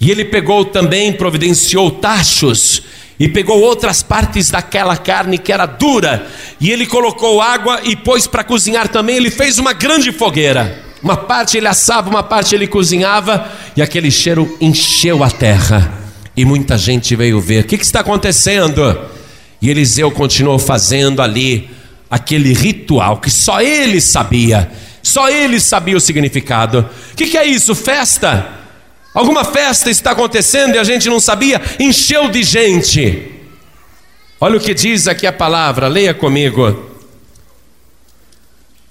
E 0.00 0.10
ele 0.10 0.24
pegou 0.24 0.64
também, 0.64 1.12
providenciou 1.12 1.90
tachos, 1.90 2.82
e 3.18 3.28
pegou 3.28 3.60
outras 3.60 4.02
partes 4.02 4.50
daquela 4.50 4.96
carne 4.96 5.38
que 5.38 5.52
era 5.52 5.66
dura, 5.66 6.26
e 6.60 6.70
ele 6.70 6.86
colocou 6.86 7.40
água 7.40 7.80
e 7.84 7.94
pôs 7.94 8.26
para 8.26 8.42
cozinhar 8.42 8.88
também. 8.88 9.16
Ele 9.16 9.30
fez 9.30 9.58
uma 9.58 9.72
grande 9.72 10.10
fogueira. 10.12 10.82
Uma 11.02 11.16
parte 11.16 11.58
ele 11.58 11.68
assava, 11.68 12.08
uma 12.08 12.22
parte 12.22 12.54
ele 12.54 12.66
cozinhava, 12.66 13.46
e 13.76 13.82
aquele 13.82 14.10
cheiro 14.10 14.56
encheu 14.60 15.22
a 15.22 15.30
terra. 15.30 15.92
E 16.36 16.44
muita 16.44 16.76
gente 16.78 17.14
veio 17.14 17.40
ver: 17.40 17.64
o 17.64 17.66
que, 17.66 17.78
que 17.78 17.84
está 17.84 18.00
acontecendo? 18.00 18.98
E 19.60 19.70
Eliseu 19.70 20.10
continuou 20.10 20.58
fazendo 20.58 21.22
ali 21.22 21.70
aquele 22.10 22.52
ritual 22.52 23.18
que 23.18 23.30
só 23.30 23.60
ele 23.60 24.00
sabia, 24.00 24.70
só 25.02 25.28
ele 25.28 25.60
sabia 25.60 25.96
o 25.96 26.00
significado. 26.00 26.88
O 27.12 27.16
que, 27.16 27.26
que 27.26 27.38
é 27.38 27.44
isso? 27.44 27.74
Festa? 27.74 28.63
Alguma 29.14 29.44
festa 29.44 29.88
está 29.88 30.10
acontecendo 30.10 30.74
e 30.74 30.78
a 30.78 30.82
gente 30.82 31.08
não 31.08 31.20
sabia, 31.20 31.62
encheu 31.78 32.28
de 32.28 32.42
gente. 32.42 33.30
Olha 34.40 34.58
o 34.58 34.60
que 34.60 34.74
diz 34.74 35.06
aqui 35.06 35.24
a 35.24 35.32
palavra, 35.32 35.86
leia 35.86 36.12
comigo. 36.12 36.90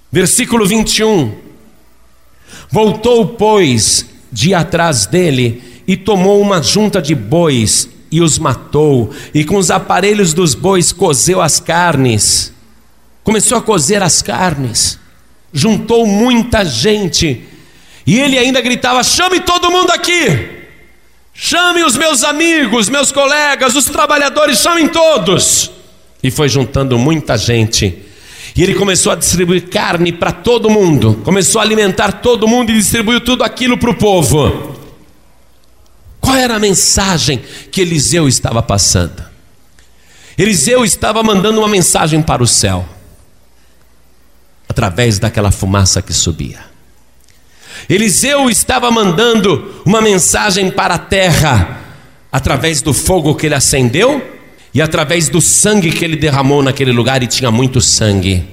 Versículo 0.10 0.66
21. 0.66 1.36
Voltou, 2.72 3.28
pois, 3.28 4.06
de 4.32 4.54
atrás 4.54 5.06
dele 5.06 5.62
e 5.86 5.98
tomou 5.98 6.42
uma 6.42 6.64
junta 6.64 7.02
de 7.02 7.14
bois 7.14 7.90
e 8.10 8.22
os 8.22 8.38
matou, 8.38 9.12
e 9.34 9.44
com 9.44 9.58
os 9.58 9.72
aparelhos 9.72 10.34
dos 10.34 10.54
bois 10.54 10.92
cozeu 10.94 11.42
as 11.42 11.60
carnes. 11.60 12.54
Começou 13.24 13.58
a 13.58 13.62
cozer 13.62 14.04
as 14.04 14.22
carnes, 14.22 15.00
juntou 15.52 16.06
muita 16.06 16.64
gente 16.64 17.44
e 18.06 18.20
ele 18.20 18.38
ainda 18.38 18.62
gritava: 18.62 19.04
chame 19.04 19.40
todo 19.40 19.72
mundo 19.72 19.92
aqui, 19.92 20.66
chame 21.34 21.84
os 21.84 21.96
meus 21.96 22.24
amigos, 22.24 22.90
meus 22.90 23.12
colegas, 23.12 23.76
os 23.76 23.86
trabalhadores, 23.86 24.60
chamem 24.60 24.88
todos. 24.88 25.72
E 26.22 26.32
foi 26.32 26.48
juntando 26.48 26.98
muita 26.98 27.38
gente. 27.38 28.04
E 28.56 28.62
ele 28.62 28.76
começou 28.76 29.12
a 29.12 29.16
distribuir 29.16 29.68
carne 29.68 30.12
para 30.12 30.32
todo 30.32 30.70
mundo, 30.70 31.20
começou 31.24 31.60
a 31.60 31.64
alimentar 31.64 32.22
todo 32.22 32.48
mundo 32.48 32.70
e 32.72 32.78
distribuiu 32.78 33.20
tudo 33.20 33.44
aquilo 33.44 33.78
para 33.78 33.90
o 33.90 33.96
povo. 33.96 34.76
Qual 36.22 36.36
era 36.36 36.56
a 36.56 36.60
mensagem 36.60 37.42
que 37.72 37.82
Eliseu 37.82 38.28
estava 38.28 38.62
passando? 38.62 39.24
Eliseu 40.38 40.86
estava 40.86 41.22
mandando 41.24 41.60
uma 41.60 41.68
mensagem 41.68 42.22
para 42.22 42.42
o 42.42 42.48
céu, 42.48 42.88
através 44.70 45.20
daquela 45.20 45.52
fumaça 45.52 46.02
que 46.02 46.14
subia. 46.14 46.73
Eliseu 47.90 48.50
estava 48.50 48.90
mandando 48.90 49.82
uma 49.86 50.02
mensagem 50.02 50.72
para 50.72 50.96
a 50.96 51.00
terra, 51.00 51.82
através 52.32 52.82
do 52.82 52.94
fogo 52.94 53.36
que 53.36 53.46
ele 53.46 53.56
acendeu 53.56 54.22
e 54.74 54.82
através 54.82 55.30
do 55.30 55.40
sangue 55.40 55.92
que 55.92 56.04
ele 56.04 56.16
derramou 56.16 56.64
naquele 56.64 56.92
lugar, 56.92 57.22
e 57.22 57.28
tinha 57.28 57.52
muito 57.52 57.80
sangue. 57.80 58.44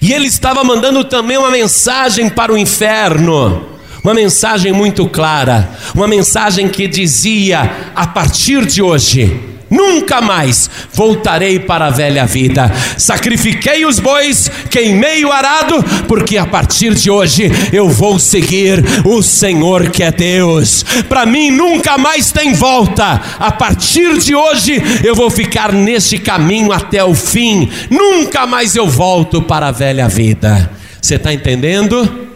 E 0.00 0.12
ele 0.12 0.26
estava 0.26 0.62
mandando 0.62 1.02
também 1.02 1.36
uma 1.36 1.50
mensagem 1.50 2.28
para 2.28 2.52
o 2.52 2.58
inferno, 2.58 3.66
uma 4.04 4.14
mensagem 4.14 4.72
muito 4.72 5.08
clara, 5.08 5.68
uma 5.94 6.06
mensagem 6.06 6.68
que 6.68 6.86
dizia: 6.86 7.90
a 7.94 8.06
partir 8.06 8.64
de 8.66 8.80
hoje, 8.80 9.57
Nunca 9.70 10.20
mais 10.20 10.70
voltarei 10.92 11.58
para 11.58 11.86
a 11.86 11.90
velha 11.90 12.24
vida. 12.24 12.72
Sacrifiquei 12.96 13.84
os 13.84 13.98
bois, 13.98 14.50
queimei 14.70 15.24
o 15.24 15.32
arado, 15.32 15.82
porque 16.06 16.38
a 16.38 16.46
partir 16.46 16.94
de 16.94 17.10
hoje 17.10 17.50
eu 17.72 17.88
vou 17.88 18.18
seguir 18.18 18.82
o 19.04 19.22
Senhor 19.22 19.90
que 19.90 20.02
é 20.02 20.10
Deus. 20.10 20.84
Para 21.08 21.26
mim 21.26 21.50
nunca 21.50 21.98
mais 21.98 22.32
tem 22.32 22.54
volta. 22.54 23.20
A 23.38 23.52
partir 23.52 24.18
de 24.18 24.34
hoje 24.34 24.82
eu 25.04 25.14
vou 25.14 25.30
ficar 25.30 25.72
neste 25.72 26.18
caminho 26.18 26.72
até 26.72 27.04
o 27.04 27.14
fim. 27.14 27.70
Nunca 27.90 28.46
mais 28.46 28.74
eu 28.74 28.88
volto 28.88 29.42
para 29.42 29.68
a 29.68 29.72
velha 29.72 30.08
vida. 30.08 30.70
Você 31.00 31.16
está 31.16 31.32
entendendo? 31.32 32.26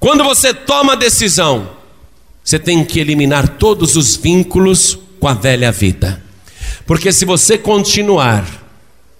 Quando 0.00 0.24
você 0.24 0.52
toma 0.52 0.94
a 0.94 0.96
decisão, 0.96 1.68
você 2.42 2.58
tem 2.58 2.84
que 2.84 2.98
eliminar 2.98 3.46
todos 3.46 3.94
os 3.94 4.16
vínculos 4.16 4.98
com 5.22 5.28
a 5.28 5.34
velha 5.34 5.70
vida. 5.70 6.20
Porque 6.84 7.12
se 7.12 7.24
você 7.24 7.56
continuar 7.56 8.44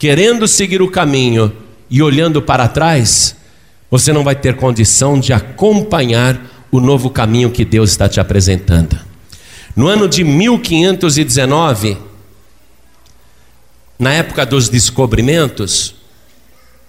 querendo 0.00 0.48
seguir 0.48 0.82
o 0.82 0.90
caminho 0.90 1.56
e 1.88 2.02
olhando 2.02 2.42
para 2.42 2.66
trás, 2.66 3.36
você 3.88 4.12
não 4.12 4.24
vai 4.24 4.34
ter 4.34 4.56
condição 4.56 5.20
de 5.20 5.32
acompanhar 5.32 6.66
o 6.72 6.80
novo 6.80 7.08
caminho 7.08 7.52
que 7.52 7.64
Deus 7.64 7.90
está 7.90 8.08
te 8.08 8.18
apresentando. 8.18 8.98
No 9.76 9.86
ano 9.86 10.08
de 10.08 10.24
1519, 10.24 11.96
na 13.96 14.12
época 14.12 14.44
dos 14.44 14.68
descobrimentos, 14.68 15.94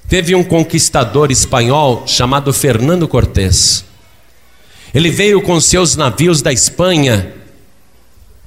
teve 0.10 0.34
um 0.34 0.44
conquistador 0.44 1.30
espanhol 1.30 2.06
chamado 2.08 2.52
Fernando 2.52 3.08
Cortés. 3.08 3.86
Ele 4.92 5.12
veio 5.12 5.40
com 5.40 5.62
seus 5.62 5.96
navios 5.96 6.42
da 6.42 6.52
Espanha 6.52 7.43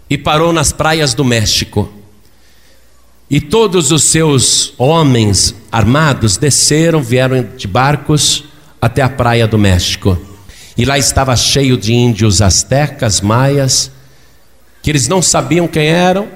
e 0.08 0.16
parou 0.16 0.52
nas 0.52 0.72
praias 0.72 1.14
do 1.14 1.24
México. 1.24 1.92
E 3.28 3.40
todos 3.40 3.90
os 3.90 4.04
seus 4.04 4.72
homens 4.78 5.54
armados 5.70 6.36
desceram, 6.36 7.02
vieram 7.02 7.42
de 7.56 7.66
barcos 7.66 8.44
até 8.80 9.02
a 9.02 9.08
praia 9.08 9.48
do 9.48 9.58
México. 9.58 10.16
E 10.76 10.84
lá 10.84 10.96
estava 10.96 11.34
cheio 11.34 11.76
de 11.76 11.92
índios 11.92 12.40
astecas, 12.40 13.20
maias, 13.20 13.90
que 14.80 14.90
eles 14.90 15.08
não 15.08 15.20
sabiam 15.20 15.66
quem 15.66 15.88
eram, 15.88 16.28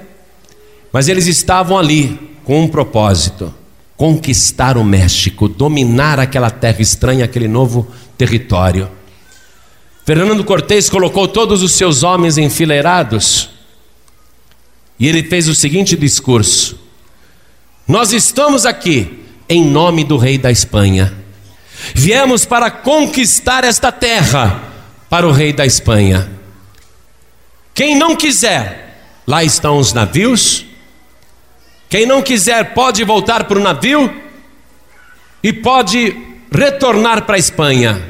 mas 0.91 1.07
eles 1.07 1.27
estavam 1.27 1.77
ali 1.77 2.37
com 2.43 2.61
um 2.61 2.67
propósito: 2.67 3.53
conquistar 3.95 4.77
o 4.77 4.83
México, 4.83 5.47
dominar 5.47 6.19
aquela 6.19 6.49
terra 6.49 6.81
estranha, 6.81 7.23
aquele 7.23 7.47
novo 7.47 7.87
território. 8.17 8.89
Fernando 10.05 10.43
Cortés 10.43 10.89
colocou 10.89 11.25
todos 11.27 11.63
os 11.63 11.71
seus 11.71 12.03
homens 12.03 12.37
enfileirados 12.37 13.50
e 15.01 15.07
ele 15.07 15.23
fez 15.23 15.47
o 15.47 15.55
seguinte 15.55 15.97
discurso: 15.97 16.79
Nós 17.87 18.13
estamos 18.13 18.67
aqui 18.67 19.19
em 19.49 19.65
nome 19.65 20.03
do 20.03 20.15
rei 20.15 20.37
da 20.37 20.51
Espanha. 20.51 21.11
Viemos 21.95 22.45
para 22.45 22.69
conquistar 22.69 23.63
esta 23.63 23.91
terra 23.91 24.61
para 25.09 25.27
o 25.27 25.31
rei 25.31 25.51
da 25.51 25.65
Espanha. 25.65 26.29
Quem 27.73 27.95
não 27.95 28.15
quiser, 28.15 29.01
lá 29.25 29.43
estão 29.43 29.79
os 29.79 29.91
navios. 29.91 30.67
Quem 31.89 32.05
não 32.05 32.21
quiser 32.21 32.75
pode 32.75 33.03
voltar 33.03 33.45
para 33.45 33.57
o 33.57 33.63
navio 33.63 34.21
e 35.41 35.51
pode 35.51 36.15
retornar 36.51 37.23
para 37.23 37.37
a 37.37 37.39
Espanha. 37.39 38.07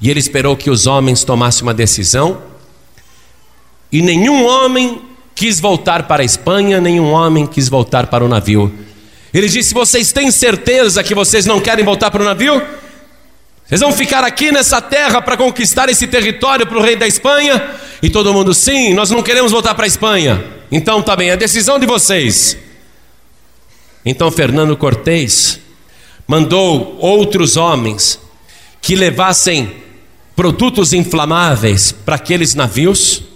E 0.00 0.08
ele 0.08 0.20
esperou 0.20 0.56
que 0.56 0.70
os 0.70 0.86
homens 0.86 1.22
tomassem 1.22 1.64
uma 1.64 1.74
decisão, 1.74 2.42
e 3.92 4.00
nenhum 4.00 4.46
homem 4.46 5.07
quis 5.38 5.60
voltar 5.60 6.02
para 6.08 6.22
a 6.22 6.26
Espanha, 6.26 6.80
nenhum 6.80 7.12
homem 7.12 7.46
quis 7.46 7.68
voltar 7.68 8.08
para 8.08 8.24
o 8.24 8.28
navio. 8.28 8.74
Ele 9.32 9.48
disse: 9.48 9.72
Vocês 9.72 10.10
têm 10.10 10.32
certeza 10.32 11.00
que 11.04 11.14
vocês 11.14 11.46
não 11.46 11.60
querem 11.60 11.84
voltar 11.84 12.10
para 12.10 12.20
o 12.20 12.24
navio? 12.24 12.60
Vocês 13.64 13.80
vão 13.80 13.92
ficar 13.92 14.24
aqui 14.24 14.50
nessa 14.50 14.80
terra 14.82 15.22
para 15.22 15.36
conquistar 15.36 15.88
esse 15.88 16.08
território 16.08 16.66
para 16.66 16.76
o 16.76 16.82
rei 16.82 16.96
da 16.96 17.06
Espanha? 17.06 17.70
E 18.02 18.10
todo 18.10 18.34
mundo, 18.34 18.52
sim, 18.52 18.94
nós 18.94 19.10
não 19.10 19.22
queremos 19.22 19.52
voltar 19.52 19.76
para 19.76 19.84
a 19.84 19.86
Espanha. 19.86 20.44
Então 20.72 21.00
tá 21.02 21.14
bem, 21.14 21.30
é 21.30 21.36
decisão 21.36 21.78
de 21.78 21.86
vocês. 21.86 22.58
Então 24.04 24.32
Fernando 24.32 24.76
Cortés 24.76 25.60
mandou 26.26 26.98
outros 26.98 27.56
homens 27.56 28.18
que 28.82 28.96
levassem 28.96 29.70
produtos 30.34 30.92
inflamáveis 30.92 31.92
para 31.92 32.16
aqueles 32.16 32.56
navios 32.56 33.27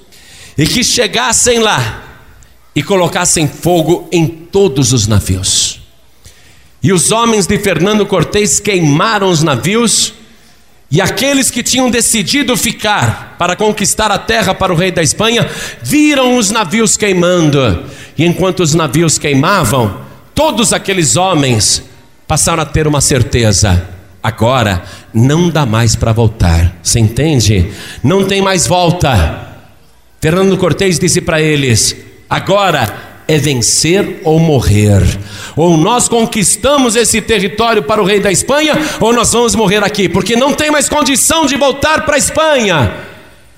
e 0.56 0.66
que 0.66 0.84
chegassem 0.84 1.58
lá 1.58 2.02
e 2.74 2.82
colocassem 2.82 3.46
fogo 3.46 4.08
em 4.10 4.26
todos 4.26 4.92
os 4.92 5.06
navios. 5.06 5.80
E 6.82 6.92
os 6.92 7.12
homens 7.12 7.46
de 7.46 7.58
Fernando 7.58 8.04
Cortés 8.04 8.58
queimaram 8.58 9.30
os 9.30 9.42
navios, 9.42 10.14
e 10.90 11.00
aqueles 11.00 11.50
que 11.50 11.62
tinham 11.62 11.90
decidido 11.90 12.56
ficar 12.56 13.36
para 13.38 13.54
conquistar 13.54 14.10
a 14.10 14.18
terra 14.18 14.54
para 14.54 14.72
o 14.72 14.76
rei 14.76 14.90
da 14.90 15.02
Espanha, 15.02 15.48
viram 15.82 16.36
os 16.36 16.50
navios 16.50 16.96
queimando, 16.96 17.84
e 18.18 18.24
enquanto 18.24 18.60
os 18.60 18.74
navios 18.74 19.16
queimavam, 19.16 20.00
todos 20.34 20.72
aqueles 20.72 21.16
homens 21.16 21.82
passaram 22.26 22.62
a 22.62 22.66
ter 22.66 22.86
uma 22.86 23.00
certeza: 23.00 23.88
agora 24.22 24.82
não 25.14 25.48
dá 25.48 25.64
mais 25.64 25.94
para 25.94 26.12
voltar. 26.12 26.74
Você 26.82 26.98
entende? 26.98 27.70
Não 28.02 28.24
tem 28.24 28.42
mais 28.42 28.66
volta. 28.66 29.51
Fernando 30.22 30.56
Cortés 30.56 31.00
disse 31.00 31.20
para 31.20 31.42
eles: 31.42 31.96
agora 32.30 33.24
é 33.26 33.38
vencer 33.38 34.20
ou 34.22 34.38
morrer. 34.38 35.02
Ou 35.56 35.76
nós 35.76 36.08
conquistamos 36.08 36.94
esse 36.94 37.20
território 37.20 37.82
para 37.82 38.00
o 38.00 38.04
rei 38.04 38.20
da 38.20 38.30
Espanha, 38.30 38.74
ou 39.00 39.12
nós 39.12 39.32
vamos 39.32 39.56
morrer 39.56 39.82
aqui, 39.82 40.08
porque 40.08 40.36
não 40.36 40.54
tem 40.54 40.70
mais 40.70 40.88
condição 40.88 41.44
de 41.44 41.56
voltar 41.56 42.04
para 42.04 42.14
a 42.14 42.18
Espanha. 42.18 42.94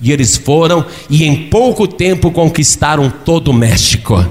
E 0.01 0.11
eles 0.11 0.35
foram 0.37 0.83
e 1.07 1.23
em 1.23 1.49
pouco 1.49 1.87
tempo 1.87 2.31
conquistaram 2.31 3.13
todo 3.23 3.49
o 3.49 3.53
México. 3.53 4.27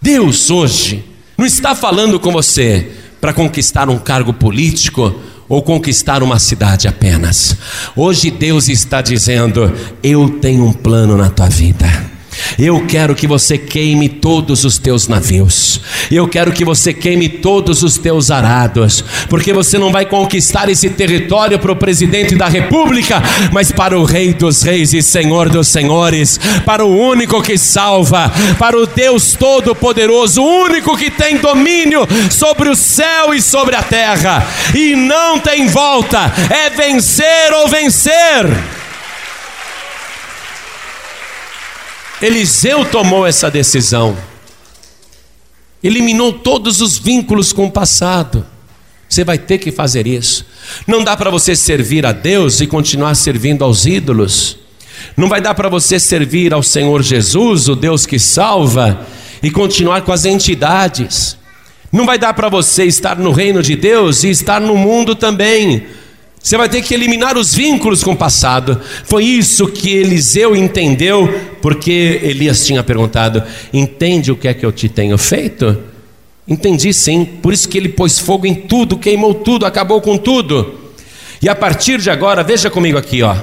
Deus 0.00 0.48
hoje 0.52 1.04
não 1.36 1.44
está 1.44 1.74
falando 1.74 2.20
com 2.20 2.30
você 2.30 2.92
para 3.20 3.32
conquistar 3.32 3.90
um 3.90 3.98
cargo 3.98 4.32
político 4.32 5.12
ou 5.48 5.62
conquistar 5.62 6.22
uma 6.22 6.38
cidade 6.38 6.88
apenas. 6.88 7.56
Hoje 7.94 8.30
Deus 8.30 8.68
está 8.68 9.00
dizendo: 9.00 9.72
Eu 10.02 10.28
tenho 10.40 10.64
um 10.64 10.72
plano 10.72 11.16
na 11.16 11.30
tua 11.30 11.48
vida. 11.48 12.15
Eu 12.58 12.86
quero 12.86 13.14
que 13.14 13.26
você 13.26 13.58
queime 13.58 14.08
todos 14.08 14.64
os 14.64 14.78
teus 14.78 15.08
navios. 15.08 15.80
Eu 16.10 16.28
quero 16.28 16.52
que 16.52 16.64
você 16.64 16.92
queime 16.92 17.28
todos 17.28 17.82
os 17.82 17.98
teus 17.98 18.30
arados, 18.30 19.04
porque 19.28 19.52
você 19.52 19.78
não 19.78 19.90
vai 19.90 20.06
conquistar 20.06 20.68
esse 20.68 20.90
território 20.90 21.58
para 21.58 21.72
o 21.72 21.76
presidente 21.76 22.34
da 22.34 22.48
república, 22.48 23.22
mas 23.52 23.72
para 23.72 23.98
o 23.98 24.04
Rei 24.04 24.32
dos 24.32 24.62
Reis 24.62 24.92
e 24.92 25.02
Senhor 25.02 25.48
dos 25.48 25.68
Senhores, 25.68 26.38
para 26.64 26.84
o 26.84 26.96
único 26.96 27.42
que 27.42 27.58
salva, 27.58 28.32
para 28.58 28.78
o 28.78 28.86
Deus 28.86 29.34
Todo-Poderoso, 29.34 30.42
o 30.42 30.64
único 30.64 30.96
que 30.96 31.10
tem 31.10 31.36
domínio 31.38 32.06
sobre 32.30 32.68
o 32.68 32.76
céu 32.76 33.34
e 33.34 33.40
sobre 33.40 33.76
a 33.76 33.82
terra, 33.82 34.46
e 34.74 34.94
não 34.94 35.38
tem 35.38 35.66
volta, 35.66 36.32
é 36.50 36.70
vencer 36.70 37.52
ou 37.52 37.68
vencer. 37.68 38.75
Eliseu 42.20 42.84
tomou 42.84 43.26
essa 43.26 43.50
decisão, 43.50 44.16
eliminou 45.82 46.32
todos 46.32 46.80
os 46.80 46.98
vínculos 46.98 47.52
com 47.52 47.66
o 47.66 47.70
passado. 47.70 48.46
Você 49.08 49.22
vai 49.22 49.38
ter 49.38 49.58
que 49.58 49.70
fazer 49.70 50.06
isso. 50.06 50.44
Não 50.86 51.04
dá 51.04 51.16
para 51.16 51.30
você 51.30 51.54
servir 51.54 52.04
a 52.06 52.12
Deus 52.12 52.60
e 52.60 52.66
continuar 52.66 53.14
servindo 53.14 53.62
aos 53.62 53.86
ídolos. 53.86 54.58
Não 55.16 55.28
vai 55.28 55.40
dar 55.40 55.54
para 55.54 55.68
você 55.68 56.00
servir 56.00 56.52
ao 56.52 56.62
Senhor 56.62 57.02
Jesus, 57.02 57.68
o 57.68 57.76
Deus 57.76 58.06
que 58.06 58.18
salva, 58.18 59.06
e 59.42 59.50
continuar 59.50 60.00
com 60.00 60.12
as 60.12 60.24
entidades. 60.24 61.36
Não 61.92 62.04
vai 62.04 62.18
dar 62.18 62.34
para 62.34 62.48
você 62.48 62.84
estar 62.84 63.16
no 63.16 63.30
reino 63.30 63.62
de 63.62 63.76
Deus 63.76 64.24
e 64.24 64.30
estar 64.30 64.60
no 64.60 64.76
mundo 64.76 65.14
também. 65.14 65.86
Você 66.46 66.56
vai 66.56 66.68
ter 66.68 66.80
que 66.80 66.94
eliminar 66.94 67.36
os 67.36 67.52
vínculos 67.52 68.04
com 68.04 68.12
o 68.12 68.16
passado. 68.16 68.80
Foi 69.02 69.24
isso 69.24 69.66
que 69.66 69.92
Eliseu 69.92 70.54
entendeu, 70.54 71.28
porque 71.60 72.20
Elias 72.22 72.64
tinha 72.64 72.84
perguntado: 72.84 73.42
Entende 73.72 74.30
o 74.30 74.36
que 74.36 74.46
é 74.46 74.54
que 74.54 74.64
eu 74.64 74.70
te 74.70 74.88
tenho 74.88 75.18
feito? 75.18 75.76
Entendi 76.46 76.94
sim, 76.94 77.24
por 77.24 77.52
isso 77.52 77.68
que 77.68 77.76
ele 77.76 77.88
pôs 77.88 78.20
fogo 78.20 78.46
em 78.46 78.54
tudo, 78.54 78.96
queimou 78.96 79.34
tudo, 79.34 79.66
acabou 79.66 80.00
com 80.00 80.16
tudo. 80.16 80.92
E 81.42 81.48
a 81.48 81.54
partir 81.56 82.00
de 82.00 82.10
agora, 82.10 82.44
veja 82.44 82.70
comigo 82.70 82.96
aqui, 82.96 83.24
ó, 83.24 83.36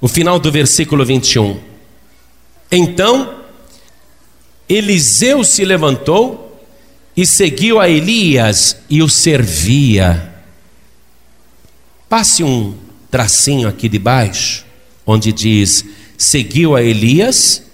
o 0.00 0.08
final 0.08 0.38
do 0.38 0.50
versículo 0.50 1.04
21. 1.04 1.60
Então, 2.72 3.34
Eliseu 4.66 5.44
se 5.44 5.62
levantou 5.62 6.58
e 7.14 7.26
seguiu 7.26 7.78
a 7.78 7.86
Elias 7.86 8.78
e 8.88 9.02
o 9.02 9.10
servia. 9.10 10.33
Passe 12.16 12.44
um 12.44 12.74
tracinho 13.10 13.66
aqui 13.66 13.88
de 13.88 13.98
baixo, 13.98 14.64
onde 15.04 15.32
diz: 15.32 15.84
seguiu 16.16 16.76
a 16.76 16.80
Elias. 16.80 17.64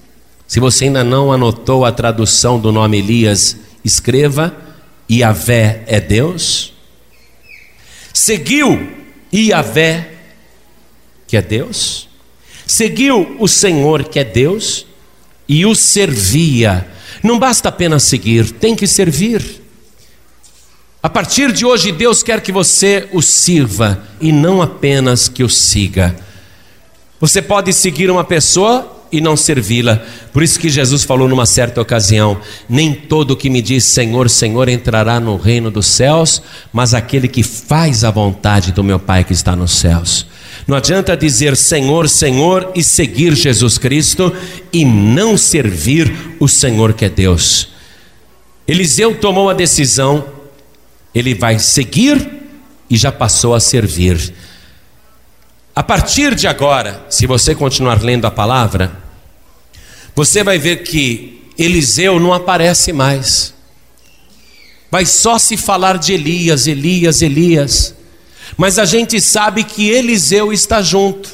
Se 0.49 0.59
você 0.59 0.87
ainda 0.87 1.05
não 1.05 1.31
anotou 1.31 1.85
a 1.85 1.93
tradução 1.93 2.59
do 2.59 2.73
nome 2.73 3.01
Elias, 3.01 3.59
escreva: 3.85 4.57
Iavé 5.11 5.85
é 5.87 6.01
Deus. 6.01 6.73
Seguiu 8.15 8.91
Iavé, 9.31 10.11
que 11.27 11.37
é 11.37 11.43
Deus. 11.43 12.09
Seguiu 12.67 13.37
o 13.39 13.47
Senhor, 13.47 14.05
que 14.05 14.21
é 14.21 14.25
Deus, 14.25 14.87
e 15.47 15.67
o 15.67 15.75
servia. 15.75 16.89
Não 17.23 17.39
basta 17.39 17.69
apenas 17.69 18.05
seguir, 18.05 18.51
tem 18.53 18.75
que 18.75 18.87
servir. 18.87 19.60
A 21.03 21.09
partir 21.09 21.51
de 21.51 21.65
hoje, 21.65 21.93
Deus 21.93 22.23
quer 22.23 22.43
que 22.43 22.53
você 22.53 23.09
o 23.11 23.23
sirva 23.23 24.03
e 24.21 24.31
não 24.33 24.61
apenas 24.61 25.29
que 25.29 25.43
o 25.43 25.49
siga. 25.49 26.15
Você 27.19 27.41
pode 27.41 27.73
seguir 27.73 28.11
uma 28.11 28.23
pessoa 28.23 28.99
e 29.11 29.19
não 29.19 29.35
servi-la. 29.35 30.03
Por 30.31 30.43
isso 30.43 30.61
que 30.61 30.69
Jesus 30.69 31.03
falou 31.03 31.27
numa 31.27 31.47
certa 31.47 31.81
ocasião: 31.81 32.39
Nem 32.69 32.93
todo 32.93 33.37
que 33.37 33.49
me 33.49 33.63
diz 33.63 33.85
Senhor, 33.85 34.29
Senhor 34.29 34.69
entrará 34.69 35.19
no 35.19 35.39
reino 35.39 35.71
dos 35.71 35.87
céus, 35.87 36.43
mas 36.71 36.93
aquele 36.93 37.29
que 37.29 37.43
faz 37.43 38.05
a 38.05 38.11
vontade 38.11 38.71
do 38.71 38.85
meu 38.85 38.99
Pai 38.99 39.25
que 39.25 39.33
está 39.33 39.57
nos 39.57 39.73
céus. 39.73 40.27
Não 40.67 40.77
adianta 40.77 41.17
dizer 41.17 41.57
Senhor, 41.57 42.11
Senhor 42.11 42.71
e 42.75 42.83
seguir 42.83 43.35
Jesus 43.35 43.79
Cristo 43.79 44.33
e 44.71 44.85
não 44.85 45.39
servir 45.39 46.37
o 46.39 46.47
Senhor 46.47 46.93
que 46.93 47.07
é 47.07 47.09
Deus. 47.09 47.69
Eliseu 48.69 49.17
tomou 49.17 49.49
a 49.49 49.55
decisão 49.55 50.40
ele 51.15 51.35
vai 51.35 51.59
seguir 51.59 52.41
e 52.89 52.97
já 52.97 53.11
passou 53.11 53.55
a 53.55 53.61
servir. 53.61 54.35
A 55.75 55.83
partir 55.83 56.35
de 56.35 56.47
agora, 56.47 57.07
se 57.09 57.27
você 57.27 57.55
continuar 57.55 58.03
lendo 58.03 58.27
a 58.27 58.31
palavra, 58.31 58.93
você 60.15 60.43
vai 60.43 60.59
ver 60.59 60.83
que 60.83 61.43
Eliseu 61.57 62.19
não 62.19 62.33
aparece 62.33 62.93
mais. 62.93 63.55
Vai 64.91 65.07
só 65.07 65.39
se 65.39 65.57
falar 65.57 65.99
de 65.99 66.13
Elias, 66.13 66.67
Elias, 66.67 67.23
Elias. 67.23 67.95
Mas 68.57 68.79
a 68.79 68.85
gente 68.85 69.21
sabe 69.21 69.63
que 69.63 69.89
Eliseu 69.89 70.53
está 70.53 70.83
junto. 70.83 71.31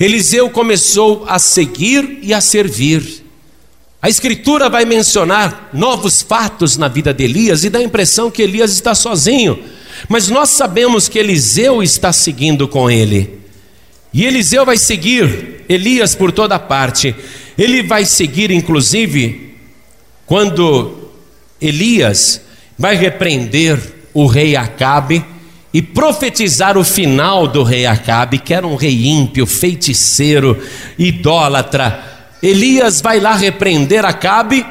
Eliseu 0.00 0.48
começou 0.50 1.24
a 1.28 1.38
seguir 1.38 2.18
e 2.22 2.32
a 2.32 2.40
servir. 2.40 3.23
A 4.04 4.08
Escritura 4.10 4.68
vai 4.68 4.84
mencionar 4.84 5.70
novos 5.72 6.20
fatos 6.20 6.76
na 6.76 6.88
vida 6.88 7.14
de 7.14 7.24
Elias 7.24 7.64
e 7.64 7.70
dá 7.70 7.78
a 7.78 7.82
impressão 7.82 8.30
que 8.30 8.42
Elias 8.42 8.70
está 8.70 8.94
sozinho, 8.94 9.58
mas 10.10 10.28
nós 10.28 10.50
sabemos 10.50 11.08
que 11.08 11.18
Eliseu 11.18 11.82
está 11.82 12.12
seguindo 12.12 12.68
com 12.68 12.90
ele. 12.90 13.40
E 14.12 14.26
Eliseu 14.26 14.66
vai 14.66 14.76
seguir 14.76 15.64
Elias 15.70 16.14
por 16.14 16.32
toda 16.32 16.58
parte. 16.58 17.16
Ele 17.56 17.82
vai 17.82 18.04
seguir, 18.04 18.50
inclusive, 18.50 19.54
quando 20.26 21.08
Elias 21.58 22.42
vai 22.78 22.96
repreender 22.96 23.80
o 24.12 24.26
rei 24.26 24.54
Acabe 24.54 25.24
e 25.72 25.80
profetizar 25.80 26.76
o 26.76 26.84
final 26.84 27.48
do 27.48 27.62
rei 27.62 27.86
Acabe, 27.86 28.38
que 28.38 28.52
era 28.52 28.66
um 28.66 28.76
rei 28.76 29.06
ímpio, 29.06 29.46
feiticeiro, 29.46 30.62
idólatra 30.98 32.13
Elias 32.44 33.00
vai 33.00 33.20
lá 33.20 33.34
repreender 33.34 34.04
Acabe. 34.04 34.66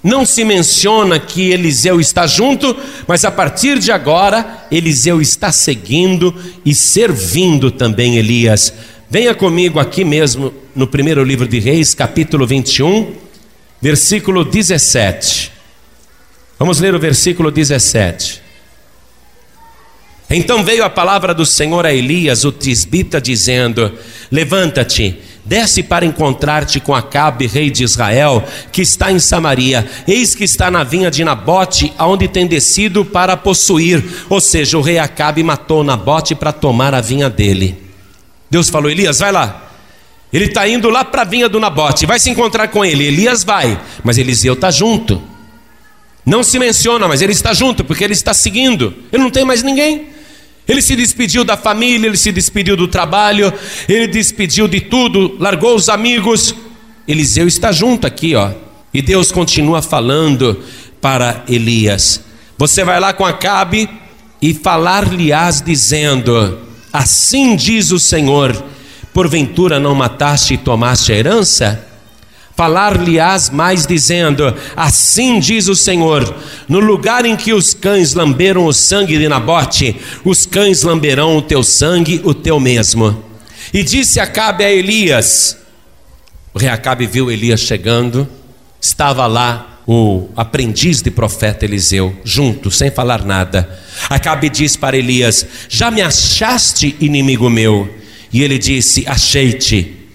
Não 0.00 0.24
se 0.24 0.44
menciona 0.44 1.18
que 1.18 1.50
Eliseu 1.50 2.00
está 2.00 2.24
junto, 2.24 2.76
mas 3.08 3.24
a 3.24 3.30
partir 3.32 3.80
de 3.80 3.90
agora, 3.90 4.64
Eliseu 4.70 5.20
está 5.20 5.50
seguindo 5.50 6.32
e 6.64 6.72
servindo 6.72 7.72
também 7.72 8.16
Elias. 8.16 8.72
Venha 9.10 9.34
comigo 9.34 9.80
aqui 9.80 10.04
mesmo 10.04 10.54
no 10.76 10.86
primeiro 10.86 11.24
livro 11.24 11.48
de 11.48 11.58
Reis, 11.58 11.94
capítulo 11.94 12.46
21, 12.46 13.16
versículo 13.82 14.44
17. 14.44 15.50
Vamos 16.60 16.78
ler 16.78 16.94
o 16.94 17.00
versículo 17.00 17.50
17. 17.50 18.40
Então 20.30 20.62
veio 20.62 20.84
a 20.84 20.90
palavra 20.90 21.34
do 21.34 21.44
Senhor 21.44 21.84
a 21.84 21.92
Elias, 21.92 22.44
o 22.44 22.52
tisbita, 22.52 23.20
dizendo: 23.20 23.92
Levanta-te 24.30 25.18
Desce 25.46 25.80
para 25.80 26.04
encontrar-te 26.04 26.80
com 26.80 26.92
Acabe, 26.92 27.46
rei 27.46 27.70
de 27.70 27.84
Israel, 27.84 28.42
que 28.72 28.82
está 28.82 29.12
em 29.12 29.20
Samaria. 29.20 29.88
Eis 30.06 30.34
que 30.34 30.42
está 30.42 30.72
na 30.72 30.82
vinha 30.82 31.08
de 31.08 31.22
Nabote, 31.22 31.92
aonde 31.96 32.26
tem 32.26 32.48
descido 32.48 33.04
para 33.04 33.36
possuir. 33.36 34.02
Ou 34.28 34.40
seja, 34.40 34.76
o 34.76 34.80
rei 34.80 34.98
Acabe 34.98 35.44
matou 35.44 35.84
Nabote 35.84 36.34
para 36.34 36.52
tomar 36.52 36.92
a 36.94 37.00
vinha 37.00 37.30
dele. 37.30 37.78
Deus 38.50 38.68
falou: 38.68 38.90
Elias, 38.90 39.20
vai 39.20 39.30
lá. 39.30 39.70
Ele 40.32 40.46
está 40.46 40.66
indo 40.66 40.90
lá 40.90 41.04
para 41.04 41.22
a 41.22 41.24
vinha 41.24 41.48
do 41.48 41.60
Nabote, 41.60 42.06
vai 42.06 42.18
se 42.18 42.28
encontrar 42.28 42.66
com 42.66 42.84
ele. 42.84 43.04
Elias 43.04 43.44
vai, 43.44 43.80
mas 44.02 44.18
Eliseu 44.18 44.54
está 44.54 44.72
junto. 44.72 45.22
Não 46.26 46.42
se 46.42 46.58
menciona, 46.58 47.06
mas 47.06 47.22
ele 47.22 47.30
está 47.30 47.54
junto, 47.54 47.84
porque 47.84 48.02
ele 48.02 48.14
está 48.14 48.34
seguindo. 48.34 48.92
Ele 49.12 49.22
não 49.22 49.30
tem 49.30 49.44
mais 49.44 49.62
ninguém. 49.62 50.08
Ele 50.68 50.82
se 50.82 50.96
despediu 50.96 51.44
da 51.44 51.56
família, 51.56 52.08
ele 52.08 52.16
se 52.16 52.32
despediu 52.32 52.76
do 52.76 52.88
trabalho, 52.88 53.52
ele 53.88 54.08
despediu 54.08 54.66
de 54.66 54.80
tudo, 54.80 55.36
largou 55.38 55.74
os 55.76 55.88
amigos. 55.88 56.54
Eliseu 57.06 57.46
está 57.46 57.70
junto 57.70 58.06
aqui, 58.06 58.34
ó. 58.34 58.50
E 58.92 59.00
Deus 59.00 59.30
continua 59.30 59.80
falando 59.80 60.60
para 61.00 61.44
Elias: 61.48 62.20
Você 62.58 62.82
vai 62.82 62.98
lá 62.98 63.12
com 63.12 63.24
Acabe 63.24 63.88
e 64.42 64.52
falar-lhe-ás 64.52 65.62
dizendo: 65.62 66.58
Assim 66.92 67.54
diz 67.54 67.92
o 67.92 67.98
Senhor: 67.98 68.64
Porventura 69.12 69.78
não 69.78 69.94
mataste 69.94 70.54
e 70.54 70.58
tomaste 70.58 71.12
a 71.12 71.16
herança? 71.16 71.86
Falar-lhe-ás 72.56 73.50
mais 73.50 73.86
dizendo: 73.86 74.52
Assim 74.74 75.38
diz 75.38 75.68
o 75.68 75.76
Senhor: 75.76 76.34
No 76.66 76.80
lugar 76.80 77.26
em 77.26 77.36
que 77.36 77.52
os 77.52 77.74
cães 77.74 78.14
lamberam 78.14 78.64
o 78.64 78.72
sangue 78.72 79.18
de 79.18 79.28
Nabote, 79.28 79.94
os 80.24 80.46
cães 80.46 80.82
lamberão 80.82 81.36
o 81.36 81.42
teu 81.42 81.62
sangue, 81.62 82.22
o 82.24 82.32
teu 82.32 82.58
mesmo. 82.58 83.22
E 83.74 83.82
disse 83.82 84.18
Acabe 84.18 84.64
a 84.64 84.72
Elias: 84.72 85.58
O 86.54 86.58
rei 86.58 86.70
Acabe 86.70 87.06
viu 87.06 87.30
Elias 87.30 87.60
chegando, 87.60 88.26
estava 88.80 89.26
lá 89.26 89.82
o 89.86 90.30
aprendiz 90.34 91.02
de 91.02 91.10
profeta 91.10 91.66
Eliseu, 91.66 92.16
junto, 92.24 92.70
sem 92.70 92.90
falar 92.90 93.22
nada. 93.22 93.68
Acabe 94.08 94.48
diz 94.48 94.76
para 94.76 94.96
Elias: 94.96 95.46
Já 95.68 95.90
me 95.90 96.00
achaste 96.00 96.96
inimigo 97.00 97.50
meu? 97.50 97.86
E 98.32 98.42
ele 98.42 98.58
disse: 98.58 99.04
Achei-te 99.06 100.05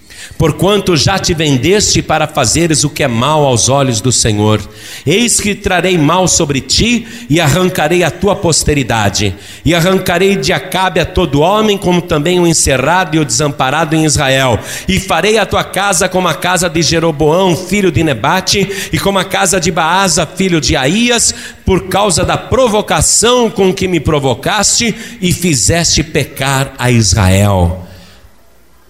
porquanto 0.41 0.97
já 0.97 1.19
te 1.19 1.35
vendeste 1.35 2.01
para 2.01 2.25
fazeres 2.25 2.83
o 2.83 2.89
que 2.89 3.03
é 3.03 3.07
mal 3.07 3.45
aos 3.45 3.69
olhos 3.69 4.01
do 4.01 4.11
Senhor. 4.11 4.59
Eis 5.05 5.39
que 5.39 5.53
trarei 5.53 5.99
mal 5.99 6.27
sobre 6.27 6.59
ti 6.59 7.05
e 7.29 7.39
arrancarei 7.39 8.03
a 8.03 8.09
tua 8.09 8.35
posteridade, 8.35 9.35
e 9.63 9.75
arrancarei 9.75 10.35
de 10.35 10.51
Acabe 10.51 10.99
a 10.99 11.05
todo 11.05 11.41
homem, 11.41 11.77
como 11.77 12.01
também 12.01 12.39
o 12.39 12.47
encerrado 12.47 13.15
e 13.15 13.19
o 13.19 13.25
desamparado 13.25 13.95
em 13.95 14.03
Israel, 14.03 14.57
e 14.87 14.99
farei 14.99 15.37
a 15.37 15.45
tua 15.45 15.63
casa 15.63 16.09
como 16.09 16.27
a 16.27 16.33
casa 16.33 16.67
de 16.67 16.81
Jeroboão, 16.81 17.55
filho 17.55 17.91
de 17.91 18.03
Nebate, 18.03 18.67
e 18.91 18.97
como 18.97 19.19
a 19.19 19.23
casa 19.23 19.59
de 19.59 19.69
Baasa, 19.69 20.25
filho 20.25 20.59
de 20.59 20.75
Aías, 20.75 21.35
por 21.63 21.87
causa 21.87 22.25
da 22.25 22.35
provocação 22.35 23.47
com 23.47 23.71
que 23.71 23.87
me 23.87 23.99
provocaste 23.99 24.95
e 25.21 25.31
fizeste 25.31 26.01
pecar 26.01 26.73
a 26.79 26.89
Israel. 26.89 27.90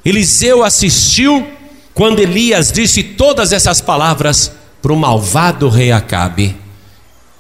Eliseu 0.04 0.64
assistiu 0.64 1.47
quando 1.93 2.20
Elias 2.20 2.72
disse 2.72 3.04
todas 3.04 3.52
essas 3.52 3.82
palavras 3.82 4.52
para 4.82 4.93
o 4.93 4.97
malvado 4.97 5.70
rei 5.70 5.91
Acabe. 5.91 6.56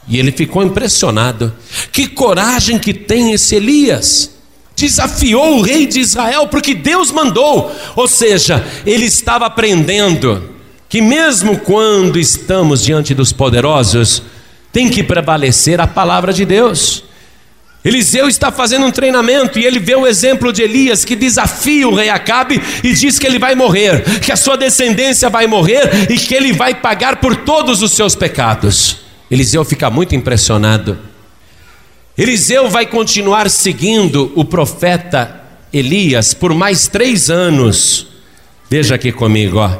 E 0.07 0.19
ele 0.19 0.31
ficou 0.31 0.63
impressionado. 0.63 1.53
Que 1.91 2.07
coragem 2.07 2.77
que 2.77 2.93
tem 2.93 3.33
esse 3.33 3.55
Elias! 3.55 4.31
Desafiou 4.75 5.59
o 5.59 5.61
rei 5.61 5.85
de 5.85 5.99
Israel 5.99 6.47
porque 6.47 6.73
Deus 6.73 7.11
mandou. 7.11 7.71
Ou 7.95 8.07
seja, 8.07 8.65
ele 8.85 9.05
estava 9.05 9.45
aprendendo 9.45 10.49
que, 10.89 11.01
mesmo 11.01 11.59
quando 11.59 12.19
estamos 12.19 12.83
diante 12.83 13.13
dos 13.13 13.31
poderosos, 13.31 14.23
tem 14.71 14.89
que 14.89 15.03
prevalecer 15.03 15.79
a 15.79 15.87
palavra 15.87 16.33
de 16.33 16.45
Deus. 16.45 17.03
Eliseu 17.83 18.27
está 18.27 18.51
fazendo 18.51 18.85
um 18.85 18.91
treinamento 18.91 19.57
e 19.57 19.65
ele 19.65 19.79
vê 19.79 19.95
o 19.95 20.05
exemplo 20.05 20.53
de 20.53 20.61
Elias 20.61 21.03
que 21.03 21.15
desafia 21.15 21.87
o 21.87 21.95
rei 21.95 22.09
Acabe 22.09 22.61
e 22.83 22.93
diz 22.93 23.17
que 23.17 23.25
ele 23.25 23.39
vai 23.39 23.55
morrer, 23.55 24.19
que 24.19 24.31
a 24.31 24.35
sua 24.35 24.55
descendência 24.55 25.29
vai 25.29 25.47
morrer 25.47 26.11
e 26.11 26.15
que 26.15 26.35
ele 26.35 26.53
vai 26.53 26.75
pagar 26.75 27.17
por 27.17 27.35
todos 27.37 27.81
os 27.81 27.93
seus 27.93 28.13
pecados. 28.13 28.97
Eliseu 29.31 29.65
fica 29.65 29.89
muito 29.89 30.13
impressionado. 30.13 30.99
Eliseu 32.15 32.69
vai 32.69 32.85
continuar 32.85 33.49
seguindo 33.49 34.31
o 34.35 34.45
profeta 34.45 35.41
Elias 35.73 36.35
por 36.35 36.53
mais 36.53 36.87
três 36.87 37.31
anos. 37.31 38.07
Veja 38.69 38.93
aqui 38.93 39.11
comigo, 39.11 39.57
ó. 39.57 39.75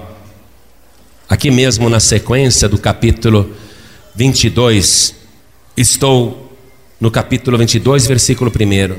Aqui 1.29 1.51
mesmo 1.51 1.87
na 1.87 1.99
sequência 1.99 2.67
do 2.67 2.77
capítulo 2.77 3.55
22, 4.15 5.15
estou 5.77 6.50
no 7.01 7.09
capítulo 7.09 7.57
22, 7.57 8.05
versículo 8.05 8.51
1. 8.51 8.95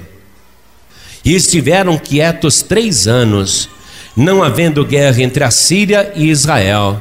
E 1.24 1.36
estiveram 1.36 1.96
quietos 1.96 2.61
três 2.61 3.07
anos, 3.07 3.68
não 4.16 4.42
havendo 4.42 4.84
guerra 4.84 5.22
entre 5.22 5.44
a 5.44 5.53
Síria 5.53 6.12
e 6.16 6.28
Israel. 6.28 7.00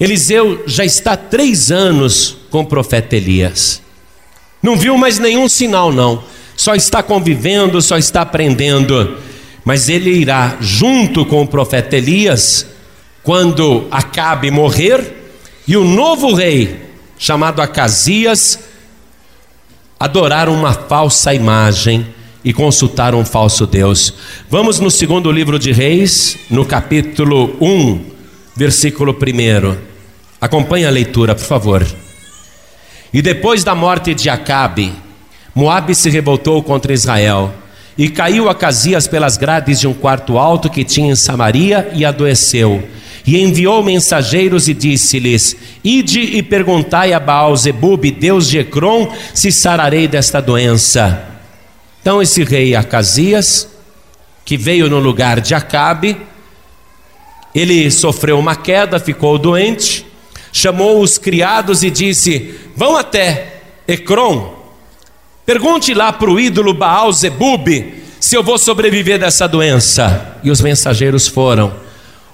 Eliseu 0.00 0.64
já 0.66 0.86
está 0.86 1.18
três 1.18 1.70
anos 1.70 2.38
com 2.50 2.60
o 2.60 2.66
profeta 2.66 3.14
Elias. 3.14 3.82
Não 4.62 4.74
viu 4.74 4.96
mais 4.96 5.18
nenhum 5.18 5.48
sinal, 5.50 5.92
não. 5.92 6.24
Só 6.56 6.74
está 6.74 7.02
convivendo, 7.02 7.82
só 7.82 7.98
está 7.98 8.22
aprendendo. 8.22 9.18
Mas 9.64 9.90
ele 9.90 10.10
irá 10.10 10.56
junto 10.60 11.26
com 11.26 11.42
o 11.42 11.46
profeta 11.46 11.96
Elias 11.96 12.66
quando 13.22 13.86
Acabe 13.90 14.50
morrer 14.50 15.24
e 15.66 15.76
o 15.76 15.84
novo 15.84 16.34
rei, 16.34 16.82
chamado 17.18 17.60
Acasias, 17.62 18.58
adoraram 20.04 20.52
uma 20.52 20.74
falsa 20.74 21.32
imagem 21.32 22.06
e 22.44 22.52
consultaram 22.52 23.20
um 23.20 23.24
falso 23.24 23.66
Deus. 23.66 24.12
Vamos 24.50 24.78
no 24.78 24.90
segundo 24.90 25.32
livro 25.32 25.58
de 25.58 25.72
Reis, 25.72 26.36
no 26.50 26.66
capítulo 26.66 27.56
1, 27.58 28.04
versículo 28.54 29.14
1. 29.14 29.76
Acompanhe 30.38 30.84
a 30.84 30.90
leitura, 30.90 31.34
por 31.34 31.46
favor. 31.46 31.86
E 33.14 33.22
depois 33.22 33.64
da 33.64 33.74
morte 33.74 34.14
de 34.14 34.28
Acabe, 34.28 34.92
Moabe 35.54 35.94
se 35.94 36.10
revoltou 36.10 36.62
contra 36.62 36.92
Israel 36.92 37.54
e 37.96 38.10
caiu 38.10 38.50
a 38.50 38.54
Casias 38.54 39.08
pelas 39.08 39.38
grades 39.38 39.80
de 39.80 39.88
um 39.88 39.94
quarto 39.94 40.36
alto 40.36 40.68
que 40.68 40.84
tinha 40.84 41.12
em 41.12 41.16
Samaria 41.16 41.90
e 41.94 42.04
adoeceu. 42.04 42.86
E 43.26 43.40
enviou 43.40 43.82
mensageiros 43.82 44.68
e 44.68 44.74
disse-lhes: 44.74 45.56
Ide 45.82 46.20
e 46.20 46.42
perguntai 46.42 47.12
a 47.12 47.20
Baal 47.20 47.56
Zebub, 47.56 48.10
Deus 48.10 48.48
de 48.48 48.58
Ecrom, 48.58 49.10
se 49.32 49.50
sararei 49.50 50.06
desta 50.06 50.40
doença. 50.40 51.26
Então 52.00 52.20
esse 52.20 52.44
rei 52.44 52.74
Acasias, 52.74 53.66
que 54.44 54.58
veio 54.58 54.90
no 54.90 54.98
lugar 54.98 55.40
de 55.40 55.54
Acabe, 55.54 56.18
ele 57.54 57.90
sofreu 57.90 58.38
uma 58.38 58.56
queda, 58.56 58.98
ficou 59.00 59.38
doente, 59.38 60.04
chamou 60.52 61.00
os 61.00 61.16
criados 61.16 61.82
e 61.82 61.90
disse: 61.90 62.54
Vão 62.76 62.94
até 62.94 63.62
Ecrom, 63.88 64.54
pergunte 65.46 65.94
lá 65.94 66.12
para 66.12 66.30
o 66.30 66.38
ídolo 66.38 66.74
Baal 66.74 67.10
Zebub 67.10 67.94
se 68.20 68.36
eu 68.36 68.42
vou 68.42 68.58
sobreviver 68.58 69.18
dessa 69.18 69.46
doença. 69.46 70.38
E 70.42 70.50
os 70.50 70.60
mensageiros 70.60 71.28
foram. 71.28 71.83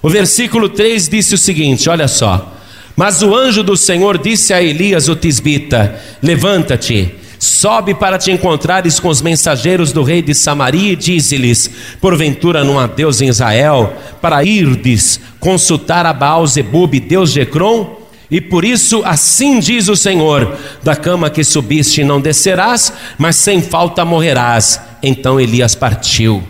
O 0.01 0.09
versículo 0.09 0.69
3 0.69 1.07
disse 1.07 1.35
o 1.35 1.37
seguinte: 1.37 1.89
olha 1.89 2.07
só. 2.07 2.57
Mas 2.95 3.21
o 3.21 3.33
anjo 3.33 3.63
do 3.63 3.77
Senhor 3.77 4.17
disse 4.17 4.53
a 4.53 4.61
Elias, 4.61 5.07
o 5.07 5.15
tisbita: 5.15 5.99
Levanta-te, 6.21 7.15
sobe 7.39 7.93
para 7.93 8.17
te 8.17 8.31
encontrares 8.31 8.99
com 8.99 9.07
os 9.07 9.21
mensageiros 9.21 9.91
do 9.91 10.03
rei 10.03 10.21
de 10.21 10.33
Samaria 10.33 10.93
e 10.93 10.95
dize-lhes: 10.95 11.69
Porventura 11.99 12.63
não 12.63 12.79
há 12.79 12.87
Deus 12.87 13.21
em 13.21 13.29
Israel, 13.29 13.95
para 14.21 14.43
irdes 14.43 15.19
consultar 15.39 16.05
a 16.05 16.13
Baal 16.13 16.45
Zebub, 16.45 16.99
Deus 16.99 17.31
de 17.31 17.41
Ecrom? 17.41 18.01
E 18.29 18.39
por 18.39 18.63
isso, 18.63 19.01
assim 19.05 19.59
diz 19.59 19.87
o 19.87 19.95
Senhor: 19.95 20.57
Da 20.83 20.95
cama 20.95 21.29
que 21.29 21.43
subiste 21.43 22.03
não 22.03 22.19
descerás, 22.19 22.93
mas 23.17 23.35
sem 23.35 23.61
falta 23.61 24.03
morrerás. 24.05 24.79
Então 25.03 25.39
Elias 25.39 25.75
partiu. 25.75 26.43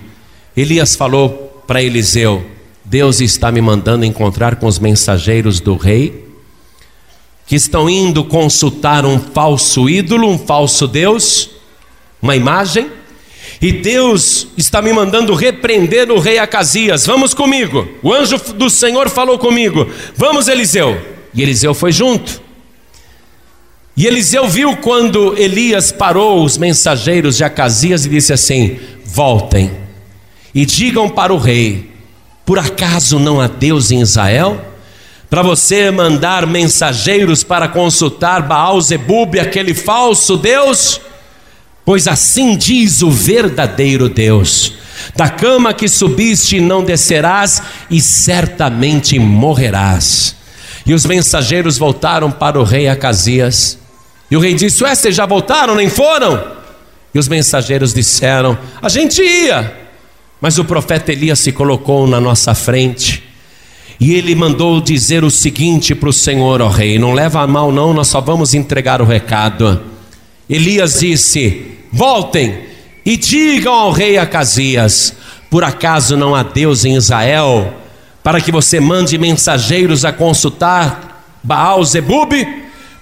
Elias 0.56 0.96
falou 0.96 1.64
para 1.68 1.82
Eliseu: 1.82 2.46
Deus 2.92 3.22
está 3.22 3.54
me 3.54 3.62
mandando 3.62 4.04
encontrar 4.04 4.58
com 4.58 4.66
os 4.68 4.78
mensageiros 4.78 5.62
do 5.62 5.78
rei, 5.78 6.26
que 7.48 7.56
estão 7.56 7.90
indo 7.90 8.26
consultar 8.26 9.06
um 9.06 9.18
falso 9.18 9.90
ídolo, 9.90 10.28
um 10.28 10.38
falso 10.38 10.90
Deus, 10.90 11.52
uma 12.22 12.36
imagem, 12.36 12.92
e 13.62 13.72
Deus 13.72 14.48
está 14.58 14.82
me 14.82 14.92
mandando 14.92 15.34
repreender 15.34 16.12
o 16.12 16.20
rei 16.20 16.38
Acasias. 16.38 17.06
Vamos 17.06 17.34
comigo. 17.34 17.88
O 18.04 18.12
anjo 18.12 18.38
do 18.56 18.70
Senhor 18.70 19.10
falou 19.10 19.40
comigo. 19.40 19.90
Vamos, 20.14 20.50
Eliseu. 20.50 21.00
E 21.34 21.42
Eliseu 21.42 21.74
foi 21.74 21.94
junto. 21.94 22.42
E 23.96 24.06
Eliseu 24.06 24.50
viu 24.50 24.76
quando 24.76 25.38
Elias 25.38 25.94
parou 25.94 26.44
os 26.44 26.58
mensageiros 26.58 27.38
de 27.38 27.46
Acasias 27.46 28.06
e 28.06 28.10
disse 28.10 28.34
assim: 28.34 28.78
Voltem 29.06 29.72
e 30.54 30.66
digam 30.66 31.08
para 31.08 31.34
o 31.34 31.38
rei 31.38 31.91
por 32.52 32.60
acaso 32.60 33.18
não 33.18 33.40
há 33.40 33.48
Deus 33.48 33.92
em 33.92 34.02
Israel? 34.02 34.60
Para 35.30 35.42
você 35.42 35.90
mandar 35.90 36.46
mensageiros 36.46 37.46
para 37.46 37.70
consultar 37.70 38.42
Baal 38.42 38.82
Zebub, 38.82 39.40
aquele 39.40 39.74
falso 39.74 40.36
Deus? 40.36 41.00
Pois 41.86 42.10
assim 42.10 42.58
diz 42.58 43.02
o 43.04 43.10
verdadeiro 43.10 44.10
Deus: 44.10 44.74
da 45.16 45.30
cama 45.30 45.74
que 45.74 45.88
subiste 45.88 46.60
não 46.60 46.84
descerás, 46.84 47.64
e 47.90 48.02
certamente 48.02 49.18
morrerás. 49.18 50.36
E 50.86 50.94
os 50.94 51.06
mensageiros 51.06 51.78
voltaram 51.78 52.30
para 52.30 52.60
o 52.60 52.66
rei 52.66 52.90
Acasias. 52.90 53.80
E 54.30 54.36
o 54.36 54.42
rei 54.42 54.56
disse: 54.56 54.84
Ué, 54.84 54.94
vocês 54.94 55.16
já 55.16 55.26
voltaram, 55.26 55.74
nem 55.74 55.88
foram? 55.88 56.52
E 57.16 57.18
os 57.18 57.30
mensageiros 57.30 57.94
disseram: 57.94 58.58
A 58.82 58.90
gente 58.90 59.22
ia, 59.22 59.81
mas 60.42 60.58
o 60.58 60.66
profeta 60.66 61.12
Elias 61.12 61.40
se 61.40 61.52
colocou 61.52 62.08
na 62.08 62.20
nossa 62.20 62.56
frente 62.56 63.24
e 64.00 64.16
ele 64.16 64.34
mandou 64.34 64.82
dizer 64.82 65.24
o 65.24 65.30
seguinte 65.30 65.94
para 65.94 66.10
o 66.10 66.14
Senhor, 66.14 66.60
ó 66.60 66.68
rei: 66.68 66.98
não 66.98 67.14
leva 67.14 67.42
a 67.42 67.48
mal, 67.48 67.72
não, 67.72 67.94
nós 67.94 68.08
só 68.08 68.20
vamos 68.20 68.56
entregar 68.56 69.00
o 69.00 69.06
recado. 69.06 69.80
Elias 70.50 71.00
disse: 71.00 71.68
voltem 71.94 72.62
e 73.06 73.16
digam 73.16 73.72
ao 73.72 73.92
rei 73.92 74.18
Acasias: 74.18 75.14
por 75.52 75.64
acaso 75.64 76.18
não 76.18 76.34
há 76.34 76.42
Deus 76.42 76.84
em 76.84 76.96
Israel, 76.96 77.76
para 78.24 78.42
que 78.42 78.52
você 78.52 78.80
mande 78.80 79.20
mensageiros 79.20 80.04
a 80.04 80.12
consultar 80.12 81.24
Baal 81.44 81.84
Zebub? 81.84 82.34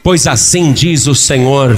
Pois 0.10 0.26
assim 0.26 0.72
diz 0.72 1.06
o 1.06 1.14
Senhor: 1.14 1.78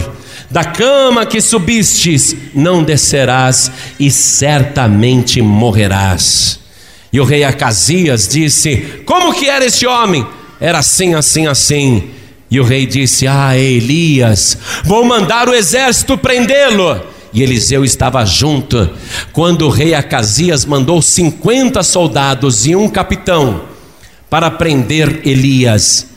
da 0.49 0.63
cama 0.63 1.25
que 1.25 1.41
subistes 1.41 2.33
não 2.55 2.81
descerás, 2.81 3.69
e 3.99 4.09
certamente 4.09 5.41
morrerás. 5.41 6.57
E 7.11 7.19
o 7.19 7.25
rei 7.25 7.43
Acasias 7.43 8.29
disse: 8.29 9.01
Como 9.05 9.33
que 9.33 9.49
era 9.49 9.65
este 9.65 9.85
homem? 9.85 10.25
Era 10.61 10.79
assim, 10.79 11.13
assim, 11.13 11.45
assim. 11.45 12.09
E 12.49 12.57
o 12.57 12.63
rei 12.63 12.85
disse: 12.85 13.27
Ah, 13.27 13.57
Elias, 13.57 14.57
vou 14.85 15.03
mandar 15.03 15.49
o 15.49 15.53
exército 15.53 16.17
prendê-lo. 16.17 17.01
E 17.33 17.43
Eliseu 17.43 17.83
estava 17.83 18.23
junto. 18.25 18.91
Quando 19.33 19.63
o 19.63 19.69
rei 19.69 19.93
Acasias 19.93 20.63
mandou 20.63 21.01
50 21.01 21.83
soldados 21.83 22.65
e 22.65 22.77
um 22.77 22.87
capitão 22.87 23.63
para 24.29 24.49
prender 24.49 25.19
Elias, 25.25 26.10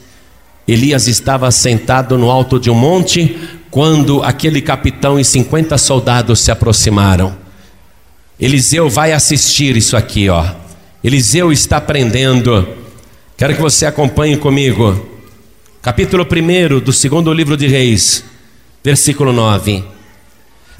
Elias 0.67 1.07
estava 1.07 1.51
sentado 1.51 2.17
no 2.17 2.31
alto 2.31 2.59
de 2.59 2.71
um 2.71 2.75
monte 2.75 3.37
quando 3.71 4.23
aquele 4.23 4.63
capitão 4.63 5.19
e 5.19 5.25
50 5.25 5.77
soldados 5.77 6.41
se 6.41 6.51
aproximaram. 6.51 7.37
Eliseu 8.41 8.89
vai 8.89 9.13
assistir 9.13 9.77
isso 9.77 9.97
aqui, 9.97 10.29
ó. 10.29 10.47
Eliseu 11.03 11.53
está 11.53 11.77
aprendendo. 11.77 12.67
Quero 13.37 13.55
que 13.55 13.61
você 13.61 13.85
acompanhe 13.85 14.37
comigo. 14.37 15.07
Capítulo 15.83 16.25
1 16.25 16.81
do 16.81 16.93
segundo 16.93 17.33
livro 17.33 17.57
de 17.57 17.67
Reis, 17.67 18.25
versículo 18.83 19.33
9. 19.33 19.85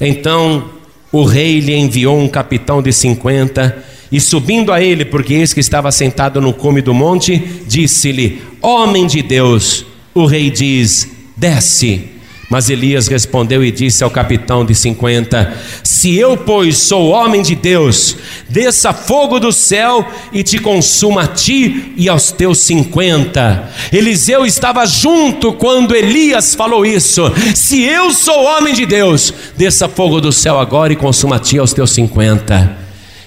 Então 0.01 0.69
o 1.11 1.23
rei 1.23 1.59
lhe 1.59 1.75
enviou 1.75 2.19
um 2.19 2.27
capitão 2.27 2.81
de 2.81 2.91
50 2.91 3.83
e 4.11 4.19
subindo 4.19 4.71
a 4.71 4.81
ele, 4.81 5.05
porque 5.05 5.33
eis 5.33 5.53
que 5.53 5.59
estava 5.59 5.91
sentado 5.91 6.39
no 6.41 6.53
cume 6.53 6.81
do 6.81 6.93
monte, 6.93 7.37
disse-lhe: 7.67 8.41
Homem 8.65 9.05
de 9.05 9.21
Deus, 9.21 9.85
o 10.11 10.25
rei 10.25 10.49
diz: 10.49 11.07
Desce. 11.37 12.09
Mas 12.49 12.67
Elias 12.67 13.07
respondeu 13.07 13.63
e 13.63 13.69
disse 13.69 14.03
ao 14.03 14.09
capitão 14.09 14.65
de 14.65 14.73
cinquenta: 14.73 15.53
Se 15.83 16.15
eu, 16.15 16.35
pois, 16.35 16.75
sou 16.79 17.09
homem 17.09 17.43
de 17.43 17.53
Deus, 17.53 18.17
desça 18.49 18.91
fogo 18.91 19.39
do 19.39 19.51
céu 19.51 20.03
e 20.33 20.41
te 20.41 20.57
consuma 20.57 21.25
a 21.25 21.27
ti 21.27 21.93
e 21.95 22.09
aos 22.09 22.31
teus 22.31 22.57
cinquenta. 22.57 23.69
Eliseu 23.93 24.47
estava 24.47 24.83
junto 24.87 25.53
quando 25.53 25.95
Elias 25.95 26.55
falou 26.55 26.83
isso: 26.83 27.31
Se 27.53 27.83
eu 27.83 28.11
sou 28.11 28.45
homem 28.45 28.73
de 28.73 28.87
Deus, 28.87 29.31
desça 29.55 29.87
fogo 29.87 30.19
do 30.19 30.31
céu 30.31 30.59
agora 30.59 30.91
e 30.91 30.95
consuma 30.95 31.35
a 31.35 31.39
ti 31.39 31.57
e 31.57 31.59
aos 31.59 31.71
teus 31.71 31.91
cinquenta. 31.91 32.75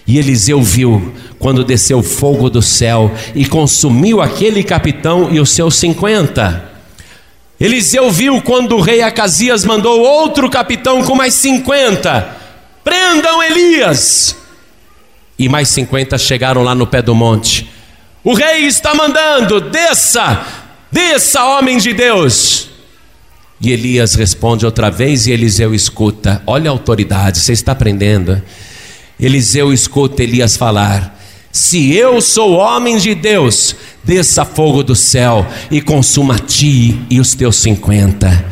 E 0.04 0.18
Eliseu 0.18 0.60
viu 0.60 1.12
quando 1.38 1.64
desceu 1.64 2.02
fogo 2.02 2.50
do 2.50 2.60
céu 2.60 3.10
e 3.34 3.46
consumiu 3.46 4.20
aquele 4.20 4.62
capitão 4.64 5.28
e 5.32 5.40
os 5.40 5.50
seus 5.50 5.76
cinquenta. 5.76 6.64
Eliseu 7.60 8.10
viu 8.10 8.40
quando 8.40 8.76
o 8.76 8.80
rei 8.80 9.02
Acasias 9.02 9.64
mandou 9.64 10.00
outro 10.00 10.48
capitão 10.48 11.02
com 11.02 11.14
mais 11.14 11.34
50: 11.34 12.36
prendam 12.84 13.42
Elias. 13.42 14.36
E 15.38 15.48
mais 15.48 15.68
50 15.68 16.18
chegaram 16.18 16.62
lá 16.62 16.74
no 16.74 16.86
pé 16.86 17.00
do 17.00 17.14
monte. 17.14 17.68
O 18.22 18.34
rei 18.34 18.66
está 18.66 18.94
mandando: 18.94 19.60
desça, 19.60 20.44
desça, 20.90 21.44
homem 21.44 21.78
de 21.78 21.92
Deus. 21.92 22.68
E 23.60 23.72
Elias 23.72 24.14
responde 24.14 24.64
outra 24.64 24.88
vez 24.88 25.26
e 25.26 25.32
Eliseu 25.32 25.74
escuta. 25.74 26.40
Olha 26.46 26.70
a 26.70 26.72
autoridade, 26.72 27.40
você 27.40 27.52
está 27.52 27.72
aprendendo. 27.72 28.40
Eliseu 29.18 29.72
escuta 29.72 30.22
Elias 30.22 30.56
falar: 30.56 31.17
se 31.58 31.92
eu 31.92 32.20
sou 32.20 32.52
homem 32.52 32.98
de 32.98 33.16
Deus, 33.16 33.74
desça 34.04 34.44
fogo 34.44 34.84
do 34.84 34.94
céu 34.94 35.44
e 35.72 35.80
consuma 35.80 36.38
ti 36.38 37.00
e 37.10 37.18
os 37.18 37.34
teus 37.34 37.56
cinquenta. 37.56 38.44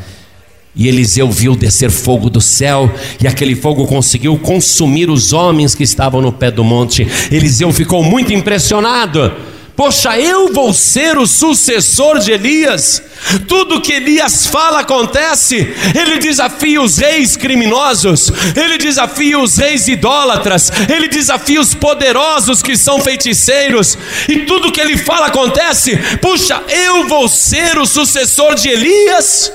E 0.75 0.89
Eliseu 0.89 1.31
viu 1.31 1.55
descer 1.55 1.89
fogo 1.89 2.29
do 2.29 2.41
céu, 2.41 2.93
e 3.23 3.29
aquele 3.29 3.55
fogo 3.55 3.87
conseguiu 3.87 4.37
consumir 4.37 5.09
os 5.09 5.33
homens 5.33 5.73
que 5.73 5.85
estavam 5.85 6.21
no 6.21 6.33
pé 6.33 6.51
do 6.51 6.65
monte. 6.65 7.07
Eliseu 7.31 7.73
ficou 7.73 8.03
muito 8.03 8.33
impressionado. 8.33 9.33
Poxa, 9.77 10.19
eu 10.19 10.55
vou 10.55 10.73
ser 10.73 11.19
o 11.19 11.27
sucessor 11.27 12.19
de 12.19 12.33
Elias. 12.33 13.03
Tudo 13.47 13.81
que 13.83 13.93
Elias 13.93 14.47
fala 14.47 14.81
acontece. 14.81 15.57
Ele 15.95 16.19
desafia 16.19 16.81
os 16.81 16.97
reis 16.97 17.37
criminosos, 17.37 18.33
ele 18.57 18.79
desafia 18.79 19.39
os 19.39 19.59
reis 19.59 19.87
idólatras, 19.87 20.73
ele 20.89 21.09
desafia 21.09 21.61
os 21.61 21.75
poderosos 21.75 22.63
que 22.63 22.75
são 22.75 23.01
feiticeiros, 23.01 23.99
e 24.27 24.41
tudo 24.41 24.73
que 24.73 24.81
ele 24.81 24.97
fala 24.97 25.27
acontece. 25.27 25.95
Puxa, 26.23 26.63
eu 26.69 27.07
vou 27.07 27.29
ser 27.29 27.77
o 27.79 27.85
sucessor 27.85 28.55
de 28.55 28.71
Elias. 28.71 29.53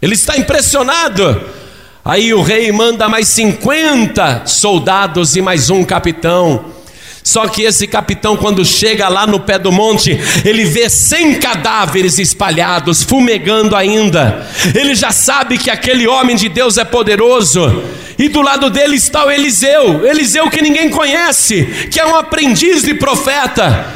Ele 0.00 0.14
está 0.14 0.38
impressionado. 0.38 1.38
Aí 2.02 2.32
o 2.32 2.40
rei 2.40 2.72
manda 2.72 3.10
mais 3.10 3.28
50 3.28 4.46
soldados 4.46 5.36
e 5.36 5.42
mais 5.42 5.68
um 5.68 5.84
capitão. 5.84 6.79
Só 7.22 7.46
que 7.48 7.62
esse 7.62 7.86
capitão, 7.86 8.36
quando 8.36 8.64
chega 8.64 9.08
lá 9.08 9.26
no 9.26 9.40
pé 9.40 9.58
do 9.58 9.70
monte, 9.70 10.18
ele 10.44 10.64
vê 10.64 10.88
cem 10.88 11.34
cadáveres 11.34 12.18
espalhados, 12.18 13.02
fumegando 13.02 13.76
ainda. 13.76 14.46
Ele 14.74 14.94
já 14.94 15.12
sabe 15.12 15.58
que 15.58 15.70
aquele 15.70 16.06
homem 16.06 16.34
de 16.34 16.48
Deus 16.48 16.78
é 16.78 16.84
poderoso. 16.84 17.84
E 18.18 18.28
do 18.28 18.42
lado 18.42 18.68
dele 18.68 18.96
está 18.96 19.24
o 19.24 19.30
Eliseu, 19.30 20.06
Eliseu 20.06 20.50
que 20.50 20.60
ninguém 20.60 20.90
conhece, 20.90 21.88
que 21.90 21.98
é 21.98 22.06
um 22.06 22.16
aprendiz 22.16 22.82
de 22.82 22.94
profeta. 22.94 23.86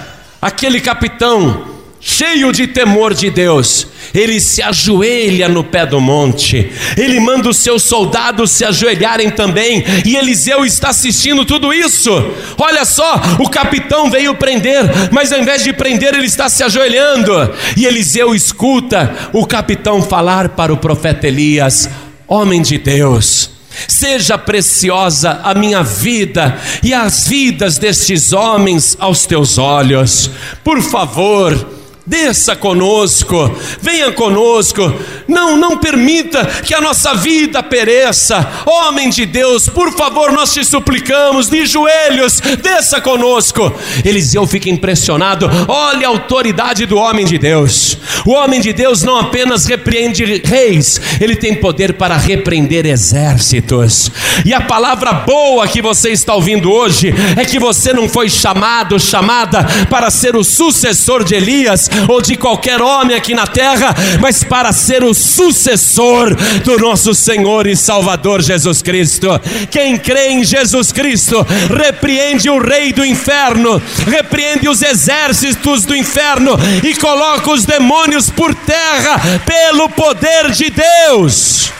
Aquele 0.41 0.81
capitão 0.81 1.67
cheio 2.01 2.53
de 2.53 2.67
temor 2.67 3.15
de 3.15 3.31
Deus, 3.31 3.87
ele 4.15 4.39
se 4.41 4.63
ajoelha 4.63 5.49
no 5.49 5.65
pé 5.65 5.85
do 5.85 6.01
monte, 6.01 6.71
ele 6.97 7.19
manda 7.19 7.49
os 7.49 7.57
seus 7.57 7.83
soldados 7.83 8.53
se 8.53 8.65
ajoelharem 8.65 9.31
também, 9.31 9.85
e 10.05 10.17
Eliseu 10.17 10.65
está 10.65 10.91
assistindo 10.91 11.45
tudo 11.45 11.73
isso. 11.73 12.11
Olha 12.57 12.85
só, 12.85 13.21
o 13.41 13.51
capitão 13.51 14.09
veio 14.09 14.37
prender, 14.37 14.85
mas 15.11 15.33
ao 15.33 15.41
invés 15.41 15.65
de 15.65 15.73
prender, 15.73 16.15
ele 16.15 16.27
está 16.27 16.49
se 16.49 16.63
ajoelhando, 16.63 17.33
e 17.77 17.85
Eliseu 17.85 18.35
escuta 18.35 19.13
o 19.33 19.45
capitão 19.45 20.01
falar 20.01 20.51
para 20.51 20.73
o 20.73 20.77
profeta 20.77 21.27
Elias: 21.27 21.91
Homem 22.29 22.63
de 22.63 22.79
Deus, 22.79 23.51
Seja 23.89 24.39
preciosa 24.39 25.41
a 25.43 25.53
minha 25.55 25.83
vida 25.83 26.57
e 26.83 26.95
as 26.95 27.27
vidas 27.27 27.77
destes 27.77 28.33
homens 28.33 28.97
aos 29.01 29.27
teus 29.27 29.59
olhos. 29.59 30.31
Por 30.63 30.81
favor, 30.81 31.67
Desça 32.07 32.55
conosco, 32.55 33.51
venha 33.81 34.13
conosco, 34.13 34.95
não, 35.27 35.57
não 35.57 35.79
permita 35.79 36.45
que 36.63 36.75
a 36.75 36.81
nossa 36.81 37.15
vida 37.15 37.63
pereça, 37.63 38.47
homem 38.67 39.09
de 39.09 39.25
Deus, 39.25 39.71
por 39.71 39.91
favor, 39.97 40.31
nós 40.31 40.53
te 40.53 40.63
suplicamos, 40.67 41.49
de 41.49 41.65
joelhos, 41.65 42.41
desça 42.63 43.01
conosco. 43.01 43.73
Eliseu 44.05 44.47
fica 44.47 44.69
impressionado, 44.69 45.51
olha 45.67 46.07
a 46.07 46.11
autoridade 46.11 46.85
do 46.85 46.99
homem 46.99 47.25
de 47.25 47.39
Deus. 47.39 47.97
O 48.27 48.33
homem 48.33 48.61
de 48.61 48.75
Deus 48.75 49.03
não 49.03 49.19
apenas 49.19 49.65
repreende 49.65 50.43
reis, 50.45 51.01
ele 51.19 51.37
tem 51.37 51.55
poder 51.55 51.95
para 51.95 52.19
repreender 52.19 52.85
exércitos. 52.85 54.11
E 54.45 54.53
a 54.53 54.61
palavra 54.61 55.11
boa 55.11 55.67
que 55.67 55.81
você 55.81 56.11
está 56.11 56.35
ouvindo 56.35 56.71
hoje 56.71 57.15
é 57.35 57.47
que 57.47 57.59
você 57.59 57.95
não 57.95 58.11
foi 58.11 58.29
chamado, 58.29 59.01
chamada 59.01 59.67
para 59.89 60.11
ser 60.11 60.37
o 60.37 60.45
sucessor 60.45 61.25
de 61.25 61.35
Elias 61.35 61.89
ou 62.09 62.21
de 62.21 62.37
qualquer 62.37 62.81
homem 62.81 63.17
aqui 63.17 63.35
na 63.35 63.47
terra, 63.47 63.95
mas 64.21 64.43
para 64.45 64.73
ser 64.73 65.03
o 65.03 65.15
sucessor 65.15 66.35
do 66.65 66.79
nosso 66.79 67.15
Senhor 67.15 67.67
e 67.67 67.77
Salvador 67.77 68.43
Jesus 68.43 68.83
Cristo. 68.83 69.29
Quem 69.71 69.99
crê 69.99 70.29
em 70.29 70.45
Jesus 70.45 70.93
Cristo 70.93 71.45
repreende 71.77 72.49
o 72.49 72.59
rei 72.59 72.93
do 72.93 73.05
inferno, 73.05 73.81
repreende 74.07 74.69
os 74.69 74.83
exércitos 74.83 75.85
do 75.85 75.95
inferno 75.95 76.53
e 76.83 76.95
coloca 76.95 77.51
os 77.51 77.65
demônios 77.65 78.31
por 78.31 78.55
terra 78.55 79.21
pelo 79.45 79.89
poder 79.89 80.51
de 80.51 80.71
Deus. 80.71 81.73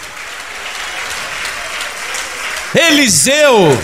Eliseu 2.75 3.79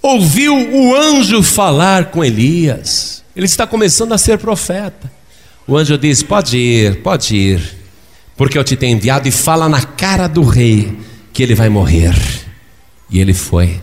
ouviu 0.00 0.54
o 0.54 0.96
anjo 0.96 1.42
falar 1.42 2.06
com 2.06 2.24
Elias. 2.24 3.21
Ele 3.34 3.46
está 3.46 3.66
começando 3.66 4.12
a 4.12 4.18
ser 4.18 4.38
profeta. 4.38 5.10
O 5.66 5.76
anjo 5.76 5.96
diz: 5.96 6.22
Pode 6.22 6.56
ir, 6.56 7.02
pode 7.02 7.34
ir, 7.34 7.76
porque 8.36 8.58
eu 8.58 8.64
te 8.64 8.76
tenho 8.76 8.96
enviado 8.96 9.26
e 9.26 9.30
fala 9.30 9.68
na 9.68 9.82
cara 9.82 10.26
do 10.26 10.42
rei 10.42 10.98
que 11.32 11.42
ele 11.42 11.54
vai 11.54 11.68
morrer. 11.68 12.14
E 13.10 13.20
ele 13.20 13.32
foi. 13.32 13.80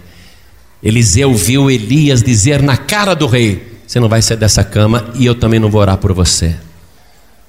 Eliseu 0.82 1.34
viu 1.34 1.70
Elias 1.70 2.22
dizer 2.22 2.62
na 2.62 2.78
cara 2.78 3.16
do 3.16 3.28
rei: 3.28 3.80
Você 3.86 4.00
não 4.00 4.08
vai 4.08 4.22
sair 4.22 4.38
dessa 4.38 4.64
cama 4.64 5.12
e 5.16 5.26
eu 5.26 5.36
também 5.36 5.60
não 5.60 5.70
vou 5.70 5.82
orar 5.82 5.97
por 5.97 6.14
você. 6.14 6.56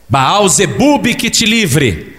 Baal 0.08 0.48
Zebub 0.48 1.06
que 1.14 1.30
te 1.30 1.44
livre. 1.44 2.16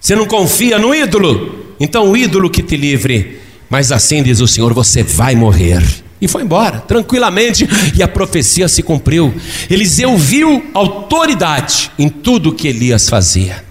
Você 0.00 0.16
não 0.16 0.26
confia 0.26 0.78
no 0.78 0.94
ídolo? 0.94 1.74
Então 1.78 2.10
o 2.10 2.16
ídolo 2.16 2.50
que 2.50 2.62
te 2.62 2.76
livre. 2.76 3.38
Mas 3.68 3.92
assim 3.92 4.22
diz 4.22 4.40
o 4.40 4.48
Senhor: 4.48 4.72
Você 4.72 5.02
vai 5.02 5.34
morrer. 5.34 5.82
E 6.20 6.28
foi 6.28 6.42
embora, 6.42 6.80
tranquilamente, 6.80 7.66
e 7.96 8.02
a 8.02 8.08
profecia 8.08 8.68
se 8.68 8.82
cumpriu. 8.82 9.34
Eliseu 9.70 10.16
viu 10.18 10.70
autoridade 10.74 11.90
em 11.98 12.08
tudo 12.08 12.52
que 12.52 12.68
Elias 12.68 13.08
fazia. 13.08 13.64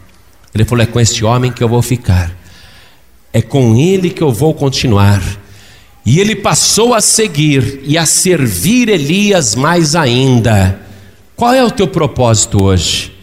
Ele 0.53 0.65
falou: 0.65 0.83
É 0.83 0.87
com 0.87 0.99
este 0.99 1.23
homem 1.23 1.51
que 1.51 1.63
eu 1.63 1.69
vou 1.69 1.81
ficar, 1.81 2.31
é 3.31 3.41
com 3.41 3.75
ele 3.75 4.09
que 4.09 4.23
eu 4.23 4.31
vou 4.31 4.53
continuar. 4.53 5.21
E 6.05 6.19
ele 6.19 6.35
passou 6.35 6.93
a 6.95 7.01
seguir 7.01 7.81
e 7.83 7.97
a 7.97 8.05
servir 8.05 8.89
Elias 8.89 9.53
mais 9.53 9.95
ainda. 9.95 10.79
Qual 11.35 11.53
é 11.53 11.63
o 11.63 11.69
teu 11.69 11.87
propósito 11.87 12.63
hoje? 12.63 13.13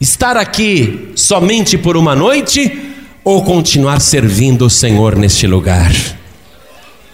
Estar 0.00 0.36
aqui 0.36 1.10
somente 1.16 1.76
por 1.76 1.96
uma 1.96 2.14
noite 2.14 2.92
ou 3.24 3.42
continuar 3.42 4.00
servindo 4.00 4.66
o 4.66 4.70
Senhor 4.70 5.16
neste 5.16 5.46
lugar? 5.46 5.92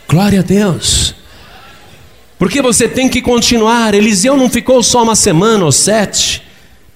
Glória 0.08 0.40
a 0.40 0.42
Deus. 0.42 1.14
Porque 2.40 2.62
você 2.62 2.88
tem 2.88 3.06
que 3.06 3.20
continuar. 3.20 3.94
Eliseu 3.94 4.34
não 4.34 4.48
ficou 4.48 4.82
só 4.82 5.02
uma 5.02 5.14
semana 5.14 5.62
ou 5.62 5.70
sete, 5.70 6.42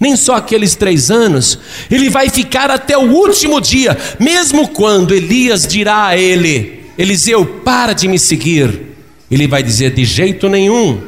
nem 0.01 0.17
só 0.17 0.37
aqueles 0.37 0.75
três 0.75 1.11
anos. 1.11 1.59
Ele 1.91 2.09
vai 2.09 2.31
ficar 2.31 2.71
até 2.71 2.97
o 2.97 3.13
último 3.13 3.61
dia, 3.61 3.95
mesmo 4.19 4.69
quando 4.69 5.15
Elias 5.15 5.67
dirá 5.67 6.07
a 6.07 6.17
ele: 6.17 6.87
Eliseu, 6.97 7.45
para 7.63 7.93
de 7.93 8.09
me 8.09 8.19
seguir. 8.19 8.97
Ele 9.31 9.47
vai 9.47 9.63
dizer: 9.63 9.93
de 9.93 10.03
jeito 10.07 10.49
nenhum. 10.49 10.99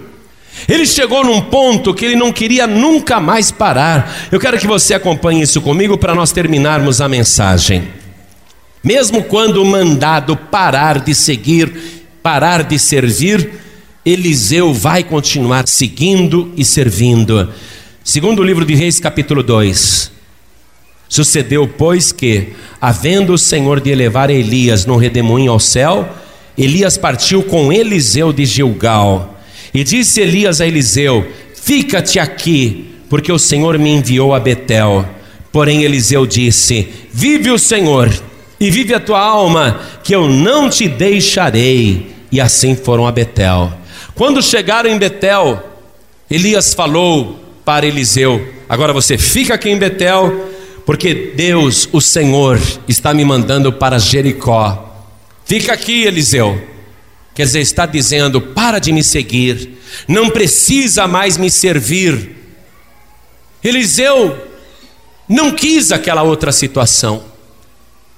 Ele 0.68 0.84
chegou 0.84 1.24
num 1.24 1.40
ponto 1.40 1.94
que 1.94 2.04
ele 2.04 2.16
não 2.16 2.30
queria 2.30 2.66
nunca 2.66 3.18
mais 3.18 3.50
parar. 3.50 4.28
Eu 4.30 4.38
quero 4.38 4.58
que 4.58 4.66
você 4.66 4.92
acompanhe 4.92 5.40
isso 5.40 5.62
comigo 5.62 5.96
para 5.96 6.14
nós 6.14 6.30
terminarmos 6.30 7.00
a 7.00 7.08
mensagem. 7.08 7.88
Mesmo 8.84 9.24
quando 9.24 9.64
mandado 9.64 10.36
parar 10.36 11.00
de 11.00 11.14
seguir, 11.14 11.72
parar 12.22 12.64
de 12.64 12.78
servir, 12.78 13.64
Eliseu 14.06 14.72
vai 14.72 15.02
continuar 15.02 15.66
seguindo 15.66 16.52
e 16.56 16.64
servindo. 16.64 17.50
Segundo 18.04 18.38
o 18.38 18.44
livro 18.44 18.64
de 18.64 18.72
Reis, 18.72 19.00
capítulo 19.00 19.42
2. 19.42 20.12
Sucedeu, 21.08 21.66
pois, 21.66 22.12
que, 22.12 22.50
havendo 22.80 23.32
o 23.32 23.38
Senhor 23.38 23.80
de 23.80 23.90
elevar 23.90 24.30
Elias 24.30 24.86
no 24.86 24.96
redemoinho 24.96 25.50
ao 25.50 25.58
céu, 25.58 26.08
Elias 26.56 26.96
partiu 26.96 27.42
com 27.42 27.72
Eliseu 27.72 28.32
de 28.32 28.46
Gilgal. 28.46 29.40
E 29.74 29.82
disse 29.82 30.20
Elias 30.20 30.60
a 30.60 30.66
Eliseu: 30.68 31.26
Fica-te 31.60 32.20
aqui, 32.20 32.94
porque 33.10 33.32
o 33.32 33.40
Senhor 33.40 33.76
me 33.76 33.90
enviou 33.90 34.32
a 34.32 34.38
Betel. 34.38 35.04
Porém, 35.50 35.82
Eliseu 35.82 36.24
disse: 36.24 36.86
Vive 37.12 37.50
o 37.50 37.58
Senhor, 37.58 38.08
e 38.60 38.70
vive 38.70 38.94
a 38.94 39.00
tua 39.00 39.20
alma, 39.20 39.80
que 40.04 40.14
eu 40.14 40.28
não 40.28 40.70
te 40.70 40.86
deixarei. 40.86 42.14
E 42.30 42.40
assim 42.40 42.76
foram 42.76 43.04
a 43.04 43.10
Betel. 43.10 43.72
Quando 44.16 44.42
chegaram 44.42 44.88
em 44.88 44.98
Betel, 44.98 45.62
Elias 46.30 46.72
falou 46.72 47.38
para 47.66 47.84
Eliseu: 47.86 48.54
Agora 48.66 48.90
você 48.90 49.18
fica 49.18 49.54
aqui 49.54 49.68
em 49.68 49.78
Betel, 49.78 50.48
porque 50.86 51.32
Deus, 51.36 51.86
o 51.92 52.00
Senhor, 52.00 52.58
está 52.88 53.12
me 53.12 53.26
mandando 53.26 53.70
para 53.70 53.98
Jericó. 53.98 55.04
Fica 55.44 55.74
aqui, 55.74 56.04
Eliseu. 56.04 56.58
Quer 57.34 57.44
dizer, 57.44 57.60
está 57.60 57.84
dizendo: 57.84 58.40
para 58.40 58.78
de 58.78 58.90
me 58.90 59.04
seguir, 59.04 59.78
não 60.08 60.30
precisa 60.30 61.06
mais 61.06 61.36
me 61.36 61.50
servir. 61.50 62.34
Eliseu 63.62 64.34
não 65.28 65.50
quis 65.50 65.92
aquela 65.92 66.22
outra 66.22 66.52
situação. 66.52 67.22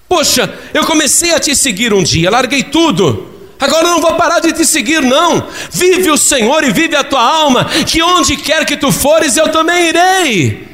Poxa, 0.08 0.48
eu 0.72 0.84
comecei 0.86 1.34
a 1.34 1.40
te 1.40 1.56
seguir 1.56 1.92
um 1.92 2.04
dia, 2.04 2.30
larguei 2.30 2.62
tudo. 2.62 3.37
Agora 3.58 3.88
eu 3.88 3.90
não 3.92 4.00
vou 4.00 4.14
parar 4.14 4.40
de 4.40 4.52
te 4.52 4.64
seguir, 4.64 5.02
não. 5.02 5.46
Vive 5.70 6.10
o 6.10 6.16
Senhor 6.16 6.62
e 6.62 6.72
vive 6.72 6.94
a 6.94 7.02
tua 7.02 7.22
alma, 7.22 7.64
que 7.64 8.02
onde 8.02 8.36
quer 8.36 8.64
que 8.64 8.76
tu 8.76 8.92
fores, 8.92 9.36
eu 9.36 9.48
também 9.48 9.88
irei. 9.88 10.68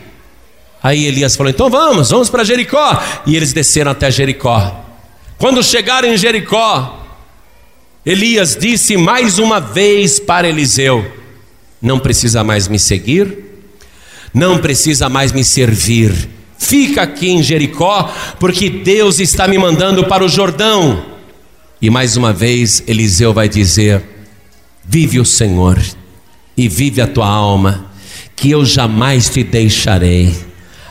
Aí 0.83 1.07
Elias 1.07 1.35
falou: 1.35 1.51
então 1.51 1.71
vamos, 1.71 2.11
vamos 2.11 2.29
para 2.29 2.45
Jericó. 2.45 3.03
E 3.27 3.35
eles 3.35 3.55
desceram 3.55 3.91
até 3.91 4.11
Jericó. 4.11 4.85
Quando 5.39 5.63
chegaram 5.63 6.09
em 6.09 6.17
Jericó, 6.17 7.01
Elias 8.05 8.55
disse 8.55 8.99
mais 8.99 9.39
uma 9.39 9.61
vez 9.61 10.21
para 10.21 10.47
Eliseu: 10.47 11.11
Não 11.81 11.99
precisa 11.99 12.45
mais 12.45 12.69
me 12.69 12.79
seguir, 12.79 13.45
não 14.33 14.59
precisa 14.59 15.09
mais 15.09 15.33
me 15.33 15.43
servir. 15.43 16.29
Fica 16.59 17.03
aqui 17.03 17.31
em 17.31 17.43
Jericó, 17.43 18.13
porque 18.39 18.69
Deus 18.69 19.21
está 19.21 19.49
me 19.49 19.57
mandando 19.57 20.05
para 20.05 20.23
o 20.23 20.29
Jordão. 20.29 21.14
E 21.81 21.91
mais 21.91 22.17
uma 22.17 22.33
vez 22.33 22.83
Eliseu 22.87 23.33
vai 23.33 23.49
dizer: 23.49 24.03
Vive 24.85 25.19
o 25.19 25.25
Senhor 25.25 25.83
e 26.57 26.69
vive 26.69 27.01
a 27.01 27.07
tua 27.07 27.27
alma, 27.27 27.91
que 28.37 28.51
eu 28.51 28.65
jamais 28.65 29.29
te 29.29 29.43
deixarei. 29.43 30.35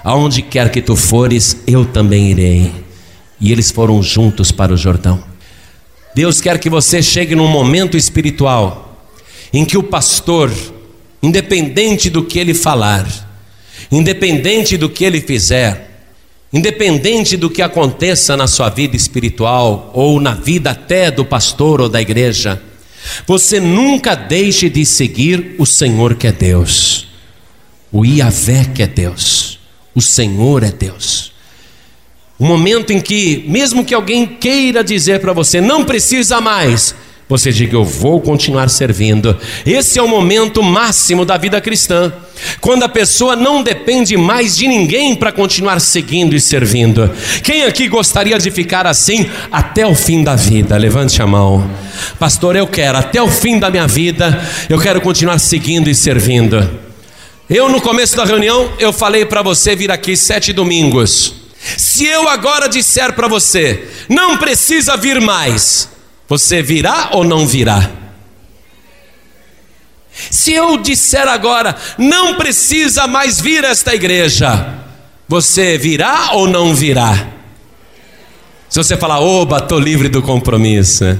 Aonde 0.03 0.41
quer 0.41 0.69
que 0.69 0.81
tu 0.81 0.95
fores, 0.95 1.57
eu 1.65 1.85
também 1.85 2.31
irei. 2.31 2.71
E 3.39 3.51
eles 3.51 3.71
foram 3.71 4.01
juntos 4.03 4.51
para 4.51 4.73
o 4.73 4.77
Jordão. 4.77 5.23
Deus 6.15 6.41
quer 6.41 6.59
que 6.59 6.69
você 6.69 7.01
chegue 7.01 7.35
num 7.35 7.47
momento 7.47 7.97
espiritual 7.97 9.07
em 9.51 9.63
que 9.63 9.77
o 9.77 9.83
pastor, 9.83 10.51
independente 11.21 12.09
do 12.09 12.23
que 12.23 12.39
ele 12.39 12.53
falar, 12.53 13.07
independente 13.91 14.77
do 14.77 14.89
que 14.89 15.05
ele 15.05 15.21
fizer, 15.21 15.92
independente 16.53 17.35
do 17.35 17.49
que 17.49 17.63
aconteça 17.63 18.37
na 18.37 18.45
sua 18.45 18.69
vida 18.69 18.95
espiritual 18.95 19.91
ou 19.93 20.21
na 20.21 20.35
vida 20.35 20.69
até 20.69 21.09
do 21.09 21.25
pastor 21.25 21.81
ou 21.81 21.89
da 21.89 21.99
igreja, 21.99 22.61
você 23.25 23.59
nunca 23.59 24.15
deixe 24.15 24.69
de 24.69 24.85
seguir 24.85 25.55
o 25.57 25.65
Senhor 25.65 26.15
que 26.15 26.27
é 26.27 26.31
Deus, 26.31 27.07
o 27.91 28.05
Iavé 28.05 28.65
que 28.65 28.83
é 28.83 28.87
Deus, 28.87 29.59
o 29.95 30.01
Senhor 30.01 30.63
é 30.63 30.71
Deus. 30.71 31.33
O 32.37 32.45
momento 32.45 32.91
em 32.91 32.99
que, 32.99 33.43
mesmo 33.47 33.85
que 33.85 33.93
alguém 33.93 34.25
queira 34.25 34.83
dizer 34.83 35.19
para 35.19 35.33
você, 35.33 35.61
não 35.61 35.85
precisa 35.85 36.41
mais, 36.41 36.95
você 37.27 37.51
diga: 37.51 37.75
Eu 37.75 37.83
vou 37.83 38.21
continuar 38.21 38.69
servindo. 38.69 39.37
Esse 39.65 39.99
é 39.99 40.01
o 40.01 40.07
momento 40.07 40.61
máximo 40.61 41.25
da 41.25 41.37
vida 41.37 41.59
cristã, 41.61 42.11
quando 42.59 42.83
a 42.83 42.89
pessoa 42.89 43.35
não 43.35 43.63
depende 43.63 44.17
mais 44.17 44.55
de 44.55 44.67
ninguém 44.67 45.15
para 45.15 45.31
continuar 45.31 45.79
seguindo 45.79 46.35
e 46.35 46.41
servindo. 46.41 47.09
Quem 47.43 47.63
aqui 47.63 47.87
gostaria 47.87 48.37
de 48.37 48.51
ficar 48.51 48.85
assim 48.85 49.29
até 49.51 49.85
o 49.85 49.95
fim 49.95 50.23
da 50.23 50.35
vida? 50.35 50.77
Levante 50.77 51.21
a 51.21 51.27
mão, 51.27 51.69
pastor. 52.19 52.55
Eu 52.55 52.67
quero, 52.67 52.97
até 52.97 53.21
o 53.21 53.29
fim 53.29 53.59
da 53.59 53.71
minha 53.71 53.87
vida, 53.87 54.41
eu 54.69 54.79
quero 54.79 55.01
continuar 55.01 55.39
seguindo 55.39 55.89
e 55.89 55.95
servindo. 55.95 56.81
Eu, 57.49 57.69
no 57.69 57.81
começo 57.81 58.15
da 58.15 58.23
reunião, 58.23 58.71
eu 58.79 58.93
falei 58.93 59.25
para 59.25 59.41
você 59.41 59.75
vir 59.75 59.91
aqui 59.91 60.15
sete 60.15 60.53
domingos. 60.53 61.35
Se 61.77 62.05
eu 62.05 62.27
agora 62.27 62.67
disser 62.67 63.13
para 63.13 63.27
você, 63.27 63.87
não 64.09 64.37
precisa 64.37 64.97
vir 64.97 65.21
mais, 65.21 65.89
você 66.27 66.61
virá 66.61 67.09
ou 67.13 67.23
não 67.23 67.45
virá? 67.45 67.89
Se 70.29 70.53
eu 70.53 70.77
disser 70.77 71.27
agora, 71.27 71.75
não 71.97 72.35
precisa 72.35 73.07
mais 73.07 73.41
vir 73.41 73.65
a 73.65 73.69
esta 73.69 73.95
igreja, 73.95 74.73
você 75.27 75.77
virá 75.77 76.33
ou 76.33 76.47
não 76.47 76.73
virá? 76.75 77.29
Se 78.69 78.77
você 78.77 78.95
falar, 78.95 79.19
oba, 79.19 79.57
estou 79.57 79.79
livre 79.79 80.09
do 80.09 80.21
compromisso, 80.21 81.03
né? 81.03 81.19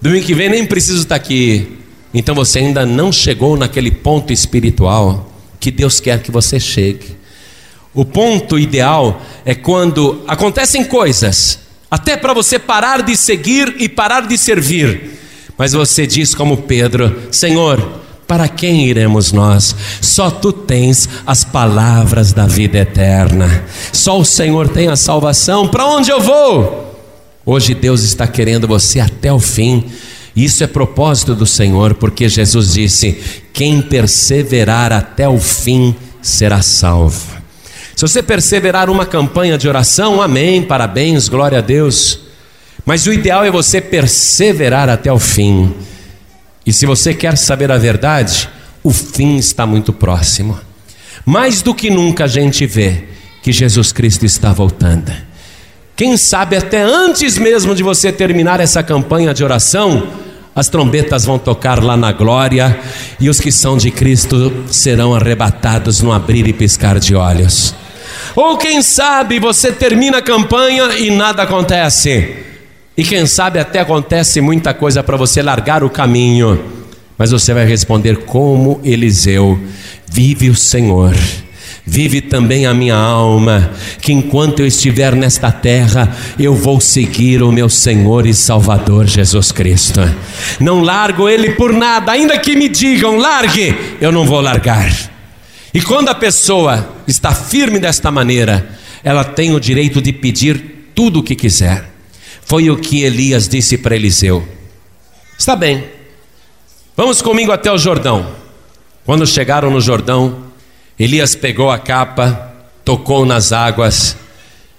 domingo 0.00 0.26
que 0.26 0.34
vem 0.34 0.48
nem 0.48 0.66
preciso 0.66 1.02
estar 1.02 1.16
aqui, 1.16 1.78
então 2.14 2.34
você 2.34 2.60
ainda 2.60 2.86
não 2.86 3.12
chegou 3.12 3.56
naquele 3.56 3.90
ponto 3.90 4.32
espiritual 4.32 5.32
que 5.60 5.70
Deus 5.70 6.00
quer 6.00 6.22
que 6.22 6.30
você 6.30 6.58
chegue. 6.58 7.16
O 7.92 8.04
ponto 8.04 8.58
ideal 8.58 9.20
é 9.44 9.54
quando 9.54 10.22
acontecem 10.26 10.84
coisas 10.84 11.58
até 11.90 12.16
para 12.16 12.34
você 12.34 12.58
parar 12.58 13.02
de 13.02 13.16
seguir 13.16 13.76
e 13.78 13.88
parar 13.88 14.26
de 14.26 14.36
servir. 14.36 15.18
Mas 15.56 15.72
você 15.72 16.06
diz 16.06 16.34
como 16.34 16.56
Pedro: 16.58 17.28
Senhor, 17.30 18.00
para 18.26 18.46
quem 18.46 18.86
iremos 18.86 19.32
nós? 19.32 19.74
Só 20.00 20.30
tu 20.30 20.52
tens 20.52 21.08
as 21.26 21.44
palavras 21.44 22.32
da 22.32 22.46
vida 22.46 22.78
eterna. 22.78 23.64
Só 23.92 24.20
o 24.20 24.24
Senhor 24.24 24.68
tem 24.68 24.88
a 24.88 24.96
salvação. 24.96 25.66
Para 25.66 25.86
onde 25.86 26.10
eu 26.10 26.20
vou? 26.20 26.94
Hoje 27.44 27.74
Deus 27.74 28.02
está 28.02 28.26
querendo 28.26 28.68
você 28.68 29.00
até 29.00 29.32
o 29.32 29.40
fim. 29.40 29.84
Isso 30.36 30.62
é 30.62 30.66
propósito 30.66 31.34
do 31.34 31.46
Senhor, 31.46 31.94
porque 31.94 32.28
Jesus 32.28 32.74
disse: 32.74 33.18
quem 33.52 33.80
perseverar 33.80 34.92
até 34.92 35.28
o 35.28 35.38
fim 35.38 35.96
será 36.20 36.60
salvo. 36.60 37.37
Se 37.98 38.02
você 38.02 38.22
perseverar 38.22 38.88
uma 38.88 39.04
campanha 39.04 39.58
de 39.58 39.66
oração, 39.66 40.22
amém, 40.22 40.62
parabéns, 40.62 41.28
glória 41.28 41.58
a 41.58 41.60
Deus. 41.60 42.20
Mas 42.86 43.08
o 43.08 43.12
ideal 43.12 43.44
é 43.44 43.50
você 43.50 43.80
perseverar 43.80 44.88
até 44.88 45.12
o 45.12 45.18
fim. 45.18 45.74
E 46.64 46.72
se 46.72 46.86
você 46.86 47.12
quer 47.12 47.36
saber 47.36 47.72
a 47.72 47.76
verdade, 47.76 48.48
o 48.84 48.92
fim 48.92 49.36
está 49.36 49.66
muito 49.66 49.92
próximo. 49.92 50.60
Mais 51.26 51.60
do 51.60 51.74
que 51.74 51.90
nunca 51.90 52.26
a 52.26 52.28
gente 52.28 52.66
vê 52.66 53.02
que 53.42 53.50
Jesus 53.50 53.90
Cristo 53.90 54.24
está 54.24 54.52
voltando. 54.52 55.10
Quem 55.96 56.16
sabe 56.16 56.56
até 56.56 56.80
antes 56.80 57.36
mesmo 57.36 57.74
de 57.74 57.82
você 57.82 58.12
terminar 58.12 58.60
essa 58.60 58.80
campanha 58.80 59.34
de 59.34 59.42
oração, 59.42 60.06
as 60.54 60.68
trombetas 60.68 61.24
vão 61.24 61.36
tocar 61.36 61.82
lá 61.82 61.96
na 61.96 62.12
glória 62.12 62.78
e 63.18 63.28
os 63.28 63.40
que 63.40 63.50
são 63.50 63.76
de 63.76 63.90
Cristo 63.90 64.66
serão 64.70 65.16
arrebatados 65.16 66.00
no 66.00 66.12
abrir 66.12 66.46
e 66.46 66.52
piscar 66.52 67.00
de 67.00 67.16
olhos. 67.16 67.74
Ou 68.40 68.56
quem 68.56 68.80
sabe 68.82 69.40
você 69.40 69.72
termina 69.72 70.18
a 70.18 70.22
campanha 70.22 70.96
e 70.96 71.10
nada 71.10 71.42
acontece. 71.42 72.36
E 72.96 73.02
quem 73.02 73.26
sabe 73.26 73.58
até 73.58 73.80
acontece 73.80 74.40
muita 74.40 74.72
coisa 74.72 75.02
para 75.02 75.16
você 75.16 75.42
largar 75.42 75.82
o 75.82 75.90
caminho. 75.90 76.56
Mas 77.18 77.32
você 77.32 77.52
vai 77.52 77.66
responder 77.66 78.18
como 78.18 78.80
Eliseu: 78.84 79.58
Vive 80.08 80.50
o 80.50 80.54
Senhor. 80.54 81.16
Vive 81.84 82.20
também 82.20 82.64
a 82.64 82.72
minha 82.72 82.94
alma, 82.94 83.72
que 84.00 84.12
enquanto 84.12 84.60
eu 84.60 84.68
estiver 84.68 85.16
nesta 85.16 85.50
terra, 85.50 86.08
eu 86.38 86.54
vou 86.54 86.80
seguir 86.80 87.42
o 87.42 87.50
meu 87.50 87.68
Senhor 87.68 88.24
e 88.24 88.32
Salvador 88.32 89.06
Jesus 89.06 89.50
Cristo. 89.50 90.00
Não 90.60 90.80
largo 90.80 91.28
Ele 91.28 91.54
por 91.54 91.72
nada, 91.72 92.12
ainda 92.12 92.38
que 92.38 92.54
me 92.54 92.68
digam, 92.68 93.16
largue, 93.16 93.74
eu 94.00 94.12
não 94.12 94.24
vou 94.24 94.40
largar. 94.40 95.17
E 95.78 95.80
quando 95.80 96.08
a 96.08 96.14
pessoa 96.16 96.88
está 97.06 97.32
firme 97.32 97.78
desta 97.78 98.10
maneira, 98.10 98.68
ela 99.04 99.22
tem 99.22 99.54
o 99.54 99.60
direito 99.60 100.02
de 100.02 100.12
pedir 100.12 100.90
tudo 100.92 101.20
o 101.20 101.22
que 101.22 101.36
quiser. 101.36 101.88
Foi 102.44 102.68
o 102.68 102.76
que 102.76 103.04
Elias 103.04 103.48
disse 103.48 103.78
para 103.78 103.94
Eliseu. 103.94 104.44
Está 105.38 105.54
bem, 105.54 105.84
vamos 106.96 107.22
comigo 107.22 107.52
até 107.52 107.70
o 107.70 107.78
Jordão. 107.78 108.28
Quando 109.06 109.24
chegaram 109.24 109.70
no 109.70 109.80
Jordão, 109.80 110.46
Elias 110.98 111.36
pegou 111.36 111.70
a 111.70 111.78
capa, 111.78 112.56
tocou 112.84 113.24
nas 113.24 113.52
águas 113.52 114.16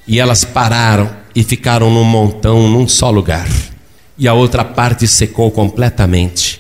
e 0.06 0.20
elas 0.20 0.44
pararam 0.44 1.10
e 1.34 1.46
ficaram 1.46 1.90
num 1.90 2.04
montão, 2.04 2.68
num 2.68 2.90
só 2.90 3.10
lugar. 3.10 3.48
E 4.18 4.28
a 4.28 4.34
outra 4.34 4.66
parte 4.66 5.08
secou 5.08 5.50
completamente. 5.50 6.60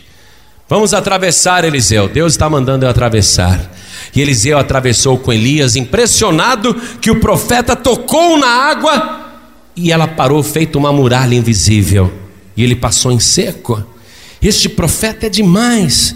Vamos 0.69 0.93
atravessar, 0.93 1.65
Eliseu. 1.65 2.07
Deus 2.07 2.31
está 2.31 2.49
mandando 2.49 2.85
eu 2.85 2.89
atravessar. 2.89 3.69
E 4.15 4.21
Eliseu 4.21 4.57
atravessou 4.57 5.17
com 5.17 5.31
Elias, 5.31 5.75
impressionado 5.75 6.73
que 7.01 7.11
o 7.11 7.19
profeta 7.19 7.75
tocou 7.75 8.37
na 8.37 8.47
água 8.47 9.31
e 9.75 9.91
ela 9.91 10.07
parou 10.07 10.43
feito 10.43 10.77
uma 10.77 10.91
muralha 10.91 11.35
invisível. 11.35 12.11
E 12.55 12.63
ele 12.63 12.75
passou 12.75 13.11
em 13.11 13.19
seco. 13.19 13.83
Este 14.41 14.67
profeta 14.67 15.27
é 15.27 15.29
demais. 15.29 16.15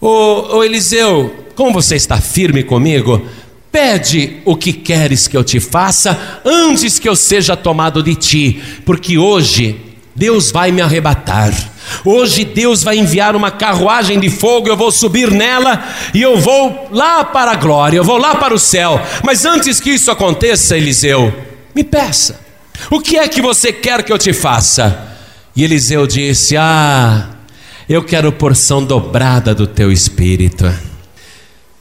Ô, 0.00 0.62
Eliseu, 0.62 1.46
como 1.54 1.72
você 1.72 1.96
está 1.96 2.20
firme 2.20 2.62
comigo, 2.62 3.26
pede 3.72 4.38
o 4.44 4.56
que 4.56 4.72
queres 4.72 5.28
que 5.28 5.36
eu 5.36 5.44
te 5.44 5.60
faça 5.60 6.40
antes 6.44 6.98
que 6.98 7.08
eu 7.08 7.16
seja 7.16 7.56
tomado 7.56 8.02
de 8.02 8.14
ti, 8.14 8.62
porque 8.84 9.18
hoje 9.18 9.78
Deus 10.14 10.50
vai 10.50 10.72
me 10.72 10.80
arrebatar. 10.80 11.52
Hoje 12.04 12.44
Deus 12.44 12.82
vai 12.82 12.98
enviar 12.98 13.36
uma 13.36 13.50
carruagem 13.50 14.18
de 14.18 14.30
fogo, 14.30 14.68
eu 14.68 14.76
vou 14.76 14.90
subir 14.90 15.30
nela 15.30 15.82
e 16.14 16.22
eu 16.22 16.38
vou 16.38 16.88
lá 16.90 17.24
para 17.24 17.52
a 17.52 17.56
glória, 17.56 17.96
eu 17.96 18.04
vou 18.04 18.18
lá 18.18 18.34
para 18.34 18.54
o 18.54 18.58
céu. 18.58 19.00
Mas 19.24 19.44
antes 19.44 19.80
que 19.80 19.90
isso 19.90 20.10
aconteça, 20.10 20.76
Eliseu, 20.76 21.32
me 21.74 21.84
peça: 21.84 22.40
o 22.90 23.00
que 23.00 23.16
é 23.16 23.28
que 23.28 23.40
você 23.40 23.72
quer 23.72 24.02
que 24.02 24.12
eu 24.12 24.18
te 24.18 24.32
faça? 24.32 25.14
E 25.54 25.64
Eliseu 25.64 26.06
disse: 26.06 26.56
Ah, 26.56 27.30
eu 27.88 28.02
quero 28.02 28.32
porção 28.32 28.84
dobrada 28.84 29.54
do 29.54 29.66
teu 29.66 29.90
espírito. 29.90 30.72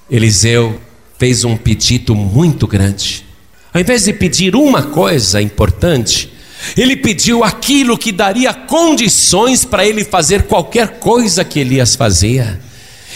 Eliseu 0.09 0.79
fez 1.17 1.43
um 1.43 1.57
pedido 1.57 2.15
muito 2.15 2.67
grande. 2.67 3.25
Ao 3.73 3.81
invés 3.81 4.05
de 4.05 4.13
pedir 4.13 4.55
uma 4.55 4.83
coisa 4.83 5.41
importante, 5.41 6.31
ele 6.75 6.95
pediu 6.95 7.43
aquilo 7.43 7.97
que 7.97 8.11
daria 8.11 8.53
condições 8.53 9.63
para 9.63 9.85
ele 9.85 10.03
fazer 10.03 10.43
qualquer 10.43 10.99
coisa 10.99 11.43
que 11.43 11.59
Elias 11.59 11.95
fazia. 11.95 12.59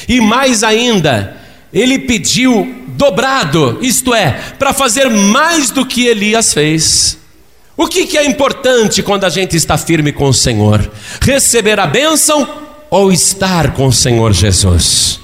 E 0.08 0.22
mais 0.22 0.64
ainda, 0.64 1.38
ele 1.74 2.00
pediu 2.00 2.76
dobrado, 2.90 3.80
isto 3.82 4.14
é, 4.14 4.32
para 4.58 4.74
fazer 4.74 5.10
mais 5.10 5.70
do 5.70 5.86
que 5.86 6.06
Elias 6.06 6.54
fez. 6.54 7.18
O 7.78 7.88
que, 7.88 8.06
que 8.06 8.18
é 8.18 8.26
importante 8.26 9.02
quando 9.02 9.24
a 9.24 9.30
gente 9.30 9.56
está 9.56 9.78
firme 9.78 10.12
com 10.12 10.28
o 10.28 10.34
Senhor? 10.34 10.92
Receber 11.22 11.80
a 11.80 11.88
bênção 11.88 12.48
ou 12.90 13.12
estar 13.12 13.72
com 13.74 13.88
o 13.88 13.94
Senhor 13.94 14.34
Jesus? 14.34 15.20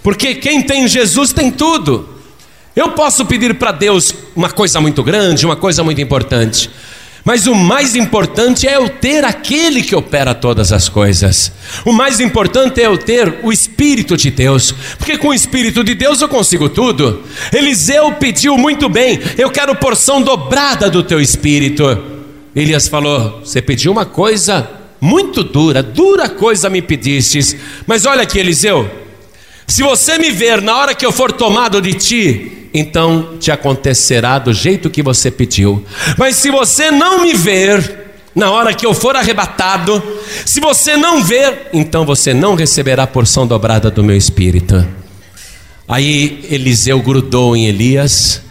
Porque 0.00 0.36
quem 0.36 0.62
tem 0.62 0.86
Jesus 0.86 1.32
tem 1.32 1.50
tudo. 1.50 2.08
Eu 2.76 2.90
posso 2.90 3.26
pedir 3.26 3.54
para 3.54 3.72
Deus 3.72 4.14
uma 4.36 4.48
coisa 4.48 4.80
muito 4.80 5.02
grande, 5.02 5.44
uma 5.44 5.56
coisa 5.56 5.82
muito 5.82 6.00
importante, 6.00 6.70
mas 7.26 7.48
o 7.48 7.56
mais 7.56 7.96
importante 7.96 8.68
é 8.68 8.76
eu 8.76 8.88
ter 8.88 9.24
aquele 9.24 9.82
que 9.82 9.96
opera 9.96 10.32
todas 10.32 10.70
as 10.70 10.88
coisas. 10.88 11.50
O 11.84 11.90
mais 11.90 12.20
importante 12.20 12.80
é 12.80 12.86
eu 12.86 12.96
ter 12.96 13.40
o 13.42 13.50
Espírito 13.50 14.16
de 14.16 14.30
Deus, 14.30 14.70
porque 14.96 15.18
com 15.18 15.28
o 15.30 15.34
Espírito 15.34 15.82
de 15.82 15.96
Deus 15.96 16.20
eu 16.20 16.28
consigo 16.28 16.68
tudo. 16.68 17.24
Eliseu 17.52 18.12
pediu 18.12 18.56
muito 18.56 18.88
bem: 18.88 19.18
eu 19.36 19.50
quero 19.50 19.74
porção 19.74 20.22
dobrada 20.22 20.88
do 20.88 21.02
teu 21.02 21.20
Espírito. 21.20 22.00
Elias 22.54 22.86
falou: 22.86 23.40
Você 23.40 23.60
pediu 23.60 23.90
uma 23.90 24.06
coisa 24.06 24.70
muito 25.00 25.42
dura, 25.42 25.82
dura 25.82 26.28
coisa 26.28 26.70
me 26.70 26.80
pedistes, 26.80 27.56
mas 27.88 28.06
olha 28.06 28.22
aqui, 28.22 28.38
Eliseu. 28.38 28.88
Se 29.66 29.82
você 29.82 30.16
me 30.16 30.30
ver 30.30 30.62
na 30.62 30.76
hora 30.76 30.94
que 30.94 31.04
eu 31.04 31.10
for 31.10 31.32
tomado 31.32 31.80
de 31.82 31.92
ti, 31.94 32.68
então 32.72 33.36
te 33.38 33.50
acontecerá 33.50 34.38
do 34.38 34.52
jeito 34.52 34.88
que 34.88 35.02
você 35.02 35.30
pediu. 35.30 35.84
Mas 36.16 36.36
se 36.36 36.50
você 36.50 36.90
não 36.90 37.22
me 37.22 37.34
ver, 37.34 38.06
na 38.34 38.50
hora 38.50 38.72
que 38.72 38.86
eu 38.86 38.94
for 38.94 39.16
arrebatado, 39.16 40.00
se 40.44 40.60
você 40.60 40.96
não 40.96 41.22
ver, 41.22 41.68
então 41.72 42.06
você 42.06 42.32
não 42.32 42.54
receberá 42.54 43.02
a 43.02 43.08
porção 43.08 43.44
dobrada 43.46 43.90
do 43.90 44.04
meu 44.04 44.16
espírito. 44.16 44.86
Aí 45.88 46.46
Eliseu 46.48 47.00
grudou 47.00 47.56
em 47.56 47.66
Elias 47.66 48.42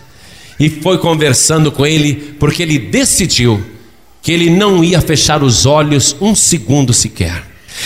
e 0.59 0.70
foi 0.70 0.97
conversando 0.97 1.72
com 1.72 1.86
ele, 1.86 2.36
porque 2.39 2.61
ele 2.61 2.78
decidiu 2.78 3.63
que 4.22 4.34
ele 4.34 4.49
não 4.49 4.84
ia 4.84 4.99
fechar 4.99 5.43
os 5.43 5.66
olhos 5.66 6.16
um 6.20 6.36
segundo 6.36 6.93
sequer. 6.93 7.43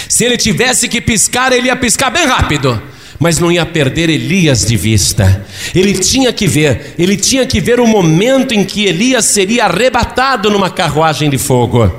Se 0.07 0.23
ele 0.23 0.37
tivesse 0.37 0.87
que 0.87 1.01
piscar, 1.01 1.51
ele 1.51 1.67
ia 1.67 1.75
piscar 1.75 2.09
bem 2.09 2.25
rápido 2.25 2.81
mas 3.19 3.37
não 3.37 3.51
ia 3.51 3.65
perder 3.65 4.09
Elias 4.09 4.65
de 4.65 4.77
vista. 4.77 5.45
Ele 5.75 5.93
tinha 5.93 6.31
que 6.31 6.47
ver, 6.47 6.95
ele 6.97 7.17
tinha 7.17 7.45
que 7.45 7.59
ver 7.59 7.79
o 7.79 7.85
momento 7.85 8.53
em 8.53 8.63
que 8.63 8.85
Elias 8.85 9.25
seria 9.25 9.65
arrebatado 9.65 10.49
numa 10.49 10.69
carruagem 10.69 11.29
de 11.29 11.37
fogo. 11.37 11.93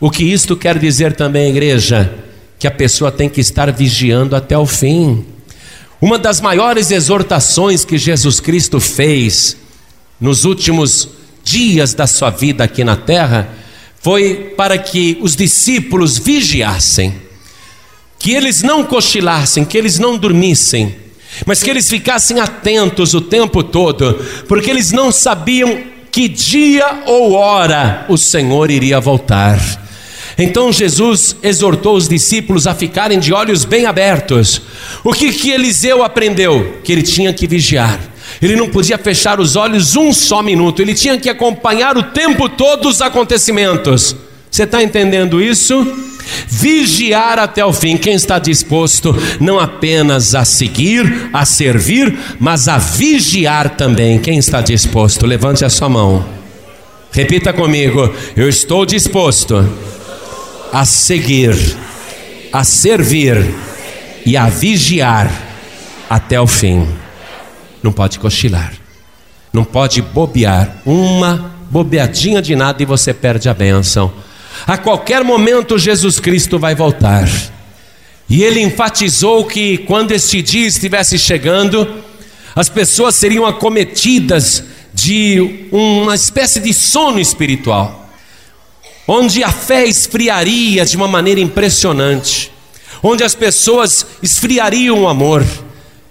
O 0.00 0.10
que 0.10 0.24
isto 0.24 0.56
quer 0.56 0.78
dizer 0.78 1.12
também, 1.12 1.50
igreja? 1.50 2.10
Que 2.58 2.66
a 2.66 2.70
pessoa 2.70 3.12
tem 3.12 3.28
que 3.28 3.40
estar 3.40 3.70
vigiando 3.70 4.34
até 4.34 4.56
o 4.56 4.64
fim. 4.64 5.24
Uma 6.00 6.18
das 6.18 6.40
maiores 6.40 6.90
exortações 6.90 7.84
que 7.84 7.98
Jesus 7.98 8.40
Cristo 8.40 8.80
fez 8.80 9.56
nos 10.18 10.44
últimos 10.44 11.10
dias 11.44 11.92
da 11.92 12.06
sua 12.06 12.30
vida 12.30 12.64
aqui 12.64 12.82
na 12.84 12.96
terra 12.96 13.48
foi 14.00 14.54
para 14.56 14.78
que 14.78 15.18
os 15.20 15.36
discípulos 15.36 16.16
vigiassem 16.16 17.27
que 18.18 18.32
eles 18.32 18.62
não 18.62 18.84
cochilassem, 18.84 19.64
que 19.64 19.78
eles 19.78 19.98
não 19.98 20.16
dormissem, 20.16 20.96
mas 21.46 21.62
que 21.62 21.70
eles 21.70 21.88
ficassem 21.88 22.40
atentos 22.40 23.14
o 23.14 23.20
tempo 23.20 23.62
todo, 23.62 24.14
porque 24.48 24.70
eles 24.70 24.90
não 24.90 25.12
sabiam 25.12 25.82
que 26.10 26.28
dia 26.28 27.02
ou 27.06 27.32
hora 27.32 28.04
o 28.08 28.16
Senhor 28.16 28.70
iria 28.70 28.98
voltar. 28.98 29.60
Então 30.36 30.72
Jesus 30.72 31.36
exortou 31.42 31.96
os 31.96 32.08
discípulos 32.08 32.66
a 32.66 32.74
ficarem 32.74 33.18
de 33.18 33.32
olhos 33.32 33.64
bem 33.64 33.86
abertos. 33.86 34.62
O 35.02 35.12
que 35.12 35.32
que 35.32 35.50
Eliseu 35.50 36.02
aprendeu? 36.02 36.78
Que 36.84 36.92
ele 36.92 37.02
tinha 37.02 37.32
que 37.32 37.46
vigiar. 37.46 37.98
Ele 38.40 38.54
não 38.54 38.68
podia 38.68 38.98
fechar 38.98 39.40
os 39.40 39.56
olhos 39.56 39.96
um 39.96 40.12
só 40.12 40.42
minuto, 40.42 40.80
ele 40.80 40.94
tinha 40.94 41.18
que 41.18 41.28
acompanhar 41.28 41.96
o 41.96 42.02
tempo 42.04 42.48
todo 42.48 42.88
os 42.88 43.00
acontecimentos. 43.00 44.14
Você 44.50 44.62
está 44.62 44.82
entendendo 44.82 45.42
isso? 45.42 46.07
Vigiar 46.48 47.38
até 47.38 47.64
o 47.64 47.72
fim. 47.72 47.96
Quem 47.96 48.14
está 48.14 48.38
disposto 48.38 49.14
não 49.40 49.58
apenas 49.58 50.34
a 50.34 50.44
seguir, 50.44 51.30
a 51.32 51.44
servir, 51.44 52.16
mas 52.38 52.68
a 52.68 52.78
vigiar 52.78 53.70
também. 53.70 54.18
Quem 54.18 54.38
está 54.38 54.60
disposto? 54.60 55.26
Levante 55.26 55.64
a 55.64 55.70
sua 55.70 55.88
mão. 55.88 56.24
Repita 57.12 57.52
comigo: 57.52 58.12
Eu 58.36 58.48
estou 58.48 58.84
disposto 58.84 59.66
a 60.72 60.84
seguir, 60.84 61.56
a 62.52 62.64
servir 62.64 63.54
e 64.24 64.36
a 64.36 64.46
vigiar 64.46 65.30
até 66.08 66.40
o 66.40 66.46
fim. 66.46 66.86
Não 67.82 67.92
pode 67.92 68.18
cochilar, 68.18 68.72
não 69.52 69.64
pode 69.64 70.02
bobear. 70.02 70.76
Uma 70.84 71.52
bobeadinha 71.70 72.40
de 72.42 72.54
nada 72.56 72.82
e 72.82 72.86
você 72.86 73.12
perde 73.14 73.48
a 73.48 73.54
bênção. 73.54 74.12
A 74.66 74.76
qualquer 74.76 75.22
momento 75.24 75.78
Jesus 75.78 76.20
Cristo 76.20 76.58
vai 76.58 76.74
voltar. 76.74 77.28
E 78.28 78.42
ele 78.42 78.60
enfatizou 78.60 79.46
que 79.46 79.78
quando 79.78 80.12
este 80.12 80.42
dia 80.42 80.66
estivesse 80.66 81.18
chegando, 81.18 82.02
as 82.54 82.68
pessoas 82.68 83.14
seriam 83.14 83.46
acometidas 83.46 84.64
de 84.92 85.68
uma 85.70 86.14
espécie 86.14 86.60
de 86.60 86.74
sono 86.74 87.20
espiritual, 87.20 88.10
onde 89.06 89.42
a 89.42 89.50
fé 89.50 89.86
esfriaria 89.86 90.84
de 90.84 90.96
uma 90.96 91.08
maneira 91.08 91.40
impressionante, 91.40 92.50
onde 93.02 93.22
as 93.22 93.34
pessoas 93.34 94.04
esfriariam 94.22 95.02
o 95.02 95.08
amor. 95.08 95.46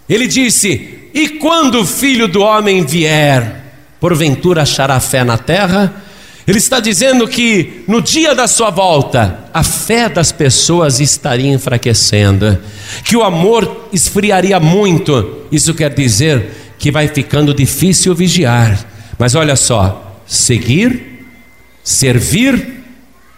Ele 0.07 0.25
disse: 0.25 1.09
E 1.13 1.29
quando 1.29 1.81
o 1.81 1.85
filho 1.85 2.27
do 2.27 2.41
homem 2.41 2.85
vier, 2.85 3.65
porventura 3.99 4.61
achará 4.61 4.99
fé 4.99 5.23
na 5.23 5.37
terra? 5.37 6.06
Ele 6.47 6.59
está 6.59 6.79
dizendo 6.79 7.27
que 7.27 7.83
no 7.89 8.01
dia 8.01 8.33
da 8.33 8.47
sua 8.47 8.69
volta, 8.69 9.49
a 9.53 9.63
fé 9.63 10.07
das 10.07 10.31
pessoas 10.31 11.01
estaria 11.01 11.51
enfraquecendo, 11.51 12.57
que 13.03 13.17
o 13.17 13.23
amor 13.23 13.89
esfriaria 13.91 14.57
muito. 14.57 15.45
Isso 15.51 15.73
quer 15.73 15.93
dizer 15.93 16.75
que 16.79 16.89
vai 16.89 17.09
ficando 17.09 17.53
difícil 17.53 18.15
vigiar. 18.15 18.79
Mas 19.19 19.35
olha 19.35 19.57
só: 19.57 20.21
seguir, 20.25 21.25
servir 21.83 22.85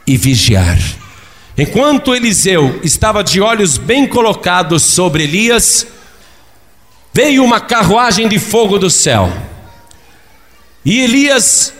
e 0.06 0.16
vigiar. 0.16 0.78
Enquanto 1.58 2.14
Eliseu 2.14 2.80
estava 2.84 3.24
de 3.24 3.42
olhos 3.42 3.80
bem 3.80 4.06
colocados 4.06 4.84
sobre 4.84 5.24
Elias, 5.24 5.88
veio 7.12 7.44
uma 7.44 7.60
carruagem 7.60 8.30
de 8.30 8.38
fogo 8.38 8.78
do 8.78 8.90
céu. 8.90 9.34
E 10.86 11.00
Elias 11.00 11.74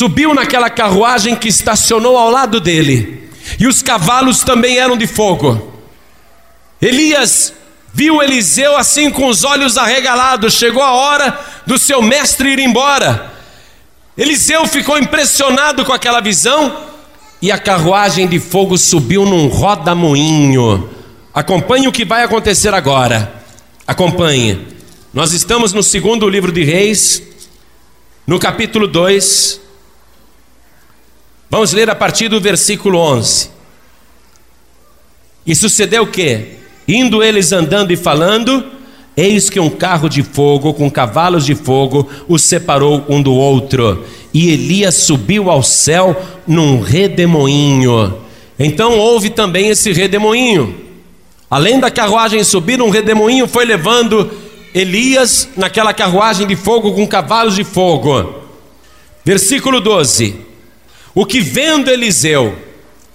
subiu 0.00 0.32
naquela 0.32 0.70
carruagem 0.70 1.36
que 1.36 1.46
estacionou 1.46 2.16
ao 2.16 2.30
lado 2.30 2.58
dele, 2.58 3.28
e 3.58 3.66
os 3.66 3.82
cavalos 3.82 4.42
também 4.42 4.78
eram 4.78 4.96
de 4.96 5.06
fogo. 5.06 5.74
Elias 6.80 7.52
viu 7.92 8.22
Eliseu 8.22 8.78
assim 8.78 9.10
com 9.10 9.26
os 9.26 9.44
olhos 9.44 9.76
arregalados, 9.76 10.54
chegou 10.54 10.82
a 10.82 10.92
hora 10.92 11.38
do 11.66 11.78
seu 11.78 12.00
mestre 12.00 12.48
ir 12.48 12.60
embora. 12.60 13.30
Eliseu 14.16 14.66
ficou 14.66 14.96
impressionado 14.96 15.84
com 15.84 15.92
aquela 15.92 16.22
visão 16.22 16.74
e 17.42 17.52
a 17.52 17.58
carruagem 17.58 18.26
de 18.26 18.40
fogo 18.40 18.78
subiu 18.78 19.26
num 19.26 19.48
rodamoinho. 19.48 20.88
Acompanhe 21.34 21.88
o 21.88 21.92
que 21.92 22.06
vai 22.06 22.22
acontecer 22.22 22.72
agora. 22.72 23.30
Acompanhe. 23.86 24.66
Nós 25.12 25.34
estamos 25.34 25.74
no 25.74 25.82
segundo 25.82 26.26
livro 26.26 26.50
de 26.50 26.64
Reis, 26.64 27.22
no 28.26 28.38
capítulo 28.38 28.88
2. 28.88 29.59
Vamos 31.50 31.72
ler 31.72 31.90
a 31.90 31.96
partir 31.96 32.28
do 32.28 32.40
versículo 32.40 32.96
11. 32.96 33.50
E 35.44 35.52
sucedeu 35.56 36.04
o 36.04 36.06
que? 36.06 36.60
Indo 36.86 37.24
eles 37.24 37.50
andando 37.50 37.90
e 37.90 37.96
falando, 37.96 38.64
eis 39.16 39.50
que 39.50 39.58
um 39.58 39.68
carro 39.68 40.08
de 40.08 40.22
fogo 40.22 40.72
com 40.72 40.88
cavalos 40.88 41.44
de 41.44 41.56
fogo 41.56 42.08
os 42.28 42.42
separou 42.42 43.04
um 43.08 43.20
do 43.20 43.34
outro. 43.34 44.04
E 44.32 44.52
Elias 44.52 44.94
subiu 44.94 45.50
ao 45.50 45.60
céu 45.60 46.24
num 46.46 46.80
redemoinho. 46.80 48.18
Então 48.56 48.96
houve 48.96 49.28
também 49.28 49.70
esse 49.70 49.90
redemoinho. 49.90 50.76
Além 51.50 51.80
da 51.80 51.90
carruagem 51.90 52.44
subir, 52.44 52.80
um 52.80 52.90
redemoinho 52.90 53.48
foi 53.48 53.64
levando 53.64 54.30
Elias 54.72 55.48
naquela 55.56 55.92
carruagem 55.92 56.46
de 56.46 56.54
fogo 56.54 56.92
com 56.92 57.04
cavalos 57.08 57.56
de 57.56 57.64
fogo. 57.64 58.36
Versículo 59.24 59.80
12: 59.80 60.49
O 61.14 61.26
que 61.26 61.40
vendo 61.40 61.90
Eliseu, 61.90 62.56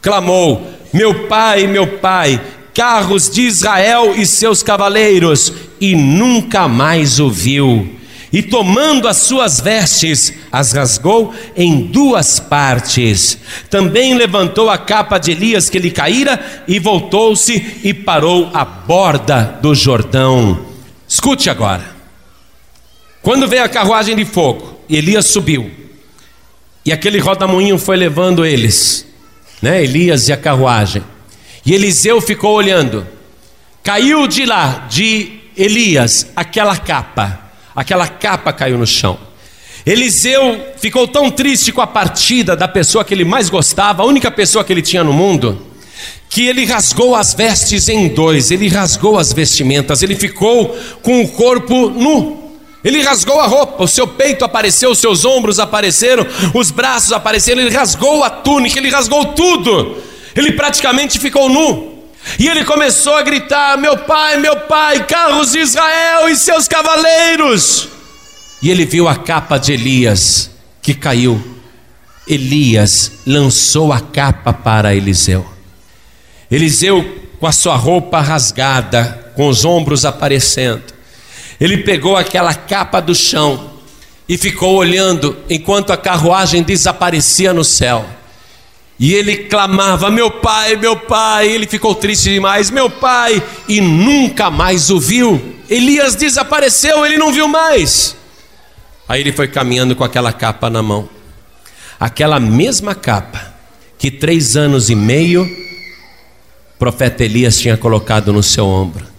clamou: 0.02 0.68
Meu 0.94 1.28
pai, 1.28 1.68
meu 1.68 1.98
pai, 1.98 2.42
carros 2.74 3.30
de 3.30 3.42
Israel 3.42 4.14
e 4.16 4.26
seus 4.26 4.62
cavaleiros, 4.62 5.54
e 5.80 5.96
nunca 5.96 6.68
mais 6.68 7.20
o 7.20 7.30
viu 7.30 7.96
e 8.36 8.44
tomando 8.44 9.08
as 9.08 9.16
suas 9.16 9.62
vestes, 9.62 10.34
as 10.52 10.74
rasgou 10.74 11.34
em 11.56 11.84
duas 11.84 12.38
partes. 12.38 13.38
Também 13.70 14.14
levantou 14.14 14.70
a 14.70 14.78
capa 14.78 15.18
de 15.18 15.32
Elias 15.32 15.70
que 15.70 15.80
lhe 15.80 15.90
caíra 15.90 16.64
e 16.68 16.78
voltou-se 16.78 17.80
e 17.82 17.94
parou 17.94 18.52
à 18.54 18.66
borda 18.66 19.58
do 19.62 19.74
Jordão. 19.74 20.66
Escute 21.08 21.50
agora. 21.50 21.96
Quando 23.22 23.48
veio 23.48 23.64
a 23.64 23.70
carruagem 23.70 24.18
de 24.18 24.26
fogo, 24.26 24.82
Elias 24.90 25.28
subiu. 25.28 25.85
E 26.86 26.94
aquele 26.94 27.20
rodamuinho 27.20 27.78
foi 27.78 27.98
levando 27.98 28.46
eles, 28.46 29.06
né? 29.62 29.84
Elias 29.84 30.28
e 30.28 30.34
a 30.34 30.38
carruagem. 30.38 31.04
E 31.66 31.74
Eliseu 31.74 32.22
ficou 32.22 32.54
olhando. 32.54 33.08
Caiu 33.82 34.28
de 34.28 34.46
lá, 34.46 34.86
de 34.90 35.40
Elias, 35.58 36.28
aquela 36.36 36.78
capa 36.78 37.46
aquela 37.76 38.08
capa 38.08 38.54
caiu 38.54 38.78
no 38.78 38.88
chão. 38.88 39.18
Eliseu 39.86 40.74
ficou 40.78 41.08
tão 41.08 41.30
triste 41.30 41.72
com 41.72 41.82
a 41.82 41.86
partida 41.86 42.56
da 42.56 42.68
pessoa 42.68 43.04
que 43.04 43.14
ele 43.14 43.26
mais 43.26 43.50
gostava, 43.50 44.02
a 44.02 44.06
única 44.06 44.32
pessoa 44.32 44.64
que 44.64 44.74
ele 44.74 44.82
tinha 44.82 45.04
no 45.04 45.14
mundo, 45.14 45.62
que 46.30 46.48
ele 46.48 46.66
rasgou 46.66 47.14
as 47.14 47.34
vestes 47.34 47.88
em 47.90 48.08
dois, 48.08 48.50
ele 48.50 48.68
rasgou 48.68 49.20
as 49.20 49.32
vestimentas, 49.32 50.02
ele 50.02 50.16
ficou 50.16 50.76
com 51.04 51.22
o 51.22 51.28
corpo 51.28 51.90
nu. 51.90 52.45
Ele 52.86 53.02
rasgou 53.02 53.40
a 53.40 53.48
roupa, 53.48 53.84
o 53.84 53.88
seu 53.88 54.06
peito 54.06 54.46
apareceu, 54.46 54.92
os 54.92 55.00
seus 55.00 55.26
ombros 55.26 55.60
apareceram, 55.60 56.24
os 56.54 56.70
braços 56.70 57.12
apareceram, 57.12 57.62
ele 57.62 57.76
rasgou 57.76 58.24
a 58.24 58.30
túnica, 58.30 58.78
ele 58.78 58.92
rasgou 58.92 59.26
tudo. 59.34 59.98
Ele 60.36 60.52
praticamente 60.52 61.18
ficou 61.18 61.50
nu. 61.50 62.04
E 62.38 62.48
ele 62.48 62.64
começou 62.64 63.16
a 63.16 63.24
gritar: 63.24 63.76
Meu 63.76 63.98
pai, 63.98 64.38
meu 64.38 64.56
pai, 64.62 65.04
carros 65.08 65.54
de 65.54 65.60
Israel 65.60 66.30
e 66.30 66.36
seus 66.36 66.68
cavaleiros. 66.68 67.90
E 68.62 68.70
ele 68.70 68.86
viu 68.86 69.08
a 69.08 69.16
capa 69.16 69.58
de 69.58 69.74
Elias 69.74 70.52
que 70.80 70.94
caiu. 70.94 71.44
Elias 72.28 73.14
lançou 73.26 73.92
a 73.92 74.00
capa 74.00 74.54
para 74.54 74.94
Eliseu. 74.94 75.44
Eliseu, 76.52 77.04
com 77.40 77.48
a 77.48 77.52
sua 77.52 77.76
roupa 77.76 78.22
rasgada, 78.22 79.32
com 79.36 79.48
os 79.48 79.66
ombros 79.66 80.06
aparecendo, 80.06 80.95
ele 81.60 81.78
pegou 81.80 82.18
aquela 82.18 82.54
capa 82.54 83.00
do 83.00 83.16
chão 83.16 83.72
e 84.28 84.38
ficou 84.38 84.76
olhando 84.76 85.38
enquanto 85.50 85.92
a 85.92 85.98
carruagem 85.98 86.64
desaparecia 86.64 87.54
no 87.54 87.64
céu. 87.64 88.06
E 89.00 89.14
ele 89.14 89.38
clamava: 89.38 90.10
Meu 90.10 90.32
pai, 90.32 90.76
meu 90.76 90.96
pai. 90.96 91.50
Ele 91.50 91.68
ficou 91.68 91.94
triste 91.94 92.30
demais: 92.30 92.70
Meu 92.70 92.90
pai. 92.90 93.42
E 93.68 93.82
nunca 93.82 94.50
mais 94.50 94.90
o 94.90 95.00
viu. 95.00 95.56
Elias 95.70 96.16
desapareceu, 96.16 97.06
ele 97.06 97.18
não 97.18 97.32
viu 97.32 97.48
mais. 97.48 98.16
Aí 99.08 99.22
ele 99.22 99.32
foi 99.32 99.48
caminhando 99.48 99.96
com 99.96 100.04
aquela 100.04 100.32
capa 100.32 100.70
na 100.70 100.82
mão. 100.82 101.10
Aquela 102.00 102.40
mesma 102.40 102.94
capa 102.94 103.54
que 103.98 104.12
três 104.12 104.56
anos 104.56 104.90
e 104.90 104.96
meio 104.96 105.44
o 105.44 106.78
profeta 106.78 107.24
Elias 107.24 107.58
tinha 107.58 107.78
colocado 107.78 108.34
no 108.34 108.44
seu 108.44 108.66
ombro. 108.66 109.15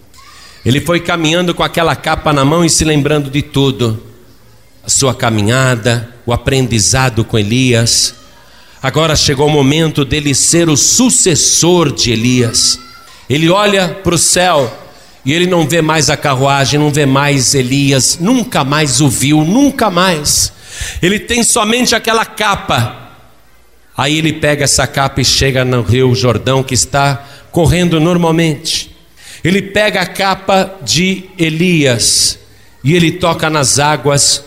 Ele 0.66 0.82
foi 0.82 1.00
caminhando 1.00 1.54
com 1.54 1.62
aquela 1.62 1.96
capa 1.96 2.30
na 2.30 2.44
mão 2.44 2.62
e 2.62 2.68
se 2.68 2.84
lembrando 2.84 3.30
de 3.30 3.40
tudo: 3.40 4.02
a 4.84 4.90
sua 4.90 5.14
caminhada, 5.14 6.14
o 6.26 6.32
aprendizado 6.32 7.24
com 7.24 7.38
Elias 7.38 8.14
Agora 8.86 9.16
chegou 9.16 9.48
o 9.48 9.50
momento 9.50 10.04
dele 10.04 10.32
ser 10.32 10.68
o 10.68 10.76
sucessor 10.76 11.92
de 11.92 12.12
Elias. 12.12 12.78
Ele 13.28 13.50
olha 13.50 13.88
para 13.88 14.14
o 14.14 14.18
céu 14.18 14.72
e 15.24 15.32
ele 15.32 15.48
não 15.48 15.66
vê 15.66 15.82
mais 15.82 16.08
a 16.08 16.16
carruagem, 16.16 16.78
não 16.78 16.90
vê 16.90 17.04
mais 17.04 17.52
Elias, 17.52 18.18
nunca 18.20 18.62
mais 18.62 19.00
o 19.00 19.08
viu, 19.08 19.42
nunca 19.44 19.90
mais. 19.90 20.52
Ele 21.02 21.18
tem 21.18 21.42
somente 21.42 21.96
aquela 21.96 22.24
capa. 22.24 23.10
Aí 23.96 24.18
ele 24.18 24.32
pega 24.32 24.62
essa 24.62 24.86
capa 24.86 25.20
e 25.20 25.24
chega 25.24 25.64
no 25.64 25.82
rio 25.82 26.14
Jordão 26.14 26.62
que 26.62 26.74
está 26.74 27.24
correndo 27.50 27.98
normalmente. 27.98 28.95
Ele 29.44 29.62
pega 29.62 30.00
a 30.00 30.06
capa 30.06 30.76
de 30.82 31.24
Elias 31.38 32.38
e 32.82 32.94
ele 32.94 33.12
toca 33.12 33.50
nas 33.50 33.78
águas 33.78 34.44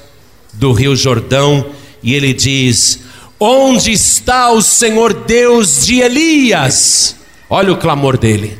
do 0.53 0.71
rio 0.71 0.95
Jordão 0.95 1.71
e 2.01 2.13
ele 2.13 2.33
diz: 2.33 2.99
Onde 3.39 3.91
está 3.91 4.51
o 4.51 4.61
Senhor 4.61 5.13
Deus 5.13 5.85
de 5.85 5.99
Elias? 5.99 7.15
Olha 7.49 7.73
o 7.73 7.77
clamor 7.77 8.17
dele. 8.17 8.57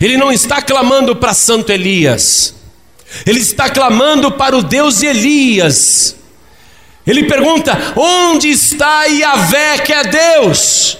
Ele 0.00 0.16
não 0.16 0.32
está 0.32 0.62
clamando 0.62 1.14
para 1.14 1.34
Santo 1.34 1.70
Elias, 1.70 2.54
ele 3.26 3.40
está 3.40 3.68
clamando 3.68 4.32
para 4.32 4.56
o 4.56 4.62
Deus 4.62 5.00
de 5.00 5.06
Elias. 5.06 6.16
Ele 7.06 7.24
pergunta: 7.24 7.92
onde 7.96 8.48
está 8.48 9.04
Yahvé 9.04 9.78
que 9.78 9.92
é 9.92 10.04
Deus? 10.04 10.98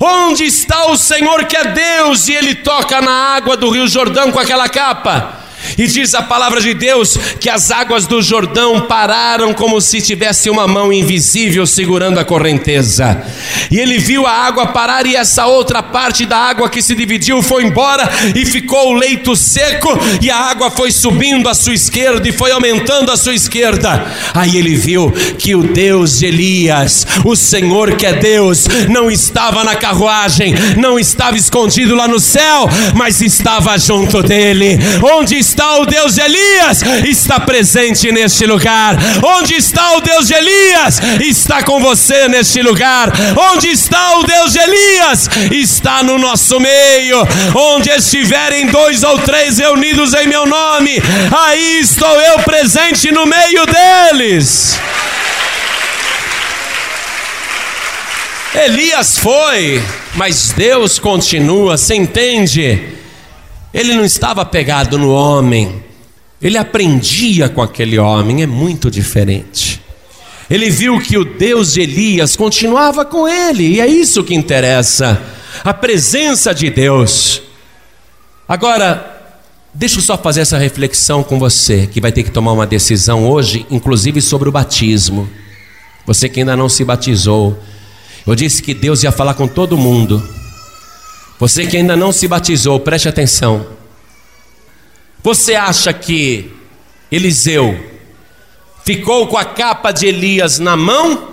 Onde 0.00 0.44
está 0.44 0.86
o 0.86 0.96
Senhor 0.96 1.44
que 1.44 1.56
é 1.56 1.64
Deus? 1.64 2.28
E 2.28 2.32
ele 2.32 2.54
toca 2.54 3.00
na 3.00 3.36
água 3.36 3.56
do 3.56 3.70
Rio 3.70 3.86
Jordão 3.88 4.32
com 4.32 4.38
aquela 4.38 4.68
capa. 4.68 5.45
E 5.78 5.86
diz 5.86 6.14
a 6.14 6.22
palavra 6.22 6.60
de 6.60 6.74
Deus 6.74 7.16
que 7.40 7.48
as 7.48 7.70
águas 7.70 8.06
do 8.06 8.22
Jordão 8.22 8.82
pararam 8.82 9.54
como 9.54 9.80
se 9.80 10.00
tivesse 10.00 10.48
uma 10.50 10.66
mão 10.66 10.92
invisível 10.92 11.66
segurando 11.66 12.18
a 12.18 12.24
correnteza. 12.24 13.22
E 13.70 13.78
ele 13.78 13.98
viu 13.98 14.26
a 14.26 14.32
água 14.32 14.66
parar 14.66 15.06
e 15.06 15.16
essa 15.16 15.46
outra 15.46 15.82
parte 15.82 16.24
da 16.26 16.36
água 16.36 16.68
que 16.68 16.82
se 16.82 16.94
dividiu 16.94 17.42
foi 17.42 17.64
embora 17.64 18.08
e 18.34 18.44
ficou 18.44 18.90
o 18.90 18.94
leito 18.94 19.34
seco 19.34 19.98
e 20.20 20.30
a 20.30 20.36
água 20.36 20.70
foi 20.70 20.90
subindo 20.90 21.48
à 21.48 21.54
sua 21.54 21.74
esquerda 21.74 22.28
e 22.28 22.32
foi 22.32 22.50
aumentando 22.50 23.10
à 23.10 23.16
sua 23.16 23.34
esquerda. 23.34 24.04
Aí 24.34 24.56
ele 24.56 24.74
viu 24.74 25.10
que 25.38 25.54
o 25.54 25.62
Deus 25.62 26.18
de 26.18 26.26
Elias, 26.26 27.06
o 27.24 27.34
Senhor 27.34 27.96
que 27.96 28.06
é 28.06 28.12
Deus, 28.12 28.66
não 28.88 29.10
estava 29.10 29.64
na 29.64 29.74
carruagem, 29.74 30.54
não 30.76 30.98
estava 30.98 31.36
escondido 31.36 31.94
lá 31.94 32.06
no 32.06 32.20
céu, 32.20 32.68
mas 32.94 33.20
estava 33.20 33.76
junto 33.78 34.22
dele. 34.22 34.78
Onde 35.02 35.36
está 35.36 35.55
está 35.56 35.78
o 35.78 35.86
Deus 35.86 36.14
de 36.14 36.20
Elias? 36.20 36.82
Está 37.08 37.40
presente 37.40 38.12
neste 38.12 38.44
lugar. 38.44 38.94
Onde 39.24 39.54
está 39.54 39.96
o 39.96 40.02
Deus 40.02 40.26
de 40.26 40.34
Elias? 40.34 41.00
Está 41.18 41.62
com 41.62 41.80
você 41.80 42.28
neste 42.28 42.60
lugar. 42.60 43.10
Onde 43.52 43.68
está 43.68 44.18
o 44.18 44.22
Deus 44.22 44.52
de 44.52 44.58
Elias? 44.58 45.30
Está 45.50 46.02
no 46.02 46.18
nosso 46.18 46.60
meio. 46.60 47.26
Onde 47.54 47.88
estiverem 47.88 48.66
dois 48.66 49.02
ou 49.02 49.18
três 49.20 49.58
reunidos 49.58 50.12
em 50.12 50.26
meu 50.26 50.44
nome, 50.44 51.02
aí 51.32 51.80
estou 51.80 52.20
eu 52.20 52.38
presente 52.40 53.10
no 53.10 53.24
meio 53.24 53.64
deles. 53.64 54.78
Elias 58.54 59.18
foi, 59.18 59.82
mas 60.14 60.52
Deus 60.52 60.98
continua, 60.98 61.78
você 61.78 61.94
entende? 61.94 62.95
Ele 63.76 63.94
não 63.94 64.06
estava 64.06 64.42
pegado 64.42 64.96
no 64.96 65.10
homem, 65.10 65.84
ele 66.40 66.56
aprendia 66.56 67.46
com 67.46 67.60
aquele 67.60 67.98
homem, 67.98 68.42
é 68.42 68.46
muito 68.46 68.90
diferente. 68.90 69.82
Ele 70.48 70.70
viu 70.70 70.98
que 70.98 71.18
o 71.18 71.26
Deus 71.26 71.74
de 71.74 71.82
Elias 71.82 72.36
continuava 72.36 73.04
com 73.04 73.28
ele, 73.28 73.74
e 73.74 73.80
é 73.82 73.86
isso 73.86 74.24
que 74.24 74.34
interessa, 74.34 75.20
a 75.62 75.74
presença 75.74 76.54
de 76.54 76.70
Deus. 76.70 77.42
Agora, 78.48 79.34
deixa 79.74 79.98
eu 79.98 80.02
só 80.02 80.16
fazer 80.16 80.40
essa 80.40 80.56
reflexão 80.56 81.22
com 81.22 81.38
você, 81.38 81.86
que 81.86 82.00
vai 82.00 82.12
ter 82.12 82.22
que 82.22 82.30
tomar 82.30 82.52
uma 82.52 82.66
decisão 82.66 83.28
hoje, 83.28 83.66
inclusive 83.70 84.22
sobre 84.22 84.48
o 84.48 84.52
batismo. 84.52 85.28
Você 86.06 86.30
que 86.30 86.40
ainda 86.40 86.56
não 86.56 86.70
se 86.70 86.82
batizou, 86.82 87.62
eu 88.26 88.34
disse 88.34 88.62
que 88.62 88.72
Deus 88.72 89.02
ia 89.02 89.12
falar 89.12 89.34
com 89.34 89.46
todo 89.46 89.76
mundo. 89.76 90.35
Você 91.38 91.66
que 91.66 91.76
ainda 91.76 91.94
não 91.94 92.12
se 92.12 92.26
batizou, 92.26 92.80
preste 92.80 93.08
atenção. 93.08 93.66
Você 95.22 95.54
acha 95.54 95.92
que 95.92 96.52
Eliseu 97.10 97.78
ficou 98.84 99.26
com 99.26 99.36
a 99.36 99.44
capa 99.44 99.92
de 99.92 100.06
Elias 100.06 100.58
na 100.58 100.76
mão 100.76 101.32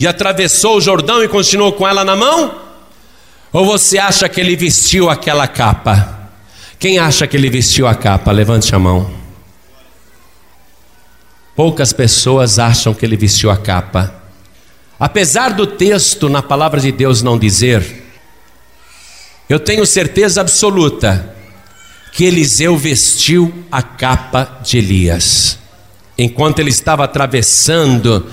e 0.00 0.06
atravessou 0.06 0.78
o 0.78 0.80
Jordão 0.80 1.22
e 1.22 1.28
continuou 1.28 1.72
com 1.72 1.86
ela 1.86 2.04
na 2.04 2.16
mão? 2.16 2.60
Ou 3.52 3.66
você 3.66 3.98
acha 3.98 4.28
que 4.28 4.40
ele 4.40 4.56
vestiu 4.56 5.10
aquela 5.10 5.46
capa? 5.46 6.30
Quem 6.78 6.98
acha 6.98 7.26
que 7.26 7.36
ele 7.36 7.50
vestiu 7.50 7.86
a 7.86 7.94
capa? 7.94 8.32
Levante 8.32 8.74
a 8.74 8.78
mão. 8.78 9.12
Poucas 11.54 11.92
pessoas 11.92 12.58
acham 12.58 12.94
que 12.94 13.04
ele 13.04 13.16
vestiu 13.16 13.50
a 13.50 13.56
capa. 13.56 14.12
Apesar 14.98 15.50
do 15.50 15.66
texto 15.66 16.28
na 16.28 16.42
palavra 16.42 16.80
de 16.80 16.90
Deus 16.90 17.22
não 17.22 17.38
dizer, 17.38 18.01
eu 19.52 19.60
tenho 19.60 19.84
certeza 19.84 20.40
absoluta 20.40 21.34
que 22.12 22.24
Eliseu 22.24 22.76
vestiu 22.76 23.52
a 23.70 23.82
capa 23.82 24.60
de 24.62 24.78
Elias. 24.78 25.58
Enquanto 26.16 26.58
ele 26.58 26.70
estava 26.70 27.04
atravessando 27.04 28.26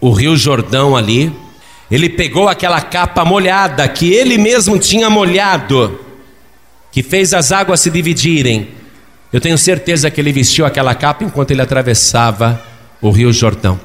o 0.00 0.10
rio 0.10 0.36
Jordão 0.36 0.96
ali, 0.96 1.32
ele 1.90 2.10
pegou 2.10 2.48
aquela 2.48 2.80
capa 2.82 3.24
molhada 3.24 3.88
que 3.88 4.12
ele 4.12 4.36
mesmo 4.36 4.78
tinha 4.78 5.08
molhado, 5.08 6.00
que 6.92 7.02
fez 7.02 7.32
as 7.32 7.50
águas 7.50 7.80
se 7.80 7.90
dividirem. 7.90 8.68
Eu 9.32 9.40
tenho 9.40 9.56
certeza 9.56 10.10
que 10.10 10.20
ele 10.20 10.32
vestiu 10.32 10.66
aquela 10.66 10.94
capa 10.94 11.24
enquanto 11.24 11.50
ele 11.50 11.62
atravessava 11.62 12.62
o 13.00 13.10
rio 13.10 13.32
Jordão. 13.32 13.80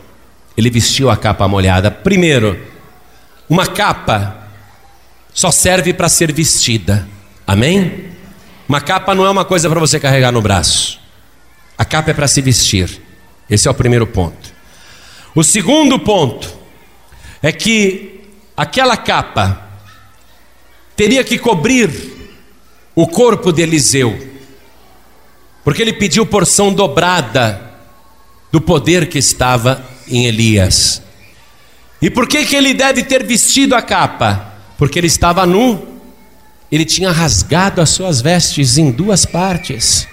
Ele 0.58 0.70
vestiu 0.70 1.10
a 1.10 1.16
capa 1.16 1.48
molhada. 1.48 1.90
Primeiro, 1.90 2.60
uma 3.50 3.66
capa 3.66 4.43
só 5.34 5.52
serve 5.52 5.94
para 5.94 6.08
ser 6.08 6.32
vestida. 6.32 7.08
Amém? 7.46 8.12
Uma 8.68 8.80
capa 8.80 9.16
não 9.16 9.26
é 9.26 9.30
uma 9.30 9.44
coisa 9.44 9.70
para 9.70 9.80
você 9.80 10.00
carregar 10.00 10.32
no 10.32 10.42
braço. 10.42 11.00
A 11.78 11.84
capa 11.84 12.12
é 12.12 12.14
para 12.14 12.28
se 12.28 12.42
vestir. 12.42 13.02
Esse 13.50 13.68
é 13.68 13.72
o 13.72 13.74
primeiro 13.74 14.08
ponto. 14.08 14.54
O 15.36 15.44
segundo 15.44 16.00
ponto 16.00 16.54
é 17.42 17.52
que 17.52 18.22
aquela 18.56 18.96
capa 18.96 19.68
teria 20.96 21.24
que 21.24 21.38
cobrir 21.38 21.92
o 22.96 23.08
corpo 23.08 23.52
de 23.52 23.64
Eliseu, 23.64 24.32
porque 25.64 25.82
ele 25.82 25.94
pediu 25.94 26.26
porção 26.26 26.72
dobrada 26.72 27.74
do 28.52 28.62
poder 28.62 29.10
que 29.10 29.18
estava 29.18 29.84
em 30.08 30.26
Elias. 30.28 31.02
E 32.00 32.10
por 32.10 32.28
que, 32.28 32.46
que 32.46 32.56
ele 32.56 32.74
deve 32.74 33.04
ter 33.04 33.26
vestido 33.26 33.74
a 33.76 33.82
capa? 33.82 34.53
Porque 34.84 35.00
ele 35.00 35.08
estava 35.08 35.46
nu, 35.46 35.82
ele 36.70 36.84
tinha 36.84 37.10
rasgado 37.10 37.80
as 37.80 37.90
suas 37.92 38.20
vestes 38.20 38.78
em 38.78 38.92
duas 38.92 39.26
partes, 39.26 40.06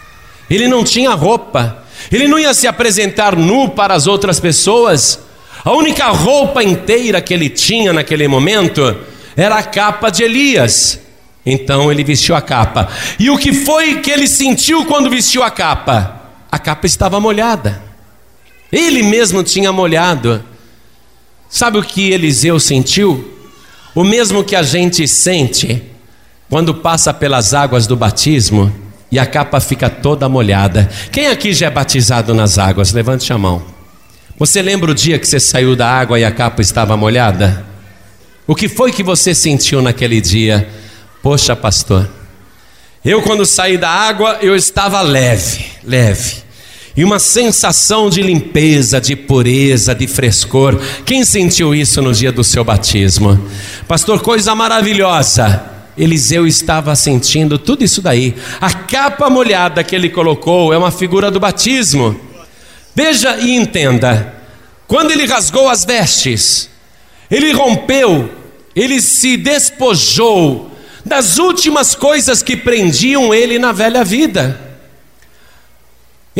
ele 0.48 0.68
não 0.68 0.84
tinha 0.84 1.10
roupa, 1.10 1.82
ele 2.08 2.28
não 2.28 2.38
ia 2.38 2.54
se 2.54 2.68
apresentar 2.68 3.34
nu 3.34 3.70
para 3.70 3.94
as 3.94 4.06
outras 4.06 4.38
pessoas, 4.38 5.18
a 5.64 5.72
única 5.72 6.06
roupa 6.10 6.62
inteira 6.62 7.20
que 7.20 7.34
ele 7.34 7.50
tinha 7.50 7.92
naquele 7.92 8.28
momento 8.28 8.96
era 9.36 9.56
a 9.58 9.62
capa 9.64 10.08
de 10.08 10.22
Elias. 10.22 11.00
Então 11.44 11.90
ele 11.90 12.04
vestiu 12.04 12.36
a 12.36 12.40
capa. 12.40 12.88
E 13.18 13.28
o 13.28 13.36
que 13.36 13.52
foi 13.52 13.96
que 13.96 14.08
ele 14.12 14.28
sentiu 14.28 14.86
quando 14.86 15.10
vestiu 15.10 15.42
a 15.42 15.50
capa? 15.50 16.28
A 16.48 16.60
capa 16.60 16.86
estava 16.86 17.18
molhada. 17.18 17.82
Ele 18.70 19.02
mesmo 19.02 19.42
tinha 19.42 19.72
molhado. 19.72 20.44
Sabe 21.48 21.76
o 21.76 21.82
que 21.82 22.12
Eliseu 22.12 22.60
sentiu? 22.60 23.39
O 23.94 24.04
mesmo 24.04 24.44
que 24.44 24.54
a 24.54 24.62
gente 24.62 25.06
sente 25.08 25.82
quando 26.48 26.74
passa 26.74 27.12
pelas 27.12 27.54
águas 27.54 27.86
do 27.86 27.96
batismo 27.96 28.72
e 29.10 29.18
a 29.18 29.26
capa 29.26 29.60
fica 29.60 29.90
toda 29.90 30.28
molhada. 30.28 30.88
Quem 31.10 31.26
aqui 31.26 31.52
já 31.52 31.66
é 31.66 31.70
batizado 31.70 32.34
nas 32.34 32.58
águas? 32.58 32.92
Levante 32.92 33.32
a 33.32 33.38
mão. 33.38 33.62
Você 34.38 34.62
lembra 34.62 34.90
o 34.90 34.94
dia 34.94 35.18
que 35.18 35.26
você 35.26 35.40
saiu 35.40 35.74
da 35.74 35.88
água 35.88 36.18
e 36.18 36.24
a 36.24 36.30
capa 36.30 36.62
estava 36.62 36.96
molhada? 36.96 37.64
O 38.46 38.54
que 38.54 38.68
foi 38.68 38.92
que 38.92 39.02
você 39.02 39.34
sentiu 39.34 39.82
naquele 39.82 40.20
dia? 40.20 40.68
Poxa, 41.22 41.54
pastor, 41.54 42.08
eu 43.04 43.22
quando 43.22 43.44
saí 43.44 43.76
da 43.76 43.90
água 43.90 44.38
eu 44.40 44.56
estava 44.56 45.02
leve, 45.02 45.64
leve 45.84 46.49
e 46.96 47.04
uma 47.04 47.18
sensação 47.18 48.10
de 48.10 48.20
limpeza, 48.20 49.00
de 49.00 49.14
pureza, 49.14 49.94
de 49.94 50.06
frescor. 50.06 50.80
Quem 51.04 51.24
sentiu 51.24 51.74
isso 51.74 52.02
no 52.02 52.12
dia 52.12 52.32
do 52.32 52.42
seu 52.42 52.64
batismo? 52.64 53.40
Pastor, 53.86 54.20
coisa 54.20 54.54
maravilhosa. 54.54 55.64
Eliseu 55.96 56.46
estava 56.46 56.94
sentindo 56.96 57.58
tudo 57.58 57.84
isso 57.84 58.00
daí. 58.00 58.34
A 58.60 58.72
capa 58.72 59.28
molhada 59.28 59.84
que 59.84 59.94
ele 59.94 60.08
colocou 60.08 60.72
é 60.72 60.78
uma 60.78 60.90
figura 60.90 61.30
do 61.30 61.38
batismo. 61.38 62.18
Veja 62.94 63.36
e 63.36 63.54
entenda. 63.54 64.34
Quando 64.86 65.10
ele 65.10 65.26
rasgou 65.26 65.68
as 65.68 65.84
vestes, 65.84 66.68
ele 67.30 67.52
rompeu, 67.52 68.28
ele 68.74 69.00
se 69.00 69.36
despojou 69.36 70.70
das 71.04 71.38
últimas 71.38 71.94
coisas 71.94 72.42
que 72.42 72.56
prendiam 72.56 73.32
ele 73.32 73.58
na 73.58 73.72
velha 73.72 74.04
vida. 74.04 74.69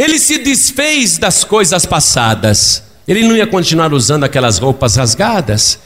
Ele 0.01 0.19
se 0.19 0.39
desfez 0.39 1.19
das 1.19 1.45
coisas 1.45 1.85
passadas. 1.85 2.83
Ele 3.07 3.23
não 3.23 3.37
ia 3.37 3.47
continuar 3.47 3.93
usando 3.93 4.25
aquelas 4.25 4.57
roupas 4.57 4.97
rasgadas. 4.97 5.79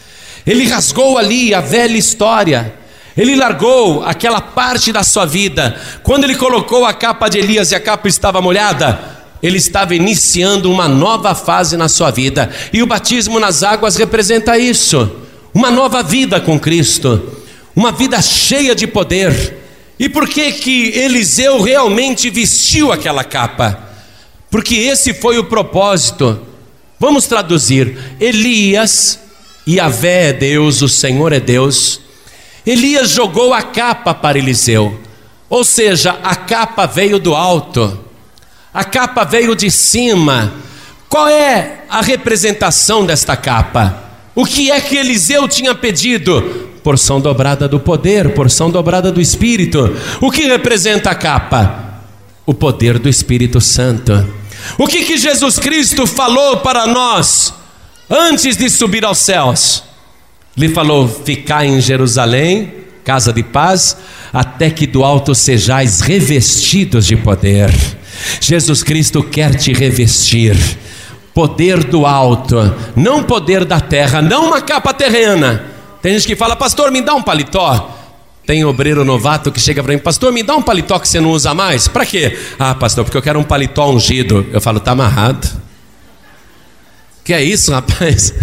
Ele 0.47 0.69
rasgou 0.69 1.19
ali 1.19 1.53
a 1.53 1.61
velha 1.61 1.97
história. 1.97 2.73
Ele 3.17 3.35
largou 3.35 4.05
aquela 4.05 4.41
parte 4.41 4.93
da 4.93 5.03
sua 5.03 5.25
vida. 5.25 5.77
Quando 6.05 6.23
ele 6.23 6.37
colocou 6.37 6.85
a 6.85 6.95
capa 6.95 7.29
de 7.29 7.39
Elias 7.39 7.73
e 7.73 7.75
a 7.75 7.81
capa 7.81 8.07
estava 8.07 8.41
molhada, 8.41 9.01
ele 9.43 9.59
estava 9.59 9.97
iniciando 9.97 10.71
uma 10.71 10.87
nova 10.87 11.35
fase 11.35 11.77
na 11.77 11.89
sua 11.89 12.13
vida. 12.13 12.49
E 12.73 12.85
o 12.85 12.87
batismo 12.87 13.41
nas 13.41 13.65
águas 13.65 13.97
representa 13.97 14.57
isso. 14.57 15.11
Uma 15.53 15.73
nova 15.73 16.05
vida 16.05 16.41
com 16.41 16.57
Cristo. 16.57 17.43
Uma 17.75 17.91
vida 17.91 18.23
cheia 18.23 18.77
de 18.77 18.87
poder. 18.87 19.59
E 19.99 20.09
por 20.09 20.29
que 20.29 20.53
que 20.53 20.91
Eliseu 20.91 21.61
realmente 21.61 22.31
vestiu 22.31 22.93
aquela 22.93 23.25
capa? 23.25 23.93
Porque 24.55 24.77
esse 24.77 25.13
foi 25.13 25.37
o 25.37 25.43
propósito. 25.43 26.41
Vamos 27.01 27.27
traduzir: 27.27 27.99
Elias, 28.21 29.19
Yahvé 29.69 30.29
é 30.29 30.33
Deus, 30.33 30.81
o 30.81 30.89
Senhor 30.89 31.33
é 31.33 31.41
Deus. 31.41 32.01
Elias 32.65 33.11
jogou 33.11 33.53
a 33.53 33.63
capa 33.63 34.15
para 34.15 34.39
Eliseu, 34.39 35.01
ou 35.51 35.65
seja, 35.65 36.21
a 36.23 36.37
capa 36.37 36.87
veio 36.87 37.19
do 37.19 37.35
alto, 37.35 37.99
a 38.73 38.85
capa 38.85 39.25
veio 39.25 39.57
de 39.57 39.73
cima. 39.73 40.55
Qual 41.09 41.29
é 41.29 41.83
a 41.91 42.01
representação 42.01 43.05
desta 43.05 43.37
capa? 43.37 44.05
O 44.37 44.47
que 44.47 44.71
é 44.71 44.81
que 44.81 44.97
Eliseu 44.97 45.49
tinha 45.49 45.75
pedido? 45.75 46.71
Porção 46.81 47.21
dobrada 47.21 47.67
do 47.67 47.81
poder, 47.81 48.33
porção 48.35 48.71
dobrada 48.71 49.11
do 49.11 49.21
Espírito. 49.21 49.97
O 50.21 50.31
que 50.31 50.47
representa 50.47 51.11
a 51.11 51.15
capa? 51.17 52.05
O 52.47 52.55
poder 52.55 53.01
do 53.01 53.09
Espírito 53.09 53.61
Santo. 53.61 54.44
O 54.79 54.87
que, 54.87 55.05
que 55.05 55.17
Jesus 55.17 55.59
Cristo 55.59 56.07
falou 56.07 56.59
para 56.59 56.87
nós 56.87 57.55
antes 58.09 58.57
de 58.57 58.69
subir 58.69 59.05
aos 59.05 59.19
céus? 59.19 59.85
Ele 60.57 60.69
falou: 60.69 61.09
ficar 61.09 61.65
em 61.65 61.81
Jerusalém, 61.81 62.73
casa 63.05 63.33
de 63.33 63.43
paz, 63.43 63.97
até 64.33 64.71
que 64.71 64.87
do 64.87 65.05
alto 65.05 65.35
sejais 65.35 66.01
revestidos 66.01 67.07
de 67.07 67.17
poder. 67.17 67.71
Jesus 68.41 68.83
Cristo 68.83 69.23
quer 69.23 69.55
te 69.55 69.73
revestir. 69.73 70.57
Poder 71.33 71.83
do 71.83 72.07
alto, 72.07 72.73
não 72.95 73.25
poder 73.25 73.65
da 73.65 73.81
terra, 73.81 74.23
não 74.23 74.47
uma 74.47 74.61
capa 74.61 74.95
terrena. 74.95 75.65
Tem 76.01 76.13
gente 76.13 76.29
que 76.29 76.37
fala, 76.37 76.55
pastor, 76.55 76.93
me 76.93 77.03
dá 77.03 77.13
um 77.15 77.23
paletó. 77.23 78.04
Tem 78.47 78.65
obreiro 78.65 79.05
novato 79.05 79.51
que 79.51 79.59
chega 79.59 79.83
para 79.83 79.93
mim, 79.93 79.99
pastor, 79.99 80.31
me 80.33 80.43
dá 80.43 80.55
um 80.55 80.63
paletó 80.63 80.99
que 80.99 81.09
você 81.09 81.19
não 81.21 81.31
usa 81.31 81.55
mais. 81.55 81.89
Para 81.89 82.05
quê? 82.05 82.39
Ah, 82.59 82.75
pastor, 82.75 83.05
porque 83.05 83.17
eu 83.17 83.23
quero 83.23 83.39
um 83.39 83.45
paletó 83.45 83.91
ungido. 83.91 84.47
Eu 84.53 84.61
falo, 84.61 84.81
tá 84.81 84.93
amarrado. 84.93 85.49
Que 87.25 87.33
é 87.33 87.43
isso, 87.43 87.73
rapaz? 87.73 88.35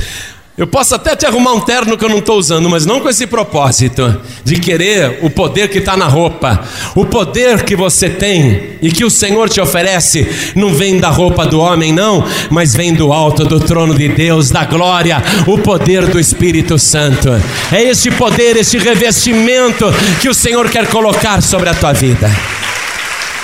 Eu 0.61 0.67
posso 0.67 0.93
até 0.93 1.15
te 1.15 1.25
arrumar 1.25 1.53
um 1.53 1.59
terno 1.59 1.97
que 1.97 2.05
eu 2.05 2.09
não 2.09 2.19
estou 2.19 2.37
usando, 2.37 2.69
mas 2.69 2.85
não 2.85 2.99
com 2.99 3.09
esse 3.09 3.25
propósito 3.25 4.21
de 4.43 4.59
querer 4.59 5.17
o 5.23 5.27
poder 5.27 5.67
que 5.69 5.79
está 5.79 5.97
na 5.97 6.05
roupa. 6.05 6.63
O 6.93 7.03
poder 7.03 7.63
que 7.63 7.75
você 7.75 8.07
tem 8.07 8.77
e 8.79 8.91
que 8.91 9.03
o 9.03 9.09
Senhor 9.09 9.49
te 9.49 9.59
oferece 9.59 10.53
não 10.55 10.71
vem 10.71 10.99
da 10.99 11.09
roupa 11.09 11.47
do 11.47 11.59
homem, 11.59 11.91
não, 11.91 12.23
mas 12.51 12.75
vem 12.75 12.93
do 12.93 13.11
alto 13.11 13.43
do 13.43 13.59
trono 13.59 13.95
de 13.95 14.07
Deus, 14.09 14.51
da 14.51 14.63
glória, 14.63 15.17
o 15.47 15.57
poder 15.57 16.05
do 16.05 16.19
Espírito 16.19 16.77
Santo. 16.77 17.29
É 17.71 17.81
este 17.81 18.11
poder, 18.11 18.55
este 18.55 18.77
revestimento 18.77 19.85
que 20.21 20.29
o 20.29 20.33
Senhor 20.33 20.69
quer 20.69 20.85
colocar 20.89 21.41
sobre 21.41 21.69
a 21.69 21.73
tua 21.73 21.91
vida. 21.91 22.29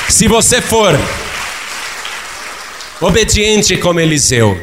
Se 0.07 0.27
você 0.27 0.61
for 0.61 0.95
obediente 3.01 3.75
como 3.75 3.99
Eliseu, 3.99 4.55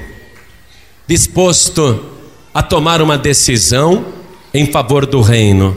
disposto 1.09 2.14
a 2.55 2.63
tomar 2.63 3.03
uma 3.03 3.19
decisão 3.19 4.07
em 4.55 4.71
favor 4.71 5.05
do 5.05 5.21
reino. 5.21 5.77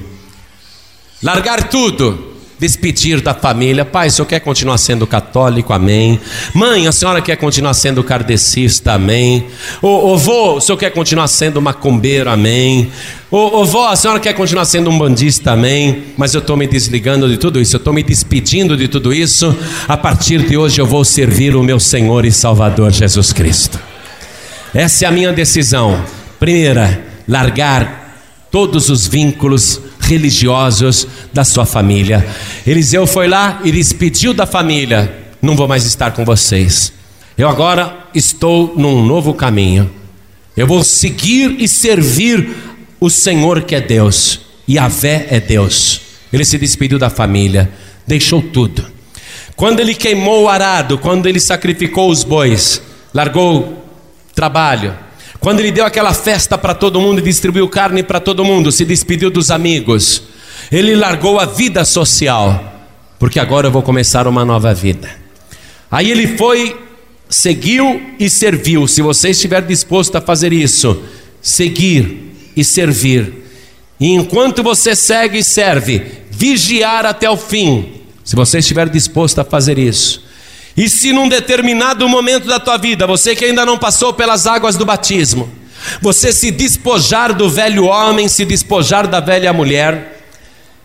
Largar 1.24 1.70
tudo, 1.70 2.36
despedir 2.60 3.22
da 3.22 3.34
família. 3.34 3.84
Pai, 3.84 4.08
o 4.08 4.12
senhor 4.12 4.28
quer 4.28 4.40
continuar 4.40 4.78
sendo 4.78 5.08
católico? 5.08 5.74
Amém. 5.74 6.20
Mãe, 6.54 6.88
a 6.88 6.92
senhora 6.92 7.20
quer 7.20 7.36
continuar 7.38 7.74
sendo 7.74 8.04
kardecista? 8.04 8.94
Amém. 8.94 9.48
Ô, 9.82 10.12
ô 10.12 10.18
vô, 10.18 10.58
o 10.58 10.62
senhor 10.62 10.78
quer 10.78 10.92
continuar 10.92 11.28
sendo 11.28 11.60
macumbeiro? 11.60 12.30
Amém. 12.30 12.92
Ô, 13.32 13.64
ô 13.64 13.86
a 13.88 13.96
senhora 13.96 14.20
quer 14.20 14.34
continuar 14.34 14.66
sendo 14.66 14.92
um 14.92 14.98
bandista? 15.00 15.54
Amém. 15.54 16.04
Mas 16.16 16.36
eu 16.36 16.40
estou 16.40 16.56
me 16.56 16.68
desligando 16.68 17.28
de 17.28 17.38
tudo 17.38 17.60
isso, 17.60 17.76
eu 17.76 17.80
estou 17.80 17.94
me 17.94 18.04
despedindo 18.04 18.78
de 18.78 18.88
tudo 18.88 19.12
isso. 19.12 19.58
A 19.88 19.98
partir 19.98 20.48
de 20.48 20.56
hoje 20.56 20.80
eu 20.80 20.86
vou 20.86 21.04
servir 21.04 21.56
o 21.56 21.64
meu 21.64 21.80
Senhor 21.80 22.24
e 22.26 22.32
Salvador 22.32 22.92
Jesus 22.92 23.34
Cristo. 23.34 23.80
Essa 24.74 25.06
é 25.06 25.08
a 25.08 25.12
minha 25.12 25.34
decisão. 25.34 26.17
Primeira, 26.40 27.04
largar 27.28 28.08
todos 28.52 28.90
os 28.90 29.08
vínculos 29.08 29.82
religiosos 30.00 31.08
da 31.34 31.44
sua 31.44 31.66
família. 31.66 32.26
Eliseu 32.66 33.06
foi 33.06 33.28
lá 33.28 33.60
e 33.64 33.72
despediu 33.72 34.34
da 34.34 34.46
família: 34.46 35.14
Não 35.42 35.56
vou 35.56 35.68
mais 35.68 35.86
estar 35.86 36.12
com 36.12 36.24
vocês. 36.24 36.94
Eu 37.38 37.48
agora 37.48 38.08
estou 38.16 38.74
num 38.76 39.06
novo 39.06 39.34
caminho. 39.34 39.90
Eu 40.56 40.66
vou 40.66 40.84
seguir 40.84 41.56
e 41.60 41.68
servir 41.68 42.50
o 43.00 43.10
Senhor 43.10 43.62
que 43.62 43.76
é 43.76 43.82
Deus. 43.82 44.42
E 44.68 44.78
a 44.80 44.88
Vé 44.88 45.28
é 45.30 45.40
Deus. 45.40 46.02
Ele 46.34 46.44
se 46.44 46.58
despediu 46.58 46.98
da 46.98 47.10
família, 47.10 47.72
deixou 48.06 48.42
tudo. 48.42 48.86
Quando 49.56 49.80
ele 49.80 49.96
queimou 49.96 50.44
o 50.44 50.50
arado, 50.50 50.98
quando 50.98 51.28
ele 51.28 51.40
sacrificou 51.40 52.10
os 52.10 52.24
bois, 52.24 52.82
largou 53.14 53.84
trabalho, 54.36 54.96
quando 55.48 55.62
ele 55.62 55.72
deu 55.72 55.86
aquela 55.86 56.14
festa 56.14 56.58
para 56.58 56.76
todo 56.76 57.00
mundo 57.00 57.20
e 57.20 57.24
distribuiu 57.24 57.70
carne 57.70 58.04
para 58.04 58.20
todo 58.20 58.44
mundo, 58.44 58.70
se 58.70 58.84
despediu 58.84 59.32
dos 59.32 59.50
amigos. 59.50 60.24
Ele 60.70 60.94
largou 60.94 61.40
a 61.40 61.46
vida 61.46 61.86
social, 61.86 62.90
porque 63.18 63.40
agora 63.40 63.68
eu 63.68 63.72
vou 63.72 63.82
começar 63.82 64.28
uma 64.28 64.44
nova 64.44 64.74
vida. 64.74 65.10
Aí 65.90 66.12
ele 66.12 66.36
foi, 66.36 66.78
seguiu 67.30 68.14
e 68.20 68.30
serviu. 68.30 68.90
Se 68.90 69.02
você 69.02 69.30
estiver 69.30 69.62
disposto 69.62 70.18
a 70.18 70.22
fazer 70.22 70.52
isso, 70.52 71.02
seguir 71.42 72.52
e 72.54 72.62
servir. 72.62 73.46
E 74.02 74.12
enquanto 74.12 74.62
você 74.62 74.98
segue 74.98 75.38
e 75.38 75.44
serve, 75.46 76.02
vigiar 76.30 77.06
até 77.06 77.30
o 77.30 77.38
fim. 77.38 78.02
Se 78.22 78.36
você 78.36 78.58
estiver 78.58 78.90
disposto 78.90 79.40
a 79.40 79.46
fazer 79.46 79.80
isso, 79.80 80.27
e 80.78 80.88
se 80.88 81.12
num 81.12 81.28
determinado 81.28 82.08
momento 82.08 82.48
da 82.48 82.60
tua 82.60 82.78
vida, 82.78 83.08
você 83.08 83.36
que 83.36 83.44
ainda 83.44 83.66
não 83.66 83.80
passou 83.80 84.14
pelas 84.14 84.46
águas 84.46 84.78
do 84.78 84.86
batismo, 84.86 85.50
você 86.00 86.32
se 86.32 86.52
despojar 86.52 87.34
do 87.34 87.50
velho 87.50 87.86
homem, 87.86 88.28
se 88.28 88.46
despojar 88.46 89.08
da 89.08 89.20
velha 89.20 89.52
mulher 89.52 90.22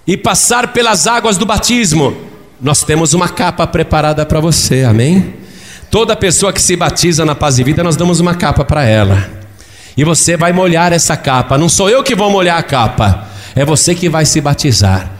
e 0.06 0.16
passar 0.16 0.73
pelas 0.73 1.06
águas 1.06 1.36
do 1.36 1.44
batismo, 1.44 2.16
nós 2.59 2.82
temos 2.82 3.12
uma 3.12 3.28
capa 3.28 3.66
preparada 3.66 4.24
para 4.24 4.40
você, 4.40 4.82
amém? 4.82 5.35
Toda 5.90 6.16
pessoa 6.16 6.55
que 6.55 6.62
se 6.62 6.74
batiza 6.74 7.27
na 7.27 7.35
paz 7.35 7.59
e 7.59 7.62
vida, 7.64 7.85
nós 7.85 7.97
damos 7.97 8.19
uma 8.19 8.35
capa 8.35 8.64
para 8.64 8.85
ela. 8.85 9.28
E 9.94 10.05
você 10.05 10.39
vai 10.39 10.55
molhar 10.55 10.90
essa 10.90 11.19
capa. 11.19 11.59
Não 11.59 11.69
sou 11.69 11.90
eu 11.90 12.02
que 12.02 12.14
vou 12.14 12.31
molhar 12.31 12.56
a 12.56 12.62
capa, 12.62 13.28
é 13.55 13.62
você 13.62 13.94
que 13.94 14.09
vai 14.09 14.24
se 14.24 14.40
batizar. 14.40 15.10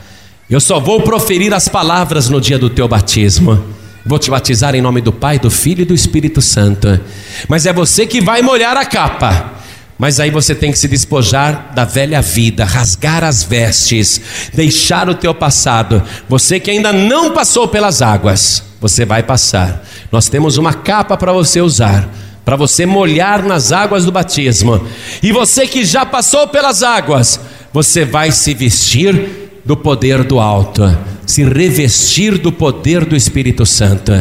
Eu 0.49 0.59
só 0.59 0.79
vou 0.79 1.01
proferir 1.01 1.53
as 1.53 1.67
palavras 1.67 2.27
no 2.27 2.41
dia 2.41 2.57
do 2.57 2.71
teu 2.71 2.87
batismo. 2.87 3.82
Vou 4.05 4.19
te 4.19 4.29
batizar 4.29 4.75
em 4.75 4.81
nome 4.81 4.99
do 4.99 5.13
Pai, 5.13 5.39
do 5.39 5.49
Filho 5.49 5.83
e 5.83 5.85
do 5.85 5.93
Espírito 5.93 6.41
Santo. 6.41 6.99
Mas 7.47 7.65
é 7.65 7.71
você 7.71 8.05
que 8.05 8.19
vai 8.19 8.41
molhar 8.41 8.75
a 8.75 8.85
capa. 8.85 9.53
Mas 9.97 10.19
aí 10.19 10.29
você 10.29 10.53
tem 10.53 10.71
que 10.71 10.77
se 10.79 10.87
despojar 10.87 11.71
da 11.73 11.85
velha 11.85 12.21
vida, 12.21 12.65
rasgar 12.65 13.23
as 13.23 13.43
vestes, 13.43 14.49
deixar 14.53 15.07
o 15.07 15.15
teu 15.15 15.33
passado. 15.33 16.03
Você 16.27 16.59
que 16.59 16.69
ainda 16.69 16.91
não 16.91 17.31
passou 17.31 17.67
pelas 17.67 18.01
águas, 18.01 18.63
você 18.81 19.05
vai 19.05 19.23
passar. 19.23 19.85
Nós 20.11 20.27
temos 20.27 20.57
uma 20.57 20.73
capa 20.73 21.15
para 21.15 21.31
você 21.31 21.61
usar, 21.61 22.09
para 22.43 22.57
você 22.57 22.85
molhar 22.85 23.45
nas 23.45 23.71
águas 23.71 24.03
do 24.03 24.11
batismo. 24.11 24.85
E 25.21 25.31
você 25.31 25.65
que 25.65 25.85
já 25.85 26.05
passou 26.05 26.47
pelas 26.49 26.83
águas, 26.83 27.39
você 27.71 28.03
vai 28.03 28.31
se 28.31 28.53
vestir 28.53 29.42
do 29.65 29.77
poder 29.77 30.23
do 30.23 30.39
alto, 30.39 30.83
se 31.25 31.43
revestir 31.43 32.37
do 32.37 32.51
poder 32.51 33.05
do 33.05 33.15
Espírito 33.15 33.65
Santo. 33.65 34.11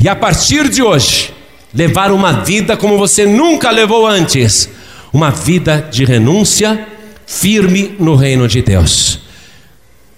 E 0.00 0.08
a 0.08 0.16
partir 0.16 0.68
de 0.68 0.82
hoje, 0.82 1.32
levar 1.72 2.10
uma 2.10 2.32
vida 2.44 2.76
como 2.76 2.98
você 2.98 3.24
nunca 3.24 3.70
levou 3.70 4.06
antes, 4.06 4.68
uma 5.12 5.30
vida 5.30 5.88
de 5.90 6.04
renúncia 6.04 6.86
firme 7.26 7.94
no 7.98 8.16
reino 8.16 8.48
de 8.48 8.60
Deus. 8.62 9.20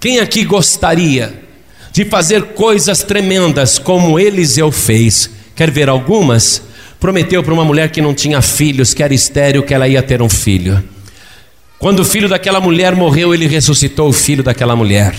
Quem 0.01 0.19
aqui 0.19 0.45
gostaria 0.45 1.43
de 1.93 2.07
fazer 2.07 2.43
coisas 2.55 3.03
tremendas 3.03 3.79
como 3.79 4.19
Eliseu 4.19 4.73
fez? 4.73 5.31
Quer 5.55 5.71
ver 5.71 5.89
algumas? 5.89 6.63
Prometeu 6.99 7.43
para 7.43 7.53
uma 7.53 7.65
mulher 7.65 7.91
que 7.91 8.01
não 8.01 8.15
tinha 8.15 8.41
filhos, 8.41 8.95
que 8.95 9.03
era 9.03 9.13
estéril, 9.13 9.63
que 9.63 9.75
ela 9.75 9.87
ia 9.87 10.03
ter 10.03 10.23
um 10.23 10.29
filho. 10.29 10.83
Quando 11.83 11.99
o 11.99 12.05
filho 12.05 12.29
daquela 12.29 12.61
mulher 12.61 12.95
morreu, 12.95 13.35
ele 13.35 13.49
ressuscitou 13.49 14.09
o 14.09 14.13
filho 14.13 14.41
daquela 14.41 14.77
mulher. 14.77 15.17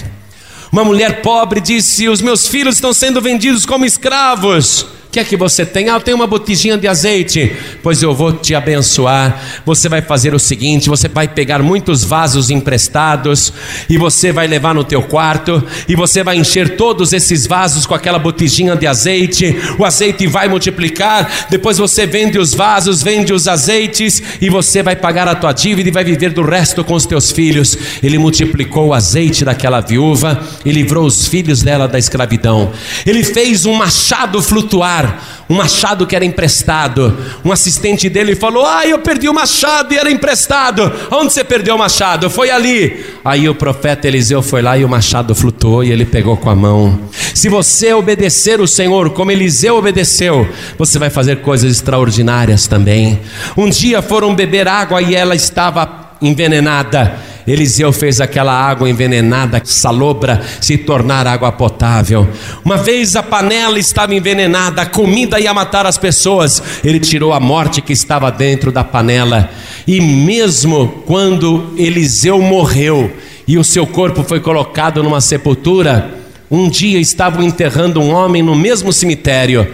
Uma 0.71 0.85
mulher 0.85 1.21
pobre 1.21 1.59
disse: 1.59 2.07
Os 2.07 2.21
meus 2.21 2.47
filhos 2.47 2.75
estão 2.75 2.93
sendo 2.93 3.19
vendidos 3.19 3.65
como 3.65 3.83
escravos 3.83 4.85
que 5.13 5.19
é 5.19 5.23
que 5.23 5.37
você 5.37 5.63
tem? 5.63 5.89
Ah, 5.89 5.93
eu 5.93 6.01
tenho 6.01 6.17
uma 6.17 6.25
botijinha 6.25 6.75
de 6.75 6.87
azeite. 6.87 7.55
Pois 7.83 8.01
eu 8.01 8.15
vou 8.15 8.33
te 8.33 8.55
abençoar. 8.55 9.61
Você 9.63 9.87
vai 9.87 10.01
fazer 10.01 10.33
o 10.33 10.39
seguinte: 10.39 10.89
você 10.89 11.07
vai 11.07 11.27
pegar 11.27 11.61
muitos 11.61 12.03
vasos 12.03 12.49
emprestados 12.49 13.53
e 13.87 13.95
você 13.95 14.31
vai 14.31 14.47
levar 14.47 14.73
no 14.73 14.83
teu 14.83 15.03
quarto 15.03 15.63
e 15.87 15.95
você 15.95 16.23
vai 16.23 16.37
encher 16.37 16.77
todos 16.77 17.13
esses 17.13 17.45
vasos 17.45 17.85
com 17.85 17.93
aquela 17.93 18.17
botijinha 18.17 18.75
de 18.75 18.87
azeite. 18.87 19.55
O 19.77 19.85
azeite 19.85 20.25
vai 20.25 20.47
multiplicar. 20.47 21.29
Depois 21.47 21.77
você 21.77 22.07
vende 22.07 22.39
os 22.39 22.55
vasos, 22.55 23.03
vende 23.03 23.31
os 23.33 23.47
azeites 23.47 24.19
e 24.41 24.49
você 24.49 24.81
vai 24.81 24.95
pagar 24.95 25.27
a 25.27 25.35
tua 25.35 25.51
dívida 25.51 25.89
e 25.89 25.91
vai 25.91 26.03
viver 26.03 26.31
do 26.31 26.41
resto 26.41 26.83
com 26.83 26.95
os 26.95 27.05
teus 27.05 27.31
filhos. 27.31 27.77
Ele 28.01 28.17
multiplicou 28.17 28.87
o 28.87 28.93
azeite 28.95 29.45
daquela 29.45 29.79
viúva 29.79 30.41
e 30.65 30.71
livrou 30.71 31.05
os 31.05 31.27
filhos 31.27 31.61
dela 31.61 31.87
da 31.87 31.99
escravidão. 31.99 32.71
Ele 33.05 33.23
fez 33.23 33.67
um 33.67 33.73
machado 33.75 34.41
flutuar 34.41 35.02
um 35.49 35.55
machado 35.55 36.07
que 36.07 36.15
era 36.15 36.25
emprestado. 36.25 37.17
Um 37.43 37.51
assistente 37.51 38.09
dele 38.09 38.35
falou: 38.35 38.65
Ah, 38.65 38.85
eu 38.85 38.99
perdi 38.99 39.29
o 39.29 39.33
machado 39.33 39.93
e 39.93 39.97
era 39.97 40.11
emprestado. 40.11 40.91
Onde 41.11 41.33
você 41.33 41.43
perdeu 41.43 41.75
o 41.75 41.79
machado? 41.79 42.29
Foi 42.29 42.49
ali. 42.49 43.05
Aí 43.23 43.47
o 43.47 43.55
profeta 43.55 44.07
Eliseu 44.07 44.41
foi 44.41 44.61
lá 44.61 44.77
e 44.77 44.83
o 44.83 44.89
machado 44.89 45.33
flutuou 45.33 45.83
e 45.83 45.91
ele 45.91 46.05
pegou 46.05 46.37
com 46.37 46.49
a 46.49 46.55
mão. 46.55 46.99
Se 47.33 47.49
você 47.49 47.93
obedecer 47.93 48.59
o 48.59 48.67
Senhor 48.67 49.11
como 49.11 49.31
Eliseu 49.31 49.77
obedeceu, 49.77 50.47
você 50.77 50.99
vai 50.99 51.09
fazer 51.09 51.37
coisas 51.37 51.71
extraordinárias 51.71 52.67
também. 52.67 53.19
Um 53.57 53.69
dia 53.69 54.01
foram 54.01 54.35
beber 54.35 54.67
água 54.67 55.01
e 55.01 55.15
ela 55.15 55.35
estava 55.35 56.13
envenenada. 56.21 57.32
Eliseu 57.47 57.91
fez 57.91 58.21
aquela 58.21 58.53
água 58.53 58.89
envenenada, 58.89 59.61
salobra, 59.65 60.41
se 60.61 60.77
tornar 60.77 61.27
água 61.27 61.51
potável. 61.51 62.27
Uma 62.63 62.77
vez 62.77 63.15
a 63.15 63.23
panela 63.23 63.77
estava 63.77 64.15
envenenada, 64.15 64.81
a 64.81 64.85
comida 64.85 65.39
ia 65.39 65.53
matar 65.53 65.85
as 65.85 65.97
pessoas. 65.97 66.61
Ele 66.83 66.99
tirou 66.99 67.33
a 67.33 67.39
morte 67.39 67.81
que 67.81 67.93
estava 67.93 68.31
dentro 68.31 68.71
da 68.71 68.83
panela. 68.83 69.49
E 69.85 69.99
mesmo 69.99 71.03
quando 71.05 71.73
Eliseu 71.77 72.41
morreu 72.41 73.11
e 73.47 73.57
o 73.57 73.63
seu 73.63 73.85
corpo 73.85 74.23
foi 74.23 74.39
colocado 74.39 75.03
numa 75.03 75.19
sepultura, 75.19 76.17
um 76.49 76.69
dia 76.69 76.99
estavam 76.99 77.43
enterrando 77.43 77.99
um 77.99 78.13
homem 78.13 78.41
no 78.41 78.55
mesmo 78.55 78.93
cemitério. 78.93 79.67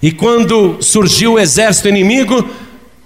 E 0.00 0.12
quando 0.12 0.76
surgiu 0.80 1.32
o 1.32 1.38
exército 1.38 1.88
inimigo, 1.88 2.48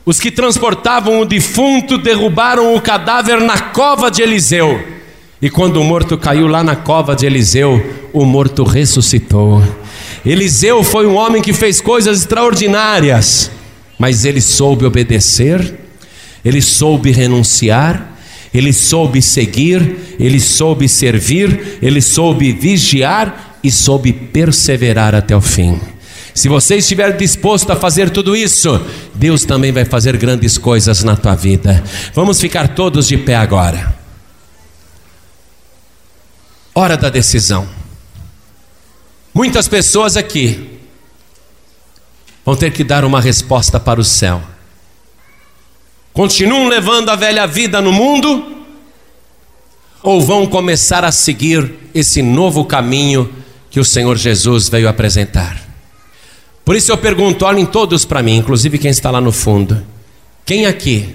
os 0.04 0.18
que 0.18 0.30
transportavam 0.30 1.20
o 1.20 1.24
defunto 1.24 1.96
derrubaram 1.96 2.74
o 2.74 2.80
cadáver 2.80 3.40
na 3.40 3.58
cova 3.58 4.10
de 4.10 4.22
Eliseu. 4.22 4.82
E 5.40 5.48
quando 5.48 5.80
o 5.80 5.84
morto 5.84 6.16
caiu 6.18 6.46
lá 6.46 6.62
na 6.62 6.76
cova 6.76 7.14
de 7.14 7.26
Eliseu, 7.26 8.08
o 8.12 8.24
morto 8.24 8.64
ressuscitou. 8.64 9.62
Eliseu 10.24 10.82
foi 10.84 11.06
um 11.06 11.16
homem 11.16 11.42
que 11.42 11.52
fez 11.52 11.80
coisas 11.80 12.20
extraordinárias, 12.20 13.50
mas 13.98 14.24
ele 14.24 14.40
soube 14.40 14.84
obedecer, 14.84 15.74
ele 16.44 16.60
soube 16.60 17.10
renunciar, 17.10 18.12
ele 18.52 18.72
soube 18.72 19.22
seguir, 19.22 20.16
ele 20.18 20.38
soube 20.38 20.88
servir, 20.88 21.78
ele 21.80 22.00
soube 22.00 22.52
vigiar 22.52 23.58
e 23.62 23.70
soube 23.70 24.12
perseverar 24.12 25.14
até 25.14 25.36
o 25.36 25.40
fim. 25.40 25.80
Se 26.34 26.48
você 26.48 26.76
estiver 26.76 27.16
disposto 27.16 27.70
a 27.70 27.76
fazer 27.76 28.10
tudo 28.10 28.34
isso, 28.34 28.80
Deus 29.14 29.44
também 29.44 29.72
vai 29.72 29.84
fazer 29.84 30.16
grandes 30.16 30.56
coisas 30.56 31.04
na 31.04 31.16
tua 31.16 31.34
vida. 31.34 31.82
Vamos 32.14 32.40
ficar 32.40 32.68
todos 32.68 33.08
de 33.08 33.16
pé 33.16 33.36
agora. 33.36 33.94
Hora 36.74 36.96
da 36.96 37.10
decisão. 37.10 37.68
Muitas 39.34 39.68
pessoas 39.68 40.16
aqui 40.16 40.78
vão 42.44 42.56
ter 42.56 42.72
que 42.72 42.82
dar 42.82 43.04
uma 43.04 43.20
resposta 43.20 43.78
para 43.78 44.00
o 44.00 44.04
céu. 44.04 44.42
Continuam 46.12 46.68
levando 46.68 47.10
a 47.10 47.16
velha 47.16 47.46
vida 47.46 47.80
no 47.80 47.92
mundo? 47.92 48.62
ou 50.02 50.20
vão 50.20 50.46
começar 50.46 51.04
a 51.04 51.12
seguir 51.12 51.74
esse 51.94 52.22
novo 52.22 52.64
caminho 52.64 53.32
que 53.70 53.78
o 53.78 53.84
Senhor 53.84 54.16
Jesus 54.16 54.68
veio 54.68 54.88
apresentar? 54.88 55.71
Por 56.64 56.76
isso 56.76 56.92
eu 56.92 56.96
pergunto, 56.96 57.44
olhem 57.44 57.66
todos 57.66 58.04
para 58.04 58.22
mim, 58.22 58.36
inclusive 58.36 58.78
quem 58.78 58.90
está 58.90 59.10
lá 59.10 59.20
no 59.20 59.32
fundo. 59.32 59.82
Quem 60.44 60.66
aqui 60.66 61.14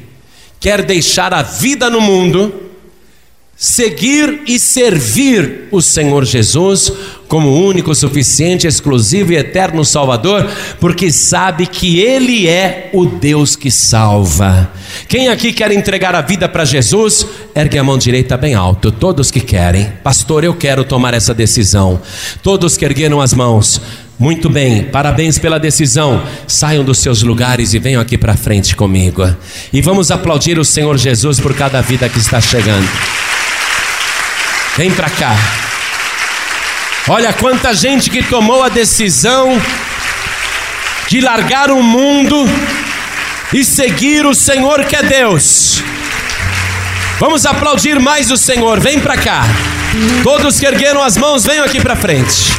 quer 0.60 0.84
deixar 0.84 1.34
a 1.34 1.42
vida 1.42 1.90
no 1.90 2.02
mundo, 2.02 2.54
seguir 3.56 4.42
e 4.46 4.60
servir 4.60 5.68
o 5.72 5.82
Senhor 5.82 6.24
Jesus 6.26 6.92
como 7.28 7.66
único, 7.66 7.94
suficiente, 7.96 8.68
exclusivo 8.68 9.34
e 9.34 9.36
eterno 9.36 9.84
Salvador, 9.84 10.50
porque 10.80 11.12
sabe 11.12 11.66
que 11.66 12.00
Ele 12.00 12.48
é 12.48 12.90
o 12.94 13.06
Deus 13.06 13.56
que 13.56 13.70
salva. 13.72 14.72
Quem 15.08 15.28
aqui 15.28 15.52
quer 15.52 15.72
entregar 15.72 16.16
a 16.16 16.22
vida 16.22 16.48
para 16.48 16.66
Jesus, 16.66 17.26
ergue 17.54 17.78
a 17.78 17.84
mão 17.84 17.98
direita 17.98 18.38
bem 18.38 18.54
alto. 18.54 18.92
Todos 18.92 19.32
que 19.32 19.42
querem, 19.42 19.92
pastor, 20.04 20.44
eu 20.44 20.54
quero 20.54 20.86
tomar 20.86 21.14
essa 21.14 21.34
decisão. 21.34 22.02
Todos 22.42 22.78
que 22.78 22.86
ergueram 22.86 23.20
as 23.20 23.34
mãos. 23.34 23.82
Muito 24.20 24.50
bem, 24.50 24.86
parabéns 24.86 25.38
pela 25.38 25.60
decisão. 25.60 26.24
Saiam 26.48 26.84
dos 26.84 26.98
seus 26.98 27.22
lugares 27.22 27.76
e 27.76 27.80
venham 27.80 28.02
aqui 28.02 28.18
para 28.18 28.36
frente 28.36 28.76
comigo. 28.76 29.24
E 29.72 29.80
vamos 29.80 30.10
aplaudir 30.10 30.58
o 30.58 30.66
Senhor 30.66 30.98
Jesus 30.98 31.40
por 31.40 31.54
cada 31.54 31.82
vida 31.82 32.10
que 32.10 32.18
está 32.18 32.42
chegando. 32.42 32.90
Vem 34.76 34.90
para 34.90 35.10
cá. 35.12 35.36
Olha 37.08 37.32
quanta 37.32 37.76
gente 37.76 38.10
que 38.10 38.24
tomou 38.24 38.64
a 38.64 38.70
decisão 38.70 39.62
de 41.08 41.22
largar 41.22 41.70
o 41.70 41.82
mundo 41.84 42.44
e 43.54 43.64
seguir 43.64 44.26
o 44.26 44.34
Senhor 44.34 44.84
que 44.86 44.96
é 44.96 45.04
Deus. 45.04 45.84
Vamos 47.20 47.46
aplaudir 47.46 48.00
mais 48.00 48.32
o 48.32 48.38
Senhor. 48.38 48.80
Vem 48.80 49.00
para 49.00 49.16
cá. 49.16 49.44
Todos 50.24 50.60
que 50.60 50.66
ergueram 50.66 51.04
as 51.04 51.18
mãos, 51.18 51.46
venham 51.46 51.64
aqui 51.64 51.80
para 51.80 51.96
frente. 51.96 52.57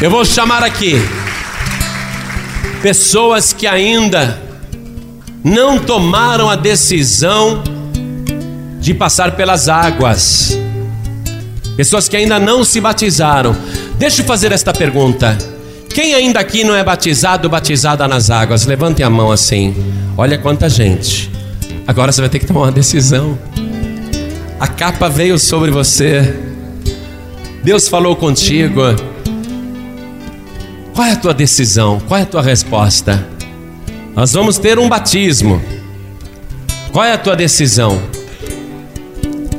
Eu 0.00 0.10
vou 0.10 0.24
chamar 0.24 0.62
aqui 0.62 0.94
pessoas 2.82 3.52
que 3.52 3.66
ainda 3.66 4.38
não 5.42 5.78
tomaram 5.78 6.50
a 6.50 6.56
decisão 6.56 7.62
de 8.78 8.94
passar 8.94 9.32
pelas 9.36 9.68
águas, 9.68 10.58
pessoas 11.76 12.08
que 12.08 12.16
ainda 12.16 12.38
não 12.38 12.62
se 12.62 12.80
batizaram. 12.80 13.56
Deixa 13.98 14.22
eu 14.22 14.26
fazer 14.26 14.52
esta 14.52 14.72
pergunta: 14.72 15.36
quem 15.88 16.14
ainda 16.14 16.38
aqui 16.38 16.62
não 16.62 16.74
é 16.74 16.84
batizado, 16.84 17.48
batizada 17.48 18.06
nas 18.06 18.30
águas? 18.30 18.66
Levante 18.66 19.02
a 19.02 19.10
mão 19.10 19.32
assim. 19.32 19.74
Olha 20.16 20.36
quanta 20.36 20.68
gente. 20.68 21.30
Agora 21.86 22.12
você 22.12 22.20
vai 22.20 22.28
ter 22.28 22.38
que 22.38 22.46
tomar 22.46 22.60
uma 22.60 22.72
decisão. 22.72 23.38
A 24.60 24.68
capa 24.68 25.08
veio 25.08 25.38
sobre 25.38 25.70
você. 25.70 26.45
Deus 27.66 27.88
falou 27.88 28.14
contigo. 28.14 28.80
Qual 30.94 31.04
é 31.04 31.10
a 31.10 31.16
tua 31.16 31.34
decisão? 31.34 32.00
Qual 32.06 32.20
é 32.20 32.22
a 32.22 32.26
tua 32.26 32.40
resposta? 32.40 33.26
Nós 34.14 34.32
vamos 34.34 34.56
ter 34.56 34.78
um 34.78 34.88
batismo. 34.88 35.60
Qual 36.92 37.04
é 37.04 37.12
a 37.12 37.18
tua 37.18 37.34
decisão? 37.34 38.00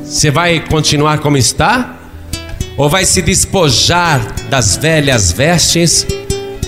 Você 0.05 0.31
vai 0.31 0.61
continuar 0.69 1.19
como 1.19 1.35
está? 1.35 1.97
Ou 2.77 2.89
vai 2.89 3.03
se 3.03 3.21
despojar 3.21 4.25
das 4.49 4.77
velhas 4.77 5.33
vestes 5.33 6.07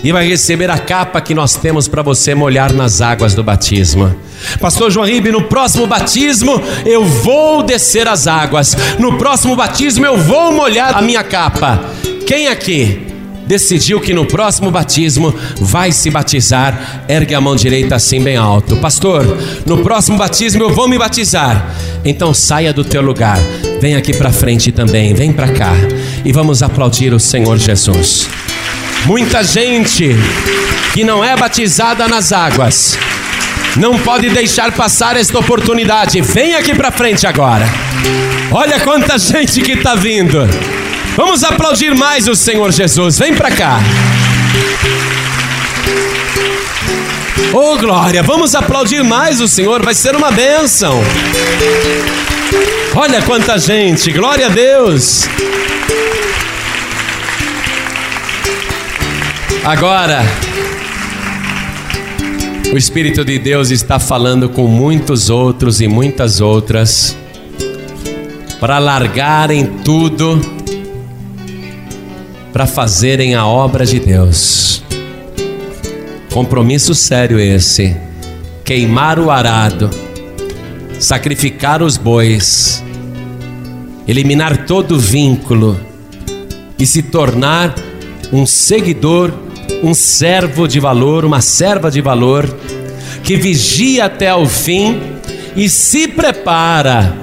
e 0.04 0.12
vai 0.12 0.28
receber 0.28 0.70
a 0.70 0.78
capa 0.78 1.22
que 1.22 1.34
nós 1.34 1.56
temos 1.56 1.88
para 1.88 2.02
você 2.02 2.34
molhar 2.34 2.74
nas 2.74 3.02
águas 3.02 3.34
do 3.34 3.44
batismo? 3.44 4.16
Pastor 4.60 4.90
João 4.90 5.06
Ribe, 5.06 5.32
no 5.32 5.44
próximo 5.44 5.86
batismo 5.86 6.62
eu 6.86 7.04
vou 7.04 7.64
descer 7.64 8.08
as 8.08 8.28
águas. 8.28 8.76
No 8.98 9.18
próximo 9.18 9.56
batismo 9.56 10.06
eu 10.06 10.18
vou 10.18 10.52
molhar 10.52 10.98
a 10.98 11.02
minha 11.02 11.24
capa. 11.24 11.80
Quem 12.26 12.48
aqui 12.48 13.08
decidiu 13.50 14.00
que 14.00 14.14
no 14.14 14.28
próximo 14.28 14.70
batismo 14.70 15.34
vai 15.60 15.92
se 15.92 16.12
batizar, 16.12 17.04
ergue 17.10 17.34
a 17.34 17.42
mão 17.42 17.56
direita 17.56 17.96
assim 17.96 18.22
bem 18.22 18.38
alto. 18.38 18.78
Pastor, 18.78 19.26
no 19.66 19.80
próximo 19.80 20.18
batismo 20.18 20.64
eu 20.64 20.70
vou 20.70 20.88
me 20.88 21.00
batizar. 21.00 21.76
Então 22.06 22.34
saia 22.34 22.72
do 22.72 22.84
teu 22.84 23.02
lugar. 23.02 23.40
Vem 23.82 23.96
aqui 23.96 24.16
para 24.16 24.32
frente 24.32 24.72
também, 24.72 25.14
vem 25.14 25.34
para 25.34 25.52
cá 25.52 25.74
e 26.24 26.32
vamos 26.32 26.62
aplaudir 26.62 27.12
o 27.12 27.20
Senhor 27.20 27.58
Jesus. 27.58 28.28
Muita 29.06 29.44
gente 29.44 30.16
que 30.94 31.04
não 31.04 31.24
é 31.24 31.36
batizada 31.36 32.08
nas 32.08 32.32
águas 32.32 32.98
não 33.76 33.98
pode 34.00 34.30
deixar 34.30 34.72
passar 34.72 35.16
esta 35.16 35.40
oportunidade. 35.40 36.22
Vem 36.22 36.56
aqui 36.56 36.74
para 36.76 36.92
frente 36.92 37.26
agora. 37.26 37.66
Olha 38.52 38.80
quanta 38.80 39.18
gente 39.18 39.62
que 39.62 39.74
está 39.74 39.96
vindo. 39.96 40.48
Vamos 41.16 41.44
aplaudir 41.44 41.96
mais 41.96 42.28
o 42.28 42.36
Senhor 42.36 42.72
Jesus. 42.72 43.18
Vem 43.20 43.34
para 43.34 43.52
cá. 43.52 43.80
Oh 47.54 47.78
glória, 47.78 48.22
vamos 48.22 48.54
aplaudir 48.54 49.04
mais 49.04 49.42
o 49.42 49.48
Senhor, 49.48 49.84
vai 49.84 49.94
ser 49.94 50.16
uma 50.16 50.32
bênção. 50.32 51.02
Olha 52.96 53.22
quanta 53.22 53.58
gente, 53.58 54.12
glória 54.12 54.48
a 54.48 54.50
Deus. 54.50 55.28
Agora, 59.64 60.22
o 62.74 62.78
Espírito 62.78 63.26
de 63.26 63.38
Deus 63.38 63.70
está 63.70 64.00
falando 64.00 64.50
com 64.50 64.68
muitos 64.68 65.30
outros 65.30 65.82
e 65.82 65.88
muitas 65.88 66.40
outras 66.40 67.16
para 68.60 68.80
largarem 68.80 69.66
tudo 69.84 70.40
para 72.52 72.66
fazerem 72.66 73.36
a 73.36 73.46
obra 73.46 73.86
de 73.86 74.00
Deus. 74.00 74.84
Compromisso 76.32 76.96
sério 76.96 77.40
esse: 77.40 77.96
queimar 78.64 79.20
o 79.20 79.30
arado, 79.30 79.90
sacrificar 81.00 81.82
os 81.82 81.98
bois, 81.98 82.84
eliminar 84.08 84.66
todo 84.66 85.00
vínculo 85.00 85.80
e 86.78 86.86
se 86.86 87.04
tornar 87.04 87.76
um 88.32 88.46
seguidor, 88.46 89.34
um 89.82 89.94
servo 89.94 90.68
de 90.68 90.80
valor, 90.80 91.26
uma 91.26 91.42
serva 91.42 91.90
de 91.90 92.02
valor, 92.02 92.54
que 93.24 93.36
vigia 93.36 94.06
até 94.06 94.34
o 94.34 94.46
fim 94.46 95.00
e 95.56 95.70
se 95.70 96.08
prepara 96.08 97.16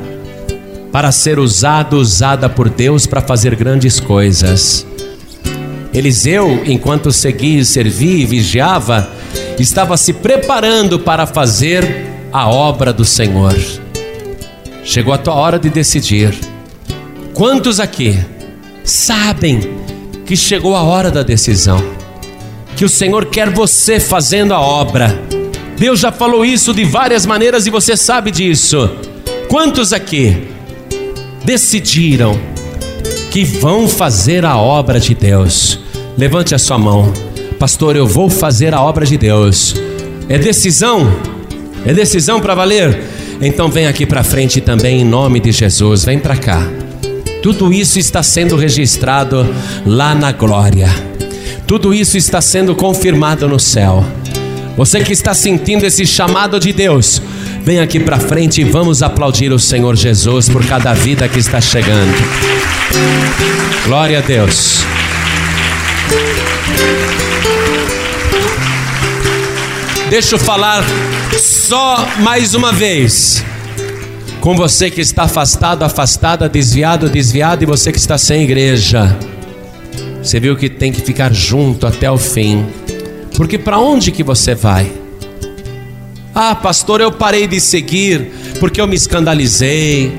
para 0.92 1.12
ser 1.12 1.38
usado, 1.38 1.98
usada 1.98 2.48
por 2.48 2.68
Deus 2.68 3.06
para 3.06 3.20
fazer 3.20 3.54
grandes 3.54 4.00
coisas. 4.00 4.86
Eliseu, 5.92 6.62
enquanto 6.66 7.10
seguia, 7.10 7.64
servia 7.64 8.22
e 8.22 8.26
vigiava, 8.26 9.08
estava 9.58 9.96
se 9.96 10.12
preparando 10.12 10.98
para 10.98 11.26
fazer 11.26 12.06
a 12.32 12.48
obra 12.48 12.92
do 12.92 13.04
Senhor. 13.04 13.56
Chegou 14.84 15.12
a 15.12 15.18
tua 15.18 15.34
hora 15.34 15.58
de 15.58 15.70
decidir. 15.70 16.34
Quantos 17.32 17.80
aqui 17.80 18.18
sabem 18.84 19.60
que 20.24 20.36
chegou 20.36 20.76
a 20.76 20.82
hora 20.82 21.10
da 21.10 21.22
decisão? 21.22 21.95
Que 22.76 22.84
o 22.84 22.88
Senhor 22.88 23.24
quer 23.24 23.48
você 23.50 23.98
fazendo 23.98 24.52
a 24.52 24.60
obra. 24.60 25.18
Deus 25.78 26.00
já 26.00 26.12
falou 26.12 26.44
isso 26.44 26.74
de 26.74 26.84
várias 26.84 27.24
maneiras 27.24 27.66
e 27.66 27.70
você 27.70 27.96
sabe 27.96 28.30
disso. 28.30 28.90
Quantos 29.48 29.92
aqui 29.92 30.48
decidiram 31.42 32.38
que 33.30 33.44
vão 33.44 33.88
fazer 33.88 34.44
a 34.44 34.58
obra 34.58 35.00
de 35.00 35.14
Deus? 35.14 35.80
Levante 36.18 36.54
a 36.54 36.58
sua 36.58 36.78
mão. 36.78 37.12
Pastor, 37.58 37.96
eu 37.96 38.06
vou 38.06 38.28
fazer 38.28 38.74
a 38.74 38.82
obra 38.82 39.06
de 39.06 39.16
Deus. 39.16 39.74
É 40.28 40.36
decisão? 40.36 41.10
É 41.84 41.94
decisão 41.94 42.40
para 42.40 42.54
valer? 42.54 43.00
Então 43.40 43.70
vem 43.70 43.86
aqui 43.86 44.04
para 44.04 44.22
frente 44.22 44.60
também 44.60 45.00
em 45.00 45.04
nome 45.04 45.40
de 45.40 45.52
Jesus. 45.52 46.04
Vem 46.04 46.18
para 46.18 46.36
cá. 46.36 46.62
Tudo 47.42 47.72
isso 47.72 47.98
está 47.98 48.22
sendo 48.22 48.56
registrado 48.56 49.46
lá 49.86 50.14
na 50.14 50.32
glória. 50.32 51.15
Tudo 51.66 51.92
isso 51.92 52.16
está 52.16 52.40
sendo 52.40 52.76
confirmado 52.76 53.48
no 53.48 53.58
céu. 53.58 54.04
Você 54.76 55.00
que 55.00 55.12
está 55.12 55.34
sentindo 55.34 55.84
esse 55.84 56.06
chamado 56.06 56.60
de 56.60 56.72
Deus, 56.72 57.20
vem 57.64 57.80
aqui 57.80 57.98
para 57.98 58.20
frente 58.20 58.60
e 58.60 58.64
vamos 58.64 59.02
aplaudir 59.02 59.50
o 59.52 59.58
Senhor 59.58 59.96
Jesus 59.96 60.48
por 60.48 60.64
cada 60.64 60.92
vida 60.94 61.28
que 61.28 61.40
está 61.40 61.60
chegando. 61.60 62.14
Glória 63.84 64.18
a 64.18 64.22
Deus. 64.22 64.84
Deixa 70.08 70.36
eu 70.36 70.38
falar 70.38 70.84
só 71.36 72.06
mais 72.20 72.54
uma 72.54 72.72
vez. 72.72 73.44
Com 74.40 74.54
você 74.54 74.88
que 74.88 75.00
está 75.00 75.24
afastado, 75.24 75.82
afastada, 75.82 76.48
desviado, 76.48 77.10
desviado 77.10 77.64
e 77.64 77.66
você 77.66 77.90
que 77.90 77.98
está 77.98 78.16
sem 78.16 78.44
igreja. 78.44 79.18
Você 80.26 80.40
viu 80.40 80.56
que 80.56 80.68
tem 80.68 80.90
que 80.90 81.00
ficar 81.00 81.32
junto 81.32 81.86
até 81.86 82.10
o 82.10 82.18
fim. 82.18 82.66
Porque 83.36 83.56
para 83.56 83.78
onde 83.78 84.10
que 84.10 84.24
você 84.24 84.56
vai? 84.56 84.90
Ah, 86.34 86.52
pastor, 86.52 87.00
eu 87.00 87.12
parei 87.12 87.46
de 87.46 87.60
seguir 87.60 88.32
porque 88.58 88.80
eu 88.80 88.88
me 88.88 88.96
escandalizei. 88.96 90.12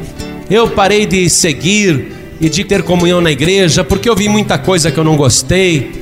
Eu 0.49 0.69
parei 0.69 1.05
de 1.05 1.29
seguir 1.29 2.13
e 2.39 2.47
de 2.47 2.63
ter 2.63 2.83
comunhão 2.83 3.19
na 3.19 3.31
igreja 3.31 3.83
porque 3.83 4.07
eu 4.07 4.15
vi 4.15 4.29
muita 4.29 4.57
coisa 4.57 4.89
que 4.89 4.97
eu 4.97 5.03
não 5.03 5.17
gostei. 5.17 5.99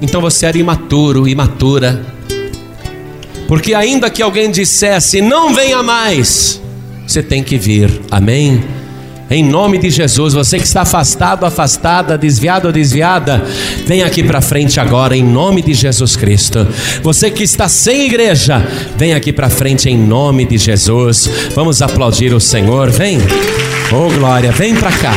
Então 0.00 0.22
você 0.22 0.46
era 0.46 0.56
imaturo, 0.56 1.28
imatura. 1.28 2.06
Porque 3.46 3.74
ainda 3.74 4.08
que 4.08 4.22
alguém 4.22 4.50
dissesse, 4.50 5.20
não 5.20 5.52
venha 5.52 5.82
mais, 5.82 6.62
você 7.06 7.22
tem 7.22 7.42
que 7.44 7.58
vir, 7.58 7.90
amém? 8.10 8.64
Em 9.32 9.42
nome 9.42 9.78
de 9.78 9.88
Jesus, 9.88 10.34
você 10.34 10.58
que 10.58 10.66
está 10.66 10.82
afastado, 10.82 11.46
afastada, 11.46 12.18
desviado 12.18 12.66
ou 12.66 12.72
desviada, 12.72 13.42
vem 13.86 14.02
aqui 14.02 14.22
para 14.22 14.42
frente 14.42 14.78
agora, 14.78 15.16
em 15.16 15.24
nome 15.24 15.62
de 15.62 15.72
Jesus 15.72 16.16
Cristo. 16.16 16.68
Você 17.02 17.30
que 17.30 17.42
está 17.42 17.66
sem 17.66 18.04
igreja, 18.04 18.62
vem 18.94 19.14
aqui 19.14 19.32
para 19.32 19.48
frente 19.48 19.88
em 19.88 19.96
nome 19.96 20.44
de 20.44 20.58
Jesus. 20.58 21.30
Vamos 21.54 21.80
aplaudir 21.80 22.34
o 22.34 22.40
Senhor, 22.40 22.90
vem. 22.90 23.20
Oh 23.90 24.10
glória, 24.10 24.52
vem 24.52 24.74
para 24.74 24.92
cá. 24.92 25.14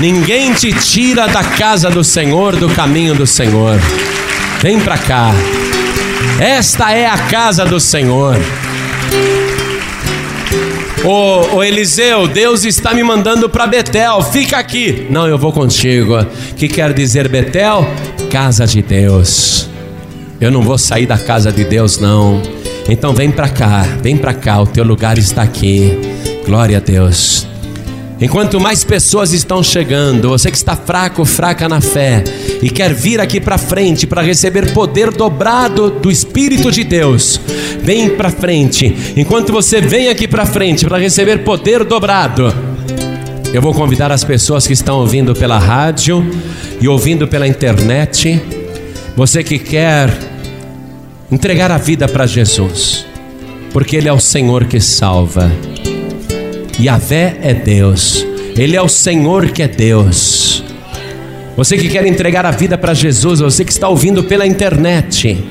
Ninguém 0.00 0.52
te 0.52 0.72
tira 0.72 1.28
da 1.28 1.44
casa 1.44 1.88
do 1.88 2.02
Senhor, 2.02 2.56
do 2.56 2.68
caminho 2.70 3.14
do 3.14 3.28
Senhor. 3.28 3.78
Vem 4.60 4.80
para 4.80 4.98
cá. 4.98 5.30
Esta 6.40 6.90
é 6.90 7.06
a 7.06 7.16
casa 7.16 7.64
do 7.64 7.78
Senhor. 7.78 8.36
Ô, 11.04 11.56
ô, 11.56 11.64
Eliseu, 11.64 12.26
Deus 12.26 12.64
está 12.64 12.92
me 12.92 13.02
mandando 13.02 13.48
para 13.48 13.66
Betel, 13.66 14.22
fica 14.22 14.58
aqui. 14.58 15.06
Não, 15.10 15.26
eu 15.26 15.38
vou 15.38 15.52
contigo. 15.52 16.24
Que 16.56 16.68
quer 16.68 16.92
dizer 16.92 17.28
Betel? 17.28 17.86
Casa 18.30 18.66
de 18.66 18.82
Deus. 18.82 19.68
Eu 20.40 20.50
não 20.50 20.62
vou 20.62 20.76
sair 20.76 21.06
da 21.06 21.18
casa 21.18 21.52
de 21.52 21.64
Deus, 21.64 21.98
não. 21.98 22.42
Então 22.88 23.12
vem 23.12 23.30
para 23.30 23.48
cá, 23.48 23.82
vem 24.02 24.16
para 24.16 24.34
cá, 24.34 24.60
o 24.60 24.66
teu 24.66 24.84
lugar 24.84 25.18
está 25.18 25.42
aqui. 25.42 25.98
Glória 26.44 26.78
a 26.78 26.80
Deus. 26.80 27.46
Enquanto 28.18 28.58
mais 28.58 28.82
pessoas 28.82 29.32
estão 29.34 29.62
chegando, 29.62 30.30
você 30.30 30.50
que 30.50 30.56
está 30.56 30.74
fraco, 30.74 31.22
fraca 31.26 31.68
na 31.68 31.82
fé 31.82 32.24
e 32.62 32.70
quer 32.70 32.94
vir 32.94 33.20
aqui 33.20 33.38
para 33.38 33.58
frente 33.58 34.06
para 34.06 34.22
receber 34.22 34.72
poder 34.72 35.10
dobrado 35.10 35.90
do 35.90 36.10
Espírito 36.10 36.72
de 36.72 36.82
Deus, 36.82 37.38
vem 37.82 38.08
para 38.08 38.30
frente. 38.30 39.12
Enquanto 39.16 39.52
você 39.52 39.82
vem 39.82 40.08
aqui 40.08 40.26
para 40.26 40.46
frente 40.46 40.86
para 40.86 40.96
receber 40.96 41.44
poder 41.44 41.84
dobrado, 41.84 42.54
eu 43.52 43.60
vou 43.60 43.74
convidar 43.74 44.10
as 44.10 44.24
pessoas 44.24 44.66
que 44.66 44.72
estão 44.72 44.98
ouvindo 45.00 45.34
pela 45.34 45.58
rádio 45.58 46.24
e 46.80 46.88
ouvindo 46.88 47.28
pela 47.28 47.46
internet, 47.46 48.40
você 49.14 49.44
que 49.44 49.58
quer 49.58 50.10
entregar 51.30 51.70
a 51.70 51.76
vida 51.76 52.08
para 52.08 52.26
Jesus, 52.26 53.04
porque 53.74 53.94
Ele 53.94 54.08
é 54.08 54.12
o 54.12 54.20
Senhor 54.20 54.64
que 54.64 54.80
salva. 54.80 55.52
Yahvé 56.78 57.38
é 57.40 57.54
Deus, 57.54 58.26
Ele 58.56 58.76
é 58.76 58.82
o 58.82 58.88
Senhor 58.88 59.48
que 59.48 59.62
é 59.62 59.68
Deus. 59.68 60.62
Você 61.56 61.78
que 61.78 61.88
quer 61.88 62.06
entregar 62.06 62.44
a 62.44 62.50
vida 62.50 62.76
para 62.76 62.92
Jesus, 62.92 63.40
você 63.40 63.64
que 63.64 63.72
está 63.72 63.88
ouvindo 63.88 64.22
pela 64.22 64.46
internet, 64.46 65.42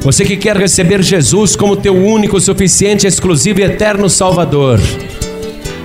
você 0.00 0.24
que 0.24 0.36
quer 0.36 0.56
receber 0.56 1.00
Jesus 1.00 1.54
como 1.54 1.76
teu 1.76 1.94
único, 1.94 2.40
suficiente, 2.40 3.06
exclusivo 3.06 3.60
e 3.60 3.62
eterno 3.62 4.10
Salvador. 4.10 4.80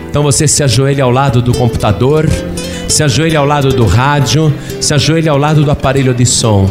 Então 0.09 0.23
você 0.23 0.47
se 0.47 0.63
ajoelha 0.63 1.03
ao 1.03 1.11
lado 1.11 1.39
do 1.39 1.53
computador, 1.53 2.27
se 2.87 3.03
ajoelha 3.03 3.37
ao 3.37 3.45
lado 3.45 3.69
do 3.69 3.85
rádio, 3.85 4.51
se 4.81 4.91
ajoelha 4.91 5.31
ao 5.31 5.37
lado 5.37 5.63
do 5.63 5.69
aparelho 5.69 6.15
de 6.15 6.25
som. 6.25 6.67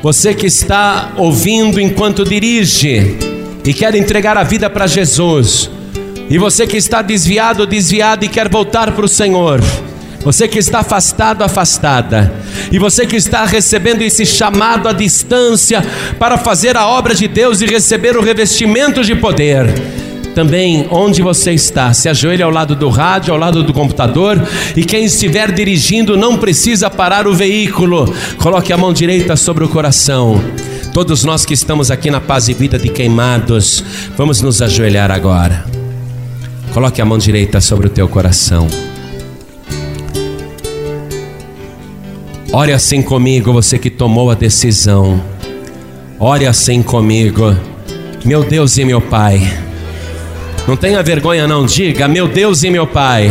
Você 0.00 0.34
que 0.34 0.46
está 0.46 1.14
ouvindo 1.16 1.80
enquanto 1.80 2.24
dirige 2.24 3.16
e 3.64 3.74
quer 3.74 3.92
entregar 3.96 4.36
a 4.36 4.44
vida 4.44 4.70
para 4.70 4.86
Jesus, 4.86 5.68
e 6.28 6.38
você 6.38 6.66
que 6.66 6.76
está 6.76 7.02
desviado, 7.02 7.66
desviado 7.66 8.24
e 8.24 8.28
quer 8.28 8.48
voltar 8.48 8.92
para 8.92 9.04
o 9.04 9.08
Senhor. 9.08 9.60
Você 10.24 10.48
que 10.48 10.58
está 10.58 10.78
afastado, 10.78 11.42
afastada, 11.42 12.32
e 12.72 12.78
você 12.78 13.04
que 13.04 13.14
está 13.14 13.44
recebendo 13.44 14.00
esse 14.00 14.24
chamado 14.24 14.88
à 14.88 14.92
distância 14.92 15.84
para 16.18 16.38
fazer 16.38 16.78
a 16.78 16.86
obra 16.86 17.14
de 17.14 17.28
Deus 17.28 17.60
e 17.60 17.66
receber 17.66 18.16
o 18.16 18.22
revestimento 18.22 19.04
de 19.04 19.14
poder. 19.14 19.66
Também 20.34 20.88
onde 20.90 21.20
você 21.20 21.52
está, 21.52 21.92
se 21.92 22.08
ajoelhe 22.08 22.42
ao 22.42 22.50
lado 22.50 22.74
do 22.74 22.88
rádio, 22.88 23.34
ao 23.34 23.38
lado 23.38 23.62
do 23.62 23.74
computador, 23.74 24.42
e 24.74 24.82
quem 24.82 25.04
estiver 25.04 25.52
dirigindo 25.52 26.16
não 26.16 26.38
precisa 26.38 26.88
parar 26.88 27.26
o 27.28 27.34
veículo. 27.34 28.12
Coloque 28.38 28.72
a 28.72 28.78
mão 28.78 28.94
direita 28.94 29.36
sobre 29.36 29.62
o 29.62 29.68
coração. 29.68 30.42
Todos 30.94 31.22
nós 31.22 31.44
que 31.44 31.52
estamos 31.52 31.90
aqui 31.90 32.10
na 32.10 32.20
paz 32.20 32.48
e 32.48 32.54
vida 32.54 32.78
de 32.78 32.88
queimados, 32.88 33.84
vamos 34.16 34.40
nos 34.40 34.62
ajoelhar 34.62 35.10
agora. 35.10 35.83
Coloque 36.74 37.00
a 37.00 37.04
mão 37.04 37.16
direita 37.16 37.60
sobre 37.60 37.86
o 37.86 37.90
teu 37.90 38.08
coração. 38.08 38.66
Ore 42.52 42.72
assim 42.72 43.00
comigo, 43.00 43.52
você 43.52 43.78
que 43.78 43.88
tomou 43.88 44.28
a 44.28 44.34
decisão. 44.34 45.22
Ore 46.18 46.48
assim 46.48 46.82
comigo. 46.82 47.56
Meu 48.24 48.42
Deus 48.42 48.76
e 48.76 48.84
meu 48.84 49.00
Pai. 49.00 49.40
Não 50.66 50.76
tenha 50.76 51.00
vergonha, 51.00 51.46
não. 51.46 51.64
Diga, 51.64 52.08
meu 52.08 52.26
Deus 52.26 52.64
e 52.64 52.70
meu 52.70 52.88
Pai. 52.88 53.30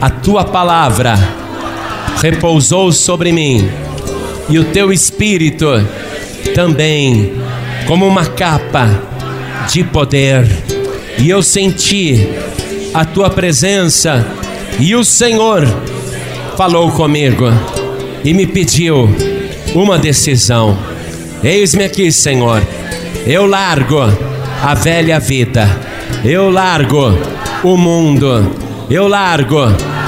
A 0.00 0.08
tua 0.08 0.44
palavra 0.44 1.18
repousou 2.22 2.92
sobre 2.92 3.32
mim. 3.32 3.68
E 4.48 4.56
o 4.56 4.66
teu 4.66 4.92
espírito 4.92 5.66
também, 6.54 7.32
como 7.88 8.06
uma 8.06 8.24
capa 8.24 8.88
de 9.68 9.82
poder 9.82 10.69
e 11.20 11.28
eu 11.28 11.42
senti 11.42 12.28
a 12.94 13.04
tua 13.04 13.28
presença, 13.28 14.26
e 14.78 14.94
o 14.94 15.04
Senhor 15.04 15.68
falou 16.56 16.90
comigo 16.90 17.46
e 18.24 18.32
me 18.32 18.46
pediu 18.46 19.08
uma 19.74 19.98
decisão. 19.98 20.76
Eis-me 21.44 21.84
aqui, 21.84 22.10
Senhor. 22.10 22.62
Eu 23.26 23.46
largo 23.46 24.00
a 24.62 24.74
velha 24.74 25.20
vida, 25.20 25.68
eu 26.24 26.50
largo 26.50 27.18
o 27.62 27.76
mundo, 27.76 28.56
eu 28.88 29.06
largo 29.06 29.66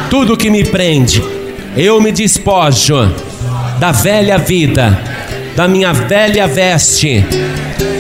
tudo 0.08 0.36
que 0.36 0.50
me 0.50 0.64
prende, 0.64 1.22
eu 1.76 2.00
me 2.00 2.10
despojo 2.10 3.14
da 3.78 3.92
velha 3.92 4.38
vida, 4.38 4.98
da 5.54 5.68
minha 5.68 5.92
velha 5.92 6.48
veste, 6.48 7.22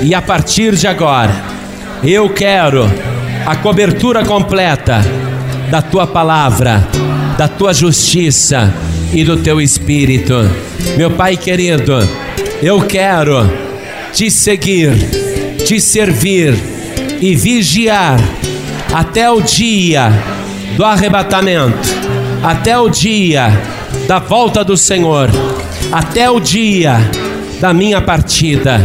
e 0.02 0.14
a 0.14 0.22
partir 0.22 0.74
de 0.74 0.86
agora 0.86 1.51
eu 2.10 2.28
quero 2.30 2.90
a 3.46 3.54
cobertura 3.54 4.24
completa 4.24 5.00
da 5.70 5.80
tua 5.80 6.04
palavra, 6.04 6.86
da 7.38 7.46
tua 7.46 7.72
justiça 7.72 8.72
e 9.12 9.22
do 9.22 9.36
teu 9.36 9.60
espírito. 9.60 10.34
Meu 10.96 11.12
Pai 11.12 11.36
querido, 11.36 11.96
eu 12.60 12.80
quero 12.82 13.48
te 14.12 14.30
seguir, 14.30 14.92
te 15.64 15.80
servir 15.80 16.58
e 17.20 17.36
vigiar 17.36 18.18
até 18.92 19.30
o 19.30 19.40
dia 19.40 20.12
do 20.76 20.84
arrebatamento, 20.84 21.88
até 22.42 22.76
o 22.76 22.88
dia 22.88 23.48
da 24.08 24.18
volta 24.18 24.64
do 24.64 24.76
Senhor, 24.76 25.30
até 25.92 26.28
o 26.28 26.40
dia 26.40 26.96
da 27.60 27.72
minha 27.72 28.00
partida. 28.00 28.80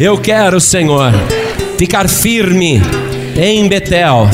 Eu 0.00 0.18
quero, 0.18 0.60
Senhor, 0.60 1.12
ficar 1.78 2.08
firme 2.08 2.80
em 3.36 3.68
Betel, 3.68 4.28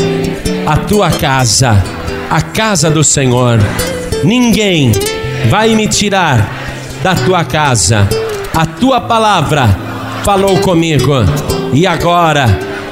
a 0.66 0.76
tua 0.76 1.10
casa, 1.10 1.82
a 2.30 2.40
casa 2.40 2.88
do 2.88 3.02
Senhor. 3.02 3.58
Ninguém 4.24 4.92
vai 5.50 5.74
me 5.74 5.88
tirar 5.88 6.48
da 7.02 7.14
tua 7.14 7.44
casa. 7.44 8.08
A 8.54 8.64
tua 8.64 9.00
palavra 9.00 9.68
falou 10.24 10.58
comigo, 10.58 11.14
e 11.72 11.86
agora 11.86 12.46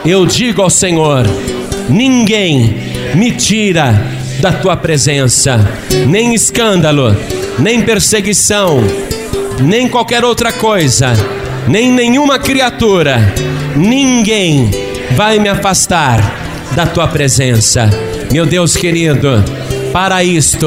eu 0.05 0.27
digo 0.27 0.63
ao 0.63 0.71
Senhor: 0.71 1.25
ninguém 1.89 2.77
me 3.15 3.31
tira 3.33 3.95
da 4.41 4.51
tua 4.51 4.77
presença, 4.77 5.61
nem 6.09 6.35
escândalo, 6.35 7.15
nem 7.59 7.83
perseguição, 7.83 8.83
nem 9.63 9.87
qualquer 9.87 10.25
outra 10.25 10.53
coisa, 10.53 11.13
nem 11.69 11.93
nenhuma 11.93 12.39
criatura 12.39 13.33
ninguém 13.77 14.71
vai 15.17 15.39
me 15.39 15.49
afastar 15.49 16.21
da 16.75 16.87
tua 16.87 17.09
presença. 17.09 17.89
Meu 18.31 18.47
Deus 18.47 18.77
querido, 18.77 19.43
para 19.93 20.23
isto 20.23 20.67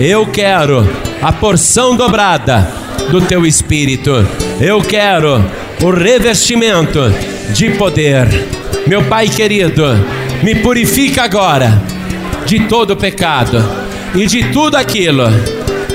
eu 0.00 0.26
quero 0.26 0.88
a 1.22 1.32
porção 1.32 1.96
dobrada 1.96 2.66
do 3.10 3.20
teu 3.20 3.46
espírito. 3.46 4.26
Eu 4.60 4.80
quero 4.80 5.44
o 5.82 5.90
revestimento 5.90 7.12
de 7.52 7.70
poder. 7.70 8.26
Meu 8.86 9.02
Pai 9.04 9.28
querido, 9.28 9.84
me 10.42 10.54
purifica 10.56 11.24
agora 11.24 11.80
de 12.46 12.60
todo 12.60 12.96
pecado 12.96 13.64
e 14.14 14.26
de 14.26 14.44
tudo 14.50 14.76
aquilo 14.76 15.24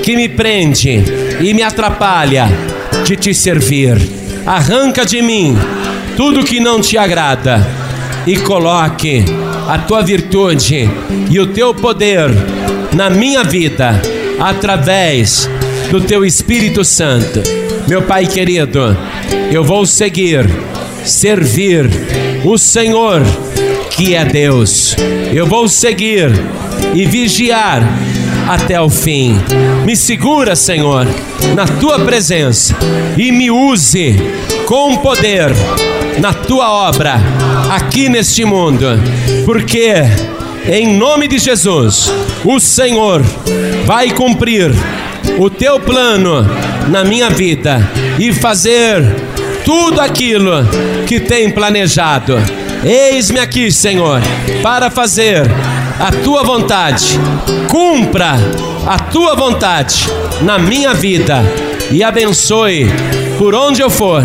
que 0.02 0.16
me 0.16 0.28
prende 0.28 1.02
e 1.40 1.54
me 1.54 1.62
atrapalha 1.62 2.48
de 3.04 3.16
te 3.16 3.34
servir. 3.34 3.96
Arranca 4.46 5.04
de 5.04 5.22
mim 5.22 5.56
tudo 6.20 6.44
que 6.44 6.60
não 6.60 6.82
te 6.82 6.98
agrada 6.98 7.66
e 8.26 8.36
coloque 8.36 9.24
a 9.66 9.78
tua 9.78 10.02
virtude 10.02 10.86
e 11.30 11.40
o 11.40 11.46
teu 11.46 11.72
poder 11.72 12.28
na 12.92 13.08
minha 13.08 13.42
vida 13.42 13.98
através 14.38 15.48
do 15.90 15.98
teu 15.98 16.22
Espírito 16.22 16.84
Santo. 16.84 17.42
Meu 17.88 18.02
Pai 18.02 18.26
querido, 18.26 18.94
eu 19.50 19.64
vou 19.64 19.86
seguir, 19.86 20.46
servir 21.06 21.88
o 22.44 22.58
Senhor 22.58 23.22
que 23.88 24.14
é 24.14 24.22
Deus. 24.22 24.94
Eu 25.32 25.46
vou 25.46 25.68
seguir 25.68 26.30
e 26.94 27.06
vigiar 27.06 27.82
até 28.46 28.78
o 28.78 28.90
fim. 28.90 29.40
Me 29.86 29.96
segura, 29.96 30.54
Senhor, 30.54 31.06
na 31.56 31.64
tua 31.64 31.98
presença 32.00 32.76
e 33.16 33.32
me 33.32 33.50
use 33.50 34.16
com 34.66 34.98
poder 34.98 35.50
na 36.18 36.32
tua 36.32 36.70
obra 36.70 37.20
aqui 37.70 38.08
neste 38.08 38.44
mundo, 38.44 38.86
porque 39.44 39.94
em 40.66 40.96
nome 40.96 41.26
de 41.26 41.38
Jesus, 41.38 42.12
o 42.44 42.60
Senhor 42.60 43.22
vai 43.86 44.10
cumprir 44.10 44.70
o 45.38 45.48
teu 45.48 45.80
plano 45.80 46.46
na 46.88 47.04
minha 47.04 47.30
vida 47.30 47.88
e 48.18 48.32
fazer 48.32 49.02
tudo 49.64 50.00
aquilo 50.00 50.66
que 51.06 51.20
tem 51.20 51.50
planejado. 51.50 52.36
Eis-me 52.84 53.38
aqui, 53.38 53.70
Senhor, 53.70 54.20
para 54.62 54.90
fazer 54.90 55.42
a 55.98 56.10
tua 56.10 56.42
vontade. 56.42 57.18
Cumpra 57.68 58.36
a 58.86 58.98
tua 58.98 59.34
vontade 59.34 60.08
na 60.42 60.58
minha 60.58 60.94
vida 60.94 61.42
e 61.90 62.02
abençoe 62.02 62.86
por 63.38 63.54
onde 63.54 63.82
eu 63.82 63.90
for 63.90 64.24